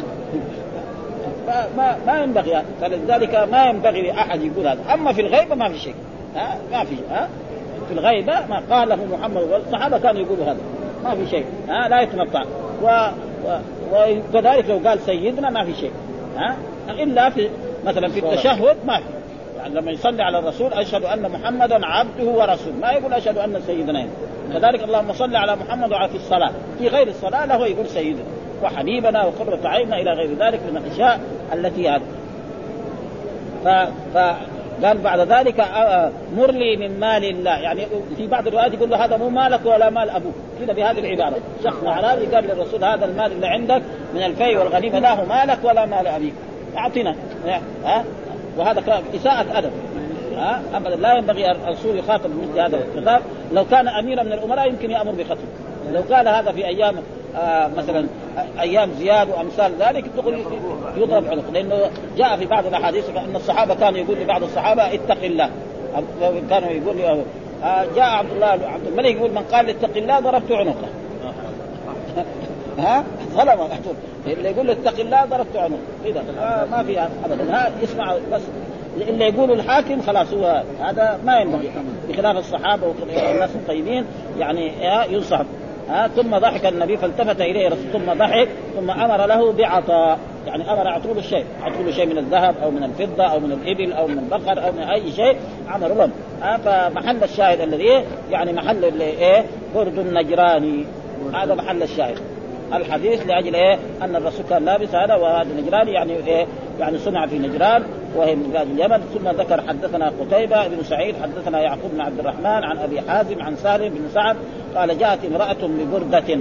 ما 1.77 1.97
ما 2.07 2.23
ينبغي 2.23 2.61
فلذلك 2.81 3.35
ما 3.51 3.65
ينبغي 3.65 4.01
لأحد 4.01 4.41
يقول 4.41 4.67
هذا. 4.67 4.79
أما 4.93 5.13
في 5.13 5.21
الغيبه 5.21 5.55
ما 5.55 5.69
في 5.69 5.79
شيء. 5.79 5.95
ها؟ 6.35 6.57
ما 6.71 6.83
في. 6.83 6.95
ها؟ 7.11 7.29
في 7.87 7.93
الغيبه 7.93 8.33
ما 8.49 8.61
قاله 8.71 8.97
محمد 9.11 9.43
والصحابه 9.43 9.97
كانوا 9.97 10.21
يقولوا 10.21 10.45
هذا. 10.45 10.61
ما 11.03 11.15
في 11.15 11.27
شيء. 11.27 11.45
ها؟ 11.69 11.87
لا 11.87 12.01
يتنطع 12.01 12.43
و 12.83 13.07
وكذلك 13.93 14.69
لو 14.69 14.89
قال 14.89 14.99
سيدنا 14.99 15.49
ما 15.49 15.65
في 15.65 15.73
شيء 15.73 15.91
ها؟ 16.37 16.55
إلا 16.89 17.29
في 17.29 17.49
مثلا 17.85 18.07
في 18.07 18.19
التشهد 18.19 18.77
ما 18.85 18.97
في. 18.97 19.03
يعني 19.57 19.75
لما 19.75 19.91
يصلي 19.91 20.23
على 20.23 20.39
الرسول 20.39 20.73
أشهد 20.73 21.03
أن 21.03 21.31
محمدا 21.31 21.85
عبده 21.85 22.25
ورسوله 22.25 22.75
ما 22.81 22.91
يقول 22.91 23.13
أشهد 23.13 23.37
أن 23.37 23.61
سيدنا. 23.67 24.07
كذلك 24.53 24.83
اللهم 24.83 25.13
صل 25.13 25.35
على 25.35 25.55
محمد 25.55 25.91
وعلى 25.91 26.09
في 26.09 26.15
الصلاة. 26.15 26.51
في 26.79 26.87
غير 26.87 27.07
الصلاة 27.07 27.45
له 27.45 27.67
يقول 27.67 27.87
سيدنا. 27.87 28.23
وحبيبنا 28.63 29.25
وقرة 29.25 29.67
عيننا 29.67 30.01
إلى 30.01 30.11
غير 30.11 30.29
ذلك 30.39 30.59
من 30.71 30.77
الأشياء 30.77 31.19
التي 31.53 31.89
هذا 31.89 32.01
ف... 33.63 33.67
ف... 34.17 34.17
قال 34.83 34.97
بعد 34.97 35.19
ذلك 35.19 35.59
آه، 35.59 35.63
آه، 35.63 36.11
مر 36.37 36.51
لي 36.51 36.77
من 36.77 36.99
مال 36.99 37.25
الله. 37.25 37.51
يعني 37.51 37.85
في 38.17 38.27
بعض 38.27 38.47
الروايات 38.47 38.73
يقول 38.73 38.89
له 38.89 39.05
هذا 39.05 39.17
مو 39.17 39.29
مالك 39.29 39.65
ولا 39.65 39.89
مال 39.89 40.09
أبوك. 40.09 40.33
كذا 40.59 40.73
بهذه 40.73 40.99
العبارة. 40.99 41.35
شخص 41.63 41.83
اعرابي 41.83 42.25
قال 42.25 42.43
للرسول 42.43 42.83
هذا 42.83 43.05
المال 43.05 43.31
اللي 43.31 43.47
عندك 43.47 43.81
من 44.13 44.23
الفي 44.23 44.57
والغنيمة 44.57 44.99
لا 44.99 45.13
هو 45.13 45.25
مالك 45.25 45.57
ولا 45.63 45.85
مال 45.85 46.07
أبيك. 46.07 46.33
أعطنا. 46.77 47.15
ها؟ 47.85 48.03
وهذا 48.57 49.03
إساءة 49.15 49.57
أدب. 49.57 49.71
ها؟ 50.35 50.61
أبدا. 50.73 50.95
لا 50.95 51.13
ينبغي 51.13 51.51
الرسول 51.51 51.97
يخاطب 51.99 52.29
مثل 52.29 52.59
هذا 52.59 52.77
الخطاب. 52.77 53.21
لو 53.53 53.65
كان 53.65 53.87
أميرا 53.87 54.23
من 54.23 54.33
الأمراء 54.33 54.69
يمكن 54.69 54.91
يأمر 54.91 55.11
بخطب. 55.11 55.37
لو 55.91 56.01
قال 56.15 56.27
هذا 56.27 56.51
في 56.51 56.65
أيام 56.65 56.95
آه 57.37 57.67
مثلا 57.77 58.07
أيام 58.59 58.91
زياد 58.99 59.29
وأمثال 59.29 59.71
ذلك 59.79 60.05
يضرب 60.97 61.27
عنق. 61.27 61.43
لأنه 61.53 61.89
جاء 62.17 62.37
في 62.37 62.45
بعض 62.45 62.65
الأحاديث 62.65 63.09
أن 63.09 63.35
الصحابة 63.35 63.75
كانوا 63.75 63.99
يقول 63.99 64.17
لبعض 64.17 64.43
الصحابة 64.43 64.93
اتق 64.93 65.23
الله. 65.23 65.49
كانوا 66.49 66.69
يقول 66.69 67.01
آه 67.63 67.85
جاء 67.95 68.05
عبد 68.05 68.31
الله 68.31 68.47
عبد 68.47 68.87
الملك 68.87 69.15
يقول 69.15 69.31
من 69.31 69.43
قال 69.51 69.69
اتق 69.69 69.97
الله 69.97 70.19
ضربت 70.19 70.51
عنقه. 70.51 70.87
ها؟ 72.79 73.03
ظلم. 73.33 73.67
اللي 74.27 74.49
يقول 74.49 74.69
اتق 74.69 74.99
الله 74.99 75.25
ضربت 75.25 75.55
عنقه. 75.55 75.77
كذا 76.05 76.23
ما 76.71 76.83
في 76.83 77.01
ابدا. 77.25 77.55
ها 77.55 77.71
يسمع 77.81 78.15
بس. 78.31 78.41
اللي 79.07 79.25
يقول 79.25 79.51
الحاكم 79.51 80.01
خلاص 80.01 80.33
هو 80.33 80.63
هذا 80.81 81.19
ما 81.25 81.39
ينبغي. 81.39 81.71
بخلاف 82.09 82.37
الصحابة 82.37 82.87
والناس 82.87 83.49
الطيبين 83.55 84.05
يعني 84.39 84.71
ينصح 85.13 85.41
ها 85.89 86.07
ثم 86.07 86.37
ضحك 86.37 86.65
النبي 86.65 86.97
فالتفت 86.97 87.41
إليه 87.41 87.69
ثم 87.69 88.13
ضحك 88.13 88.49
ثم 88.75 88.91
أمر 88.91 89.25
له 89.25 89.51
بعطاء. 89.51 90.19
يعني 90.47 90.71
أمر 90.73 90.87
اعطوا 90.87 91.13
له 91.13 91.21
شيء 91.21 91.45
اعطوا 91.63 91.83
له 91.83 91.91
شيء 91.91 92.05
من 92.05 92.17
الذهب 92.17 92.55
أو 92.63 92.71
من 92.71 92.83
الفضة 92.83 93.23
أو 93.23 93.39
من 93.39 93.51
الإبل 93.51 93.93
أو 93.93 94.07
من 94.07 94.19
البقر 94.19 94.67
أو 94.67 94.71
من 94.71 94.83
أي 94.83 95.11
شيء 95.11 95.35
أمر 95.75 95.87
لهم 95.87 96.11
فمحل 96.57 97.23
الشاهد 97.23 97.61
الذي 97.61 98.03
يعني 98.31 98.53
محل 98.53 98.85
اللي 98.85 99.03
إيه؟ 99.03 99.45
برد 99.75 99.99
النجراني. 99.99 100.85
هذا 101.33 101.55
محل 101.55 101.83
الشاهد. 101.83 102.32
الحديث 102.77 103.27
لأجل 103.27 103.55
إيه؟ 103.55 103.79
أن 104.01 104.15
الرسول 104.15 104.45
كان 104.49 104.65
لابس 104.65 104.95
هذا 104.95 105.15
وهذا 105.15 105.49
نجران 105.61 105.87
يعني 105.87 106.13
إيه؟ 106.13 106.45
يعني 106.79 106.97
صنع 106.97 107.27
في 107.27 107.39
نجران 107.39 107.83
وهي 108.15 108.35
من 108.35 108.43
بلاد 108.43 108.67
اليمن. 108.67 108.97
ثم 108.97 109.29
ذكر 109.29 109.61
حدثنا 109.67 110.11
قتيبة 110.21 110.67
بن 110.67 110.83
سعيد 110.83 111.15
حدثنا 111.23 111.61
يعقوب 111.61 111.91
بن 111.93 112.01
عبد 112.01 112.19
الرحمن 112.19 112.45
عن 112.45 112.77
أبي 112.77 113.01
حازم 113.01 113.41
عن 113.41 113.55
سالم 113.55 113.89
بن 113.89 114.09
سعد 114.13 114.35
قال 114.75 114.97
جاءت 114.97 115.25
امرأة 115.25 115.67
ببردة. 115.67 116.39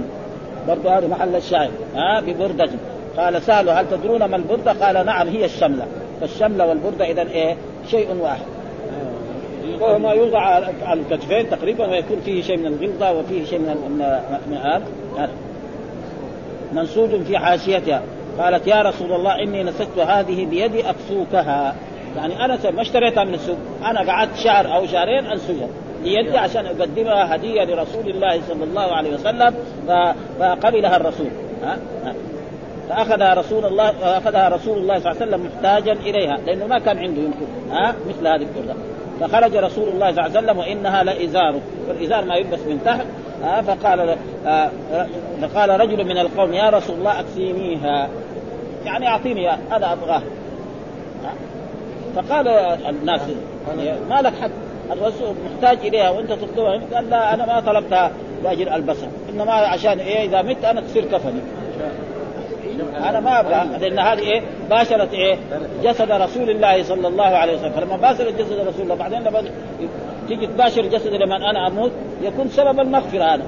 برضو 0.67 0.89
هذا 0.89 1.07
محل 1.07 1.35
الشاهد 1.35 1.71
ها؟ 1.95 2.21
ببردة. 2.21 2.69
قال 3.17 3.41
سهل 3.41 3.69
هل 3.69 3.89
تدرون 3.89 4.25
ما 4.25 4.35
البردة؟ 4.35 4.71
قال 4.71 5.05
نعم 5.05 5.27
هي 5.27 5.45
الشملة. 5.45 5.85
فالشملة 6.21 6.65
والبردة 6.65 7.05
اذا 7.11 7.21
إيه؟ 7.21 7.55
شيء 7.87 8.15
واحد. 8.21 8.45
وهو 9.79 9.99
ما 9.99 10.11
يوضع 10.11 10.39
على 10.39 11.01
الكتفين 11.01 11.49
تقريبا 11.49 11.87
ويكون 11.87 12.19
فيه 12.25 12.41
شيء 12.41 12.57
من 12.57 12.65
الغلظة 12.65 13.11
وفيه 13.11 13.45
شيء 13.45 13.59
من 13.59 14.01
من 14.47 14.57
هذا 14.57 14.83
منسوج 16.73 17.21
في 17.21 17.37
حاشيتها. 17.37 18.01
قالت 18.39 18.67
يا 18.67 18.81
رسول 18.81 19.11
الله 19.11 19.43
إني 19.43 19.63
نسكت 19.63 19.99
هذه 19.99 20.45
بيدي 20.45 20.89
اكسوكها 20.89 21.75
يعني 22.17 22.45
أنا 22.45 22.59
ما 22.75 22.81
اشتريتها 22.81 23.23
من 23.23 23.33
السوق. 23.33 23.57
أنا 23.85 24.11
قعدت 24.11 24.35
شهر 24.35 24.75
أو 24.75 24.85
شهرين 24.85 25.25
انسجها 25.25 25.67
بيدي 26.03 26.37
عشان 26.37 26.65
أقدمها 26.65 27.35
هدية 27.35 27.63
لرسول 27.63 28.09
الله 28.09 28.41
صلى 28.47 28.63
الله 28.63 28.95
عليه 28.95 29.13
وسلم 29.13 29.55
فقبلها 30.39 30.97
الرسول. 30.97 31.27
ها؟ 31.63 31.77
فأخذها 32.89 33.33
رسول 33.33 33.65
الله 33.65 34.17
اخذها 34.17 34.49
رسول 34.49 34.77
الله 34.77 34.99
صلى 34.99 35.11
الله 35.11 35.21
عليه 35.21 35.31
وسلم 35.31 35.45
محتاجا 35.45 35.93
إليها 35.93 36.37
لأنه 36.45 36.67
ما 36.67 36.79
كان 36.79 36.97
عنده 36.97 37.21
يمكن. 37.21 37.71
ها؟ 37.71 37.95
مثل 38.09 38.27
هذه 38.27 38.41
البرده 38.41 38.73
فخرج 39.19 39.55
رسول 39.55 39.89
الله 39.89 40.11
صلى 40.11 40.25
الله 40.25 40.37
عليه 40.37 40.39
وسلم 40.39 40.57
وإنها 40.57 41.03
لازاره 41.03 41.61
والإزار 41.87 42.25
ما 42.25 42.35
يلبس 42.35 42.59
من 42.59 42.81
تحت. 42.85 43.05
ها 43.43 43.61
فقال 43.61 44.17
آه 44.47 44.69
فقال 45.41 45.69
رجل 45.69 46.05
من 46.05 46.17
القوم 46.17 46.53
يا 46.53 46.69
رسول 46.69 46.95
الله 46.95 47.19
اكسينيها 47.19 48.09
يعني 48.85 49.07
أعطيني 49.07 49.51
أنا 49.51 49.93
أبغاه. 49.93 50.21
فقال 52.15 52.47
الناس 52.89 53.21
ما 54.09 54.21
لك 54.21 54.33
حق 54.41 54.49
الرسول 54.91 55.35
محتاج 55.45 55.77
إليها 55.87 56.09
وأنت 56.09 56.31
تطلبها 56.31 56.81
قال 56.93 57.09
لا 57.09 57.33
أنا 57.33 57.45
ما 57.45 57.59
طلبتها 57.59 58.11
لأجل 58.43 58.69
البسها 58.69 59.09
إنما 59.29 59.51
عشان 59.51 59.99
إيه 59.99 60.25
إذا 60.25 60.41
مت 60.41 60.65
أنا 60.65 60.81
تصير 60.81 61.05
كفني. 61.05 61.41
أنا 63.09 63.19
ما 63.19 63.39
أبغى 63.39 63.77
لأن 63.79 63.99
هذه 63.99 64.19
إيه؟ 64.19 64.41
باشرت 64.69 65.13
إيه؟ 65.13 65.37
جسد 65.83 66.11
رسول 66.11 66.49
الله 66.49 66.83
صلى 66.83 67.07
الله 67.07 67.23
عليه 67.23 67.55
وسلم. 67.55 67.71
فلما 67.71 67.97
باشرت 67.97 68.41
جسد 68.41 68.67
رسول 68.67 68.81
الله 68.81 68.95
بعدين 68.95 69.23
لما 69.23 69.43
تيجي 70.27 70.47
تباشر 70.47 70.81
جسد 70.81 71.13
لمن 71.13 71.43
أنا 71.43 71.67
أموت 71.67 71.91
يكون 72.21 72.47
سبب 72.47 72.79
المغفرة 72.79 73.23
هذا. 73.23 73.43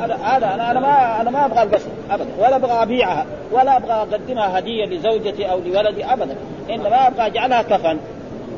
هذا 0.00 0.14
أنا 0.54 0.70
أنا 0.70 0.80
ما 0.80 1.20
أنا 1.20 1.30
ما 1.30 1.44
أبغى 1.44 1.62
البسها 1.62 1.92
ابدا 2.10 2.30
ولا 2.38 2.56
أبغى 2.56 2.72
أبيعها 2.72 3.26
ولا 3.52 3.76
أبغى 3.76 3.92
أقدمها 3.92 4.58
هدية 4.58 4.84
لزوجتي 4.84 5.50
أو 5.50 5.58
لولدي 5.58 6.04
ابدا. 6.04 6.36
إنما 6.70 7.06
أبغى 7.06 7.26
أجعلها 7.26 7.62
كفن. 7.62 7.98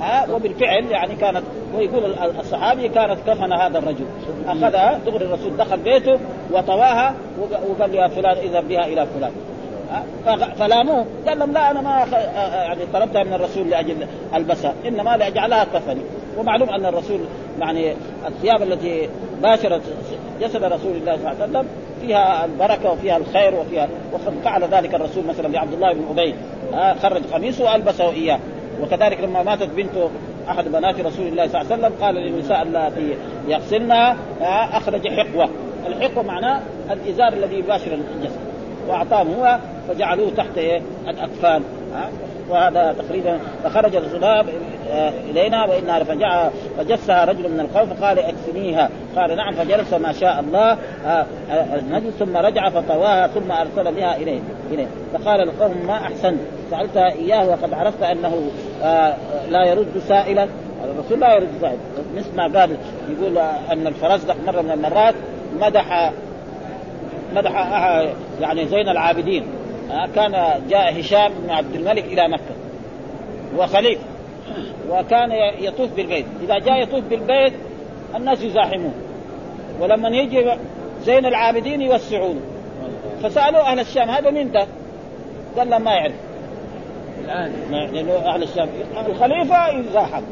ها؟ 0.01 0.27
وبالفعل 0.33 0.85
يعني 0.91 1.15
كانت 1.15 1.43
ويقول 1.77 2.15
الصحابي 2.41 2.89
كانت 2.89 3.19
كفن 3.27 3.53
هذا 3.53 3.79
الرجل. 3.79 4.07
أخذها 4.47 4.99
دغري 5.07 5.25
الرسول 5.25 5.57
دخل 5.57 5.77
بيته 5.77 6.19
وطواها 6.53 7.15
وقال 7.69 7.95
يا 7.95 8.09
فلان 8.09 8.37
اذهب 8.37 8.69
بها 8.69 8.87
إلى 8.87 9.07
فلان. 9.07 9.33
فلاموه 10.59 11.07
قال 11.29 11.39
لهم 11.39 11.53
لا 11.53 11.71
أنا 11.71 11.81
ما 11.81 12.07
يعني 12.55 12.81
طلبتها 12.93 13.25
من 13.25 13.33
الرسول 13.33 13.71
لأجل 13.71 14.07
البسها 14.35 14.75
إنما 14.87 15.17
لاجعلها 15.17 15.65
كفني 15.65 16.01
ومعلوم 16.39 16.69
أن 16.69 16.87
الرسول 16.87 17.21
يعني 17.61 17.95
الثياب 18.27 18.63
التي 18.63 19.09
باشرت 19.43 19.83
جسد 20.41 20.65
رسول 20.65 20.97
الله 20.97 21.17
صلى 21.17 21.33
الله 21.33 21.43
عليه 21.43 21.45
وسلم 21.45 21.67
فيها 22.01 22.45
البركة 22.45 22.91
وفيها 22.93 23.17
الخير 23.17 23.55
وفيها 23.55 23.89
وقد 24.13 24.35
فعل 24.45 24.65
ذلك 24.65 24.95
الرسول 24.95 25.25
مثلا 25.27 25.49
لعبد 25.49 25.73
الله 25.73 25.93
بن 25.93 26.05
أبي 26.11 26.35
خرج 27.03 27.23
قميصه 27.33 27.65
وألبسه 27.65 28.11
إياه. 28.11 28.39
وكذلك 28.83 29.21
لما 29.21 29.43
ماتت 29.43 29.69
بنت 29.77 30.09
أحد 30.49 30.69
بنات 30.69 31.01
رسول 31.01 31.27
الله 31.27 31.49
صلى 31.49 31.61
الله 31.61 31.73
عليه 31.73 31.83
وسلم 31.83 32.05
قال 32.05 32.15
للنساء 32.15 32.63
اللاتي 32.63 33.15
يغسلنها 33.49 34.17
أخرج 34.77 35.09
حقوة. 35.09 35.49
الحقوة 35.87 36.23
معناه 36.23 36.61
الإزار 36.91 37.33
الذي 37.33 37.57
يباشر 37.57 37.95
الجسد. 37.95 38.54
وأعطاهم 38.89 39.35
هو 39.35 39.59
فجعلوه 39.89 40.31
تحت 40.37 40.59
إيه؟ 40.59 40.83
الاكفان 41.09 41.63
وهذا 42.49 42.95
تقريبا 42.99 43.39
فخرج 43.65 43.97
الغلام 43.97 44.47
آه، 44.91 45.13
إلينا 45.31 45.65
وانها 45.65 46.05
فجاء 46.05 46.53
فجسها 46.79 47.25
رجل 47.25 47.51
من 47.51 47.61
القوم 47.61 47.95
فقال 47.95 48.19
اكفنيها 48.19 48.91
قال 49.17 49.37
نعم 49.37 49.55
فجلس 49.55 49.95
ما 49.95 50.13
شاء 50.13 50.41
الله 50.41 50.79
آه، 51.07 51.27
آه، 51.51 51.79
النجم 51.79 52.11
ثم 52.11 52.37
رجع 52.37 52.71
فطواها 52.71 53.27
ثم 53.27 53.53
أرسل 53.53 53.95
بها 53.95 54.17
اليه 54.17 54.41
إليه. 54.71 54.87
فقال 55.15 55.41
القوم 55.41 55.87
ما 55.87 55.95
احسنت 55.95 56.39
سالتها 56.71 57.13
إياه 57.13 57.49
وقد 57.49 57.75
عرفت 57.75 58.03
أنه 58.03 58.51
لا 59.51 59.65
يرد 59.65 60.03
سائلا. 60.09 60.49
الرسول 60.85 61.21
لا 61.21 61.35
يرد 61.35 61.49
سائلا. 61.61 61.79
مثل 62.17 62.37
ما 62.37 62.61
قال 62.61 62.77
يقول 63.11 63.39
أن 63.73 63.87
الفرزدق 63.87 64.37
مرة 64.47 64.61
من 64.61 64.71
المرات 64.71 65.15
مدح 65.61 66.13
مدح 67.35 67.53
يعني 68.41 68.67
زين 68.67 68.89
العابدين. 68.89 69.47
كان 70.15 70.63
جاء 70.69 71.01
هشام 71.01 71.33
بن 71.33 71.51
عبد 71.51 71.75
الملك 71.75 72.05
إلى 72.05 72.29
مكة. 72.29 72.55
وخليفه 73.57 74.05
وكان 74.91 75.33
يطوف 75.61 75.91
بالبيت. 75.97 76.27
إذا 76.43 76.59
جاء 76.59 76.83
يطوف 76.83 77.05
بالبيت 77.05 77.53
الناس 78.17 78.43
يزاحموه 78.43 78.93
ولما 79.81 80.09
يجي 80.09 80.51
زين 81.03 81.27
العابدين 81.27 81.83
يوسعونه 81.83 82.41
فسألوا 83.23 83.61
أهل 83.61 83.81
الشام 83.81 84.11
هذا 84.11 84.31
مين 84.31 84.53
ده؟ 84.53 84.67
قال 85.59 85.71
لهم 85.71 85.85
ما 85.85 85.93
يعرف. 85.93 86.15
الان 87.25 87.53
لأنه 87.71 88.13
أهل 88.13 88.43
الشام 88.43 88.69
الخليفة 89.07 89.69
يزاحم. 89.69 90.23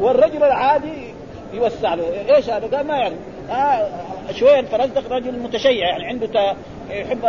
والرجل 0.00 0.42
العادي 0.42 1.14
يوسع 1.54 1.94
له 1.94 2.04
إيش 2.36 2.50
هذا؟ 2.50 2.76
قال 2.76 2.86
ما 2.86 2.96
يعرف. 2.96 3.16
آه 3.50 3.88
شوية 4.32 4.60
الفرزدق 4.60 5.12
رجل 5.12 5.38
متشيع 5.38 5.88
يعني 5.88 6.04
عنده 6.04 6.54
يحب 6.90 7.24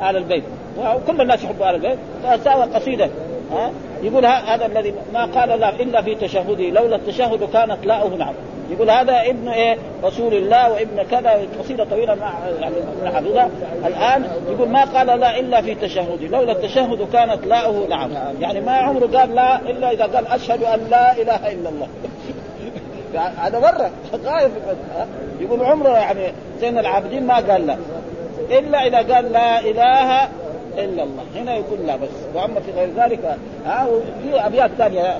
أهل 0.00 0.16
البيت. 0.16 0.44
وكل 0.78 1.20
الناس 1.20 1.44
يحبوا 1.44 1.68
أهل 1.68 1.74
البيت. 1.74 1.98
فساوى 2.24 2.62
قصيدة 2.62 3.10
ها؟ 3.52 3.70
يقول 4.02 4.26
هذا 4.26 4.66
الذي 4.66 4.94
ما 5.12 5.24
قال 5.24 5.52
الله 5.52 5.68
إلا 5.68 6.02
في 6.02 6.14
تشهده 6.14 6.70
لولا 6.70 6.96
التشهد 6.96 7.48
كانت 7.52 7.86
لاؤه 7.86 8.16
نعم 8.16 8.34
يقول 8.70 8.90
هذا 8.90 9.20
ابن 9.20 9.48
إيه؟ 9.48 9.76
رسول 10.04 10.34
الله 10.34 10.72
وابن 10.72 11.02
كذا 11.02 11.46
قصيدة 11.58 11.84
طويلة 11.84 12.14
مع 12.14 12.32
يعني 12.60 12.74
حفظها 13.04 13.50
الآن 13.86 14.24
يقول 14.50 14.68
ما 14.68 14.84
قال 14.84 15.06
لا 15.20 15.38
إلا 15.38 15.62
في 15.62 15.74
تشهده 15.74 16.26
لولا 16.26 16.52
التشهد 16.52 17.08
كانت 17.12 17.46
لاؤه 17.46 17.88
نعم 17.88 18.10
يعني 18.40 18.60
ما 18.60 18.72
عمره 18.72 19.18
قال 19.18 19.34
لا 19.34 19.60
إلا 19.60 19.92
إذا 19.92 20.04
قال 20.04 20.26
أشهد 20.26 20.62
أن 20.62 20.86
لا 20.90 21.12
إله 21.12 21.52
إلا 21.52 21.68
الله. 21.68 21.88
هذا 23.18 23.58
مرة 23.58 23.90
غايب 24.24 24.50
يقول 25.40 25.64
عمره 25.64 25.88
يعني 25.88 26.32
زين 26.60 26.78
العابدين 26.78 27.26
ما 27.26 27.34
قال 27.34 27.66
لا. 27.66 27.76
إلا 28.50 28.86
إذا 28.86 29.14
قال 29.14 29.32
لا 29.32 29.60
إله 29.60 30.22
إلا 30.78 31.02
الله. 31.02 31.22
هنا 31.36 31.54
يقول 31.54 31.78
لا 31.86 31.96
بس. 31.96 32.08
وأما 32.34 32.60
في 32.60 32.72
غير 32.76 32.88
ذلك 32.96 33.36
ها؟ 33.66 33.86
في 34.22 34.46
أبيات 34.46 34.70
ثانية 34.78 35.18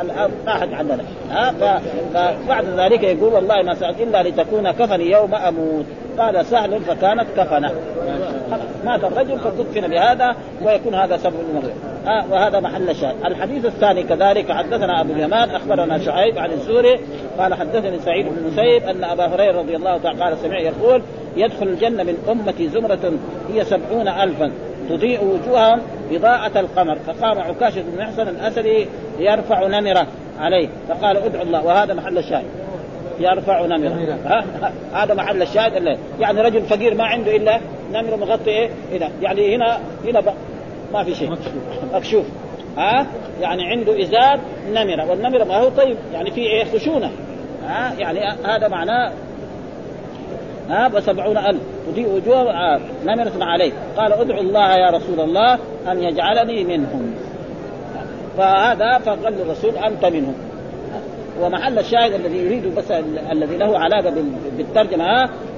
الآن 0.00 0.30
راحت 0.46 0.68
عندنا 0.72 1.04
ها؟ 1.30 1.52
فبعد 2.14 2.64
ذلك 2.64 3.02
يقول 3.02 3.34
والله 3.34 3.62
ما 3.62 3.74
سألت 3.74 4.00
إلا 4.00 4.22
لتكون 4.22 4.70
كفني 4.70 5.10
يوم 5.10 5.34
أموت. 5.34 5.86
قال 6.18 6.46
سهل 6.46 6.80
فكانت 6.80 7.26
كفنة. 7.36 7.72
مات 8.84 9.04
الرجل 9.04 9.38
فكفن 9.38 9.88
بهذا 9.88 10.36
ويكون 10.62 10.94
هذا 10.94 11.16
سبب 11.16 11.34
المغرب 11.50 11.74
آه 12.06 12.24
وهذا 12.30 12.60
محل 12.60 12.96
شاهد. 12.96 13.14
الحديث 13.24 13.64
الثاني 13.64 14.02
كذلك 14.02 14.52
حدثنا 14.52 15.00
أبو 15.00 15.12
اليمان 15.12 15.50
أخبرنا 15.50 15.98
شعيب 15.98 16.38
عن 16.38 16.50
الزهري 16.50 17.00
قال 17.38 17.54
حدثني 17.54 17.98
سعيد 17.98 18.26
بن 18.26 18.36
المسيب 18.38 18.88
أن 18.88 19.04
أبا 19.04 19.26
هريرة 19.26 19.58
رضي 19.58 19.76
الله 19.76 19.98
تعالى 19.98 20.24
قال 20.24 20.38
سمع 20.38 20.58
يقول 20.58 21.02
يدخل 21.36 21.68
الجنة 21.68 22.02
من 22.02 22.16
امتي 22.28 22.68
زمرة 22.68 23.12
هي 23.52 23.64
سبعون 23.64 24.08
الفا 24.08 24.52
تضيء 24.88 25.24
وجوههم 25.24 25.80
إضاءة 26.12 26.60
القمر. 26.60 26.98
فقام 27.06 27.38
عكاشة 27.38 27.82
بن 27.82 28.02
محسن 28.02 28.28
الأسدي 28.28 28.86
يرفع 29.18 29.66
نمرة 29.66 30.06
عليه 30.40 30.68
فقال 30.88 31.16
ادعو 31.16 31.42
الله. 31.42 31.64
وهذا 31.64 31.94
محل 31.94 32.18
الشاهد 32.18 32.61
يرفع 33.22 33.66
نمرة. 33.66 34.18
هذا 34.94 35.14
محل 35.14 35.42
الشاهد 35.42 35.76
اللي. 35.76 35.98
يعني 36.20 36.40
رجل 36.40 36.62
فقير 36.62 36.94
ما 36.94 37.04
عنده 37.04 37.36
إلا 37.36 37.60
نمرة 37.92 38.16
مغطي 38.16 38.50
إيه؟ 38.50 38.70
هنا 38.92 39.08
يعني 39.22 39.56
هنا 39.56 39.78
هنا 40.04 40.22
ما 40.92 41.04
في 41.04 41.14
شيء. 41.14 41.30
مكشوف. 41.94 42.26
ها؟ 42.78 43.06
يعني 43.40 43.62
عنده 43.70 44.02
إزار 44.02 44.40
نمرة. 44.72 45.10
والنمرة 45.10 45.44
ما 45.44 45.56
هو 45.56 45.68
طيب. 45.68 45.96
يعني 46.12 46.30
في 46.30 46.40
إيه؟ 46.40 46.64
خشونة. 46.64 47.10
ها؟ 47.66 47.94
يعني 47.98 48.20
هذا 48.44 48.68
معناه 48.68 49.12
ها؟ 50.70 50.90
وسبعون 50.94 51.38
ألف. 51.38 51.60
تضيء 51.92 52.08
وجوه 52.08 52.50
آه 52.50 52.80
نمرة 53.04 53.44
عليه. 53.44 53.72
قال 53.96 54.12
ادعو 54.12 54.40
الله 54.40 54.74
يا 54.74 54.90
رسول 54.90 55.20
الله 55.20 55.58
أن 55.92 56.02
يجعلني 56.02 56.64
منهم. 56.64 57.14
فهذا 58.38 58.98
فقال 58.98 59.40
الرسول 59.40 59.76
أنت 59.76 60.04
منهم. 60.04 60.34
ومحل 61.40 61.78
الشاهد 61.78 62.12
الذي 62.12 62.38
يريد 62.38 62.74
بس 62.74 62.90
الذي 63.32 63.56
له 63.56 63.78
علاقة 63.78 64.14
بالترجمة 64.56 65.04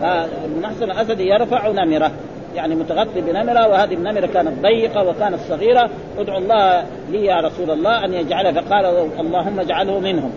ها 0.03 0.29
المحسن 0.45 0.85
الاسدي 0.85 1.29
يرفع 1.29 1.69
نمرة. 1.69 2.11
يعني 2.57 2.75
متغطي 2.75 3.21
بنمرة 3.21 3.69
وهذه 3.69 3.95
النمرة 3.95 4.27
كانت 4.27 4.63
ضيقة 4.63 5.09
وكانت 5.09 5.41
صغيرة. 5.49 5.91
ادعو 6.19 6.39
الله 6.39 6.85
لي 7.11 7.25
يا 7.25 7.37
رسول 7.37 7.71
الله 7.71 8.05
أن 8.05 8.15
يجعلها. 8.15 8.53
فقال 8.53 9.09
اللهم 9.21 9.61
اجعله 9.61 9.99
منهم. 9.99 10.31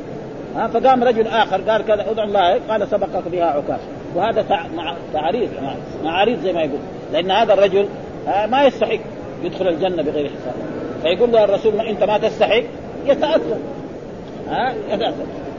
ها 0.56 0.68
فقام 0.68 1.04
رجل 1.04 1.28
آخر 1.28 1.62
قال 1.62 1.86
كذا 1.86 2.12
ادعو 2.12 2.26
الله 2.26 2.60
قال 2.70 2.88
سبقك 2.88 3.28
بها 3.32 3.46
عكاش. 3.46 3.80
وهذا 4.16 4.46
تعريض 5.14 5.50
معاريض 6.04 6.40
زي 6.44 6.54
ما 6.54 6.62
يقول. 6.62 6.80
لأن 7.14 7.32
هذا 7.32 7.54
الرجل 7.54 7.88
ما 8.50 8.64
يستحق 8.64 9.00
يدخل 9.44 9.68
الجنة 9.68 10.04
بغير 10.04 10.30
حساب. 10.30 10.56
فيقول 11.04 11.32
له 11.32 11.44
الرسول 11.44 11.76
ما 11.76 11.90
أنت 11.90 12.04
ما 12.04 12.18
تستحق؟ 12.18 12.64
يتأثر. 13.06 13.58
ها؟ 14.50 14.74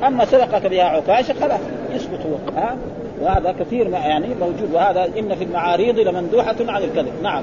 أما 0.06 0.24
سبقك 0.24 0.66
بها 0.66 0.84
عكاشة 0.84 1.34
خلاص 1.40 1.60
يسكت 1.90 2.20
هو 2.26 2.60
ها 2.60 2.76
وهذا 3.20 3.52
كثير 3.60 3.88
ما 3.88 3.98
يعني 3.98 4.34
موجود. 4.34 4.70
وهذا 4.72 5.04
إن 5.18 5.34
في 5.34 5.44
المعاريض 5.44 5.98
لمندوحة 5.98 6.56
عن 6.60 6.82
الكذب. 6.82 7.12
نعم. 7.22 7.42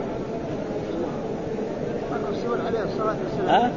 الرسول 2.12 2.68
عليه 2.68 2.84
الصلاة 2.84 3.16
والسلام 3.24 3.50
ها؟ 3.50 3.72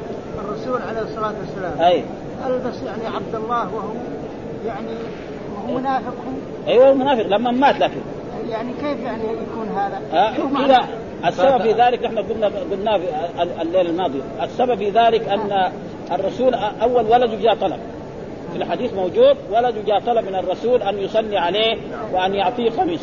الرسول 0.45 0.83
عليه 0.89 1.01
الصلاة 1.01 1.33
والسلام 1.41 1.81
أي. 1.81 2.05
ألبس 2.47 2.83
يعني 2.83 3.17
عبد 3.17 3.35
الله 3.35 3.75
وهو 3.75 3.93
يعني 4.67 4.89
وهو 5.55 5.79
منافق. 5.79 6.15
أيوه 6.69 6.95
منافق. 6.95 7.27
لما 7.27 7.51
مات 7.51 7.79
لكن. 7.79 8.01
يعني 8.51 8.73
كيف 8.73 9.01
يعني 9.05 9.23
يكون 9.23 9.69
هذا؟ 9.77 10.01
آه 10.13 10.29
السبب 11.29 11.63
في 11.63 11.73
ذلك 11.73 12.05
نحن 12.05 12.19
قلنا 12.19 12.47
قلنا 12.47 12.99
في 12.99 13.05
الليل 13.63 13.87
الماضي. 13.87 14.23
السبب 14.43 14.75
في 14.75 14.91
ذلك 14.91 15.29
أن 15.29 15.73
الرسول 16.13 16.55
أول 16.55 17.07
ولده 17.07 17.37
جاء 17.37 17.55
طلب. 17.55 17.79
في 18.53 18.59
الحديث 18.59 18.95
موجود 18.95 19.37
ولده 19.51 19.83
جاء 19.87 20.01
طلب 20.01 20.29
من 20.29 20.35
الرسول 20.35 20.83
أن 20.83 20.99
يصلي 20.99 21.39
عليه 21.39 21.77
وأن 22.13 22.35
يعطيه 22.35 22.71
قميص 22.71 23.01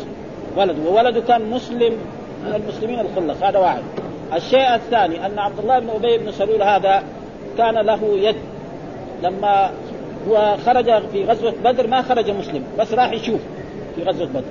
ولده 0.56 0.90
وولده 0.90 1.20
كان 1.20 1.50
مسلم 1.50 1.92
من 2.46 2.54
المسلمين 2.54 3.00
الخلص 3.00 3.42
هذا 3.42 3.58
واحد. 3.58 3.82
الشيء 4.34 4.74
الثاني 4.74 5.26
أن 5.26 5.38
عبد 5.38 5.58
الله 5.58 5.78
بن 5.78 5.90
أبي 5.90 6.18
بن 6.18 6.32
سلول 6.32 6.62
هذا 6.62 7.02
كان 7.58 7.74
له 7.74 8.00
يد. 8.02 8.36
لما 9.22 9.70
هو 10.28 10.56
خرج 10.66 11.02
في 11.12 11.24
غزوة 11.24 11.54
بدر 11.64 11.86
ما 11.86 12.02
خرج 12.02 12.30
مسلم 12.30 12.64
بس 12.78 12.94
راح 12.94 13.12
يشوف 13.12 13.40
في 13.94 14.02
غزوة 14.02 14.28
بدر. 14.28 14.44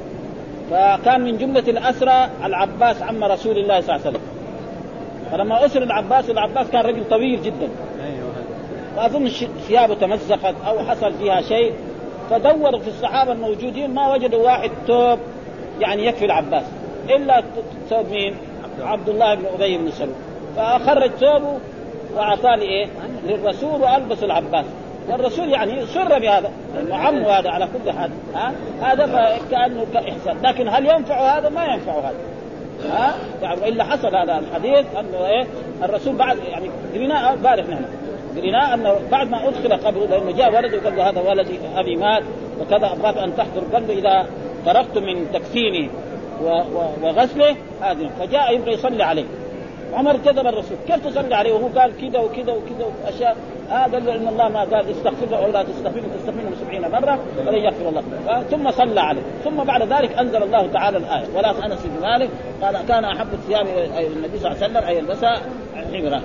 فكان 0.71 1.21
من 1.21 1.37
جملة 1.37 1.63
الأسرى 1.67 2.29
العباس 2.45 3.01
عم 3.01 3.23
رسول 3.23 3.57
الله 3.57 3.81
صلى 3.81 3.95
الله 3.95 4.05
عليه 4.05 4.17
وسلم. 4.17 4.21
فلما 5.31 5.65
أسر 5.65 5.83
العباس 5.83 6.29
العباس 6.29 6.67
كان 6.69 6.85
رجل 6.85 7.09
طويل 7.09 7.41
جدا. 7.41 7.69
واظن 8.97 9.29
ثيابه 9.67 9.95
تمزقت 9.95 10.55
أو 10.67 10.79
حصل 10.79 11.13
فيها 11.13 11.41
شيء. 11.41 11.73
فدوروا 12.29 12.79
في 12.79 12.87
الصحابة 12.87 13.31
الموجودين 13.31 13.93
ما 13.93 14.13
وجدوا 14.13 14.43
واحد 14.43 14.71
ثوب 14.87 15.19
يعني 15.79 16.05
يكفي 16.05 16.25
العباس. 16.25 16.63
إلا 17.09 17.43
ثوب 17.89 18.09
مين؟ 18.09 18.35
عبد 18.81 19.09
الله. 19.09 19.35
بن 19.35 19.45
أبي 19.53 19.77
بن 19.77 19.91
سلول. 19.91 20.15
فخرج 20.57 21.11
ثوبه 21.11 21.57
وأعطاه 22.15 22.55
لإيه؟ 22.55 22.87
للرسول 23.27 23.81
وألبس 23.81 24.23
العباس. 24.23 24.65
والرسول 25.09 25.49
يعني 25.49 25.85
سر 25.85 26.19
بهذا. 26.19 26.51
لأنه 26.75 26.95
عمه 26.95 27.29
هذا 27.29 27.49
على 27.49 27.67
كل 27.67 27.91
حال. 27.91 28.11
ها؟ 28.35 28.53
هذا 28.81 29.05
فكانه 29.05 29.85
كإحسان. 29.93 30.37
لكن 30.43 30.67
هل 30.67 30.85
ينفع 30.85 31.37
هذا؟ 31.37 31.49
ما 31.49 31.65
ينفع 31.65 31.99
هذا. 31.99 32.15
ها؟ 32.89 33.15
يعني 33.41 33.69
إلا 33.69 33.83
حصل 33.83 34.15
هذا 34.15 34.39
الحديث 34.39 34.85
أنه 34.99 35.25
إيه؟ 35.25 35.47
الرسول 35.83 36.15
بعد 36.15 36.37
يعني 36.37 36.69
قريناه 36.93 37.35
بارح 37.35 37.65
نحن. 37.65 37.85
قريناه 38.37 38.73
انه 38.73 38.95
بعد 39.11 39.29
ما 39.29 39.47
أدخل 39.47 39.73
قبره 39.73 40.05
لأنه 40.05 40.31
جاء 40.31 40.55
ولد 40.55 40.73
وقال 40.73 40.95
له 40.95 41.09
هذا 41.09 41.21
ولدي 41.21 41.59
ابي 41.75 41.95
مات 41.95 42.23
وكذا 42.61 42.91
أبغاك 42.93 43.17
أن 43.17 43.35
تحضر. 43.35 43.63
قال 43.73 43.87
له 43.87 43.93
إذا 43.93 44.27
فرغت 44.65 44.97
من 44.97 45.31
تكفيني 45.33 45.89
وغسله 47.03 47.55
هذه. 47.81 48.09
فجاء 48.19 48.55
يبغى 48.55 48.73
يصلي 48.73 49.03
عليه. 49.03 49.25
عمر 49.93 50.17
كذب 50.17 50.47
الرسول. 50.47 50.77
كيف 50.87 51.07
تصلي 51.07 51.35
عليه؟ 51.35 51.53
وهو 51.53 51.67
قال 51.67 51.91
كذا 52.01 52.19
وكذا 52.19 52.51
وكذا 52.51 52.85
اشياء 53.07 53.37
آه 53.71 53.83
قال 53.83 54.05
له 54.05 54.15
إن 54.15 54.27
الله 54.27 54.49
ما 54.49 54.59
قال 54.59 54.89
استغفر 54.91 55.25
له 55.31 55.45
أو 55.45 55.51
لا 55.51 55.63
تستغفر 55.63 55.99
له 55.99 56.07
تستغفر 56.17 56.39
له 56.41 56.79
70 56.79 56.91
مرة 56.91 57.19
ولن 57.47 57.55
يغفر 57.55 57.89
الله. 57.89 58.03
آه 58.29 58.41
ثم 58.41 58.71
صلى 58.71 59.01
عليه. 59.01 59.21
ثم 59.43 59.63
بعد 59.63 59.81
ذلك 59.81 60.19
أنزل 60.19 60.43
الله 60.43 60.67
تعالى 60.67 60.97
الآية. 60.97 61.25
ولا 61.35 61.65
انس 61.65 61.85
بن 61.85 62.01
مالك 62.01 62.29
قال 62.61 62.87
كان 62.87 63.03
أحب 63.03 63.33
الثياب 63.33 63.67
النبي 64.15 64.39
صلى 64.39 64.51
الله 64.51 64.63
عليه 64.63 64.65
وسلم 64.65 64.77
ان 64.77 64.95
يلبسها 64.95 65.41
حمره 65.93 66.21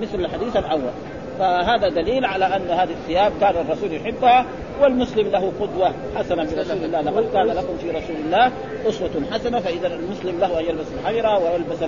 مثل 0.00 0.20
الحديث 0.20 0.56
الأول. 0.56 0.90
فهذا 1.38 1.88
دليل 1.88 2.24
على 2.24 2.56
أن 2.56 2.70
هذه 2.70 2.90
الثياب 2.90 3.32
كان 3.40 3.54
الرسول 3.56 3.92
يحبها 3.92 4.46
والمسلم 4.82 5.28
له 5.28 5.52
قدوة 5.60 5.92
حسنة 6.16 6.44
برسول 6.44 6.84
الله 6.84 7.00
لقد 7.00 7.32
كان 7.32 7.46
لكم 7.46 7.76
في 7.80 7.90
رسول 7.90 8.16
الله 8.24 8.52
أسوة 8.88 9.10
حسنة 9.32 9.60
فإذا 9.60 9.86
المسلم 9.86 10.40
له 10.40 10.60
أن 10.60 10.64
يلبس 10.64 10.86
الحجره 11.00 11.38
ويلبس 11.38 11.78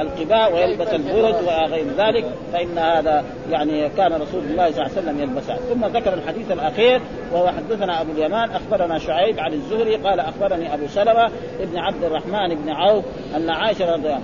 القباء 0.00 0.54
ويلبس 0.54 0.88
البرد 0.88 1.34
وغير 1.44 1.86
ذلك 1.98 2.24
فإن 2.52 2.78
هذا 2.78 3.24
يعني 3.50 3.88
كان 3.88 4.12
رسول 4.12 4.42
الله 4.44 4.70
صلى 4.70 4.82
الله 4.82 4.90
عليه 4.96 5.02
وسلم 5.02 5.20
يلبسها 5.20 5.56
ثم 5.56 5.84
ذكر 5.84 6.14
الحديث 6.14 6.50
الأخير 6.50 7.00
وهو 7.32 7.48
حدثنا 7.48 8.00
أبو 8.00 8.12
اليمان 8.12 8.50
أخبرنا 8.50 8.98
شعيب 8.98 9.40
عن 9.40 9.52
الزهري 9.52 9.96
قال 9.96 10.20
أخبرني 10.20 10.74
أبو 10.74 10.86
سلمة 10.86 11.30
ابن 11.60 11.78
عبد 11.78 12.04
الرحمن 12.04 12.54
بن 12.54 12.68
عوف 12.70 13.04
أن 13.36 13.50
عائشة 13.50 13.94
رضي 13.94 14.14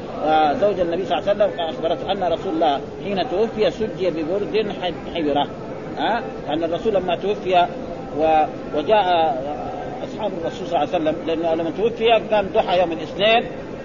زوج 0.61 0.81
النبي 0.81 1.05
صلى 1.05 1.19
الله 1.19 1.31
عليه 1.31 1.45
وسلم 1.45 1.61
أخبرت 1.61 2.05
أن 2.05 2.33
رسول 2.33 2.53
الله 2.53 2.81
حين 3.05 3.31
توفي 3.31 3.71
سجي 3.71 4.11
ببرد 4.11 4.73
حبره 5.15 5.47
ها؟ 5.99 6.23
يعني 6.47 6.65
الرسول 6.65 6.95
لما 6.95 7.17
توفي 7.17 7.67
وجاء 8.75 9.37
أصحاب 10.05 10.33
الرسول 10.41 10.67
صلى 10.67 10.77
الله 10.77 10.79
عليه 10.79 10.89
وسلم 10.89 11.17
لأنه 11.27 11.55
لما 11.55 11.71
توفي 11.71 12.21
كان 12.31 12.49
ضحى 12.55 12.81
يوم 12.81 12.93
الاثنين 12.93 13.45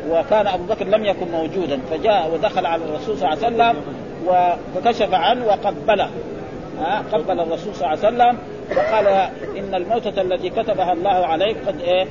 وكان 0.09 0.47
أبو 0.47 0.63
بكر 0.63 0.85
لم 0.85 1.05
يكن 1.05 1.31
موجودا 1.31 1.79
فجاء 1.91 2.31
ودخل 2.33 2.65
على 2.65 2.81
الرسول 2.85 3.17
صلى 3.17 3.33
الله 3.33 3.45
عليه 3.45 3.55
وسلم 3.55 3.83
فكشف 4.75 5.13
عنه 5.13 5.45
وقبله. 5.45 6.09
ها 6.79 7.03
قبل 7.13 7.39
الرسول 7.39 7.75
صلى 7.75 7.93
الله 7.93 8.05
عليه 8.05 8.15
وسلم 8.15 8.37
وقال 8.77 9.07
إن 9.57 9.75
الموتة 9.75 10.21
التي 10.21 10.49
كتبها 10.49 10.93
الله 10.93 11.25
عليك 11.25 11.57
قد 11.67 11.81
إيه؟ 11.81 12.05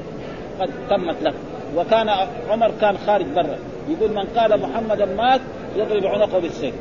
قد 0.61 0.71
تمت 0.91 1.23
لك. 1.23 1.35
وكان 1.77 2.09
عمر 2.51 2.71
كان 2.81 2.99
خارج 3.07 3.27
برا. 3.27 3.59
يقول 3.89 4.11
من 4.11 4.27
قال 4.37 4.61
محمدا 4.61 5.05
مات 5.05 5.41
يضرب 5.77 6.07
عنقه 6.07 6.39
بالسيف. 6.39 6.75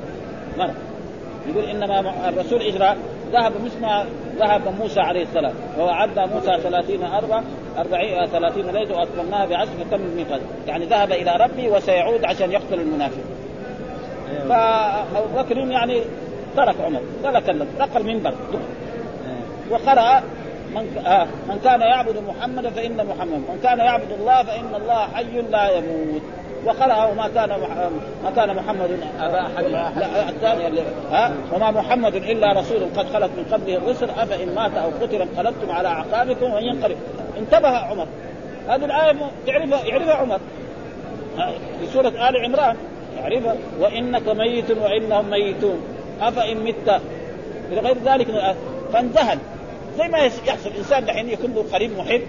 مرة 0.57 0.73
يقول 1.47 1.63
إنما 1.63 2.29
الرسول 2.29 2.61
إجرى 2.61 2.95
ذهب 3.33 3.51
مثل 3.65 3.81
ما 3.81 4.05
ذهب 4.39 4.61
موسى 4.79 4.99
عليه 4.99 5.23
السلام. 5.23 5.53
ووعدنا 5.79 6.25
موسى 6.25 6.57
ثلاثين 6.63 7.03
أربع 7.03 7.41
أربعين 7.77 8.25
ثلاثين 8.25 8.65
ليلة 8.71 8.97
وأتممناها 8.97 9.45
بعشر 9.45 9.71
فتم 9.71 10.01
الميقات 10.01 10.41
يعني 10.67 10.85
ذهب 10.85 11.11
إلى 11.11 11.31
ربي 11.39 11.69
وسيعود 11.69 12.25
عشان 12.25 12.51
يقتل 12.51 12.79
المنافق. 12.79 13.23
فأبو 14.49 15.41
بكر 15.41 15.57
يعني 15.57 16.01
ترك 16.57 16.75
عمر 16.81 17.01
ولا 17.23 17.39
كلم 17.39 17.67
رق 17.79 17.97
المنبر. 17.97 18.33
وقرأ 19.71 20.23
من 20.75 21.03
آه 21.05 21.27
من 21.49 21.59
كان 21.63 21.81
يعبد 21.81 22.23
محمدا 22.27 22.69
فإن 22.69 22.97
محمد 23.07 23.37
من 23.49 23.59
كان 23.63 23.79
يعبد 23.79 24.11
الله 24.11 24.43
فإن 24.43 24.75
الله 24.75 25.07
حي 25.13 25.41
لا 25.41 25.69
يموت. 25.77 26.21
وقرأ 26.65 27.05
وما 27.05 27.27
كان 27.27 27.49
ما 28.23 28.31
كان 28.35 28.55
محمد 28.55 28.99
أبا 29.19 29.41
أحد. 29.41 29.63
لا 29.63 30.29
الثاني 30.29 30.79
ها؟ 31.11 31.33
وما 31.53 31.71
محمد 31.71 32.15
إلا 32.15 32.59
رسول 32.59 32.79
قد 32.97 33.05
خلت 33.13 33.31
من 33.37 33.45
قبله 33.51 33.77
الرسل. 33.77 34.09
أفإن 34.09 34.55
مات 34.55 34.71
أو 34.77 34.89
قتل 35.01 35.21
انقلبتم 35.21 35.71
على 35.71 35.87
أعقابكم 35.87 36.53
وإن 36.53 36.63
ينقلب. 36.63 36.97
انتبه 37.37 37.77
عمر. 37.77 38.07
هذه 38.67 38.85
الآية 38.85 39.15
يعرفها 39.47 39.85
يعرفها 39.85 40.13
عمر. 40.13 40.39
في 41.79 41.87
سورة 41.93 42.29
آل 42.29 42.37
عمران. 42.45 42.75
يعرفها. 43.17 43.55
وإنك 43.79 44.27
ميت 44.27 44.71
وإنهم 44.71 45.29
ميتون. 45.29 45.81
أفإن 46.21 46.57
مت. 46.57 47.01
إلى 47.71 47.81
غير 47.81 47.97
ذلك 48.05 48.55
فانذهل. 48.93 49.37
زي 49.97 50.07
ما 50.07 50.17
يحصل 50.17 50.69
إنسان 50.77 51.05
دحين 51.05 51.29
يكون 51.29 51.53
له 51.53 51.65
قريب 51.73 51.91
محب 51.97 52.21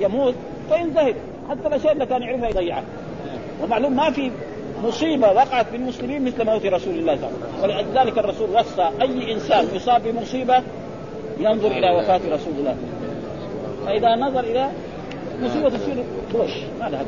يموت 0.00 0.34
فينذهل 0.68 1.14
حتى 1.50 1.68
الأشياء 1.68 1.92
اللي 1.92 2.06
كان 2.06 2.22
يعرفها 2.22 2.48
يضيعها 2.48 2.82
ومعلوم 3.64 3.96
ما 3.96 4.10
في 4.10 4.30
مصيبة 4.84 5.32
وقعت 5.32 5.66
بالمسلمين 5.72 6.24
مثل 6.24 6.44
موت 6.44 6.66
رسول 6.66 6.94
الله 6.94 7.16
صلى 7.16 7.28
الله 7.28 7.62
عليه 7.62 7.74
وسلم. 7.74 7.88
ولذلك 7.88 8.18
الرسول 8.18 8.50
وصى 8.50 8.90
أي 9.02 9.32
إنسان 9.32 9.68
يصاب 9.74 10.02
بمصيبة 10.02 10.62
ينظر 11.38 11.70
إلى 11.70 11.90
وفاة 11.90 12.20
رسول 12.30 12.52
الله. 12.58 12.76
فإذا 13.86 14.16
نظر 14.16 14.40
إلى 14.40 14.70
مصيبة 15.42 15.68
تصير 15.68 16.04
بوش 16.32 16.50
ما 16.80 16.88
لها 16.88 17.04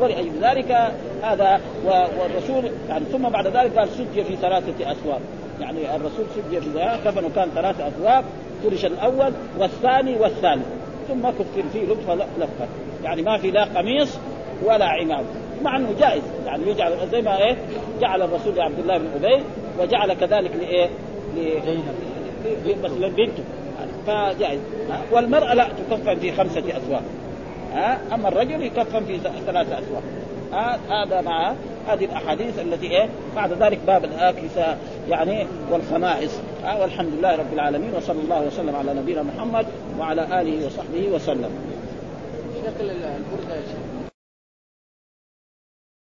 ولأجل 0.00 0.30
ذلك 0.42 0.92
هذا 1.22 1.60
والرسول 1.86 2.70
يعني 2.88 3.04
ثم 3.04 3.28
بعد 3.28 3.46
ذلك 3.46 3.78
قال 3.78 3.88
سجي 3.88 4.24
في 4.24 4.36
ثلاثة 4.36 4.92
أسواب 4.92 5.20
يعني 5.60 5.96
الرسول 5.96 6.24
سجي 6.34 6.60
في 6.60 6.98
كفنه 7.04 7.30
كان 7.34 7.48
ثلاثة 7.54 7.88
أسواب 7.88 8.24
فرش 8.64 8.84
الأول 8.84 9.32
والثاني 9.58 10.16
والثالث. 10.16 10.66
ثم 11.08 11.28
كفر 11.28 11.62
فيه 11.72 11.84
لطفة 11.84 12.14
لفة. 12.14 12.68
يعني 13.04 13.22
ما 13.22 13.38
في 13.38 13.50
لا 13.50 13.64
قميص 13.64 14.18
ولا 14.64 14.84
عمام. 14.84 15.24
مع 15.62 15.76
أنه 15.76 15.94
جائز. 16.00 16.22
يعني 16.46 16.70
يجعل 16.70 17.08
زي 17.12 17.22
ما 17.22 17.38
إيه 17.38 17.56
جعل 18.00 18.22
الرسول 18.22 18.56
لعبد 18.56 18.78
الله 18.78 18.98
بن 18.98 19.06
أبي 19.14 19.42
وجعل 19.80 20.12
كذلك 20.12 20.50
لإيه؟ 20.56 20.88
مثلا 22.66 23.08
بنته 23.08 23.44
فجائز. 24.06 24.60
والمرأة 25.12 25.54
لا 25.54 25.68
تكفن 25.90 26.14
في 26.14 26.32
خمسة 26.32 26.62
ها؟ 27.72 27.98
أما 28.14 28.28
الرجل 28.28 28.62
يكفن 28.62 29.04
في 29.04 29.18
ثلاثة 29.46 29.78
اثواب 29.78 30.02
هذا 30.90 31.20
مع 31.20 31.54
هذه 31.88 32.04
الأحاديث 32.04 32.58
التي 32.58 32.90
إيه؟ 32.90 33.08
بعد 33.36 33.52
ذلك 33.52 33.78
باب 33.86 34.04
الآكسة 34.04 34.76
يعني 35.08 35.46
والخمائس. 35.70 36.40
والحمد 36.80 37.12
لله 37.18 37.36
رب 37.36 37.52
العالمين 37.52 37.94
وصلى 37.94 38.20
الله 38.20 38.46
وسلم 38.46 38.76
على 38.76 38.94
نبينا 38.94 39.22
محمد 39.22 39.66
وعلى 39.98 40.40
آله 40.40 40.66
وصحبه 40.66 41.08
وسلم. 41.14 41.50
شكل 42.66 42.90
البرده 42.90 43.54
يا 43.54 43.60
شيخ. 43.60 43.87